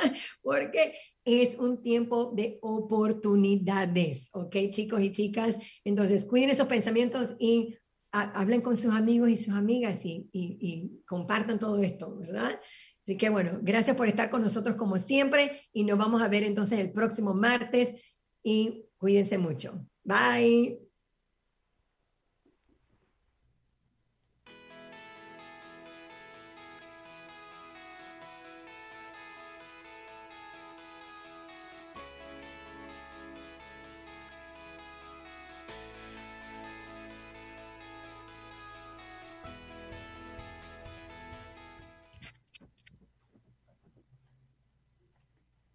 porque 0.42 0.94
es 1.24 1.56
un 1.56 1.82
tiempo 1.82 2.30
de 2.36 2.58
oportunidades, 2.62 4.30
¿ok, 4.32 4.56
chicos 4.70 5.00
y 5.00 5.10
chicas? 5.10 5.58
Entonces, 5.84 6.24
cuiden 6.24 6.50
esos 6.50 6.68
pensamientos 6.68 7.34
y 7.40 7.76
hablen 8.12 8.60
con 8.60 8.76
sus 8.76 8.94
amigos 8.94 9.28
y 9.30 9.36
sus 9.36 9.52
amigas 9.52 10.04
y, 10.04 10.28
y 10.32 11.02
compartan 11.04 11.58
todo 11.58 11.82
esto, 11.82 12.16
¿verdad? 12.16 12.60
Así 13.06 13.16
que 13.16 13.30
bueno, 13.30 13.60
gracias 13.62 13.96
por 13.96 14.08
estar 14.08 14.30
con 14.30 14.42
nosotros 14.42 14.74
como 14.74 14.98
siempre 14.98 15.62
y 15.72 15.84
nos 15.84 15.96
vamos 15.96 16.22
a 16.22 16.28
ver 16.28 16.42
entonces 16.42 16.80
el 16.80 16.90
próximo 16.90 17.34
martes 17.34 17.94
y 18.42 18.86
cuídense 18.98 19.38
mucho. 19.38 19.86
Bye. 20.02 20.85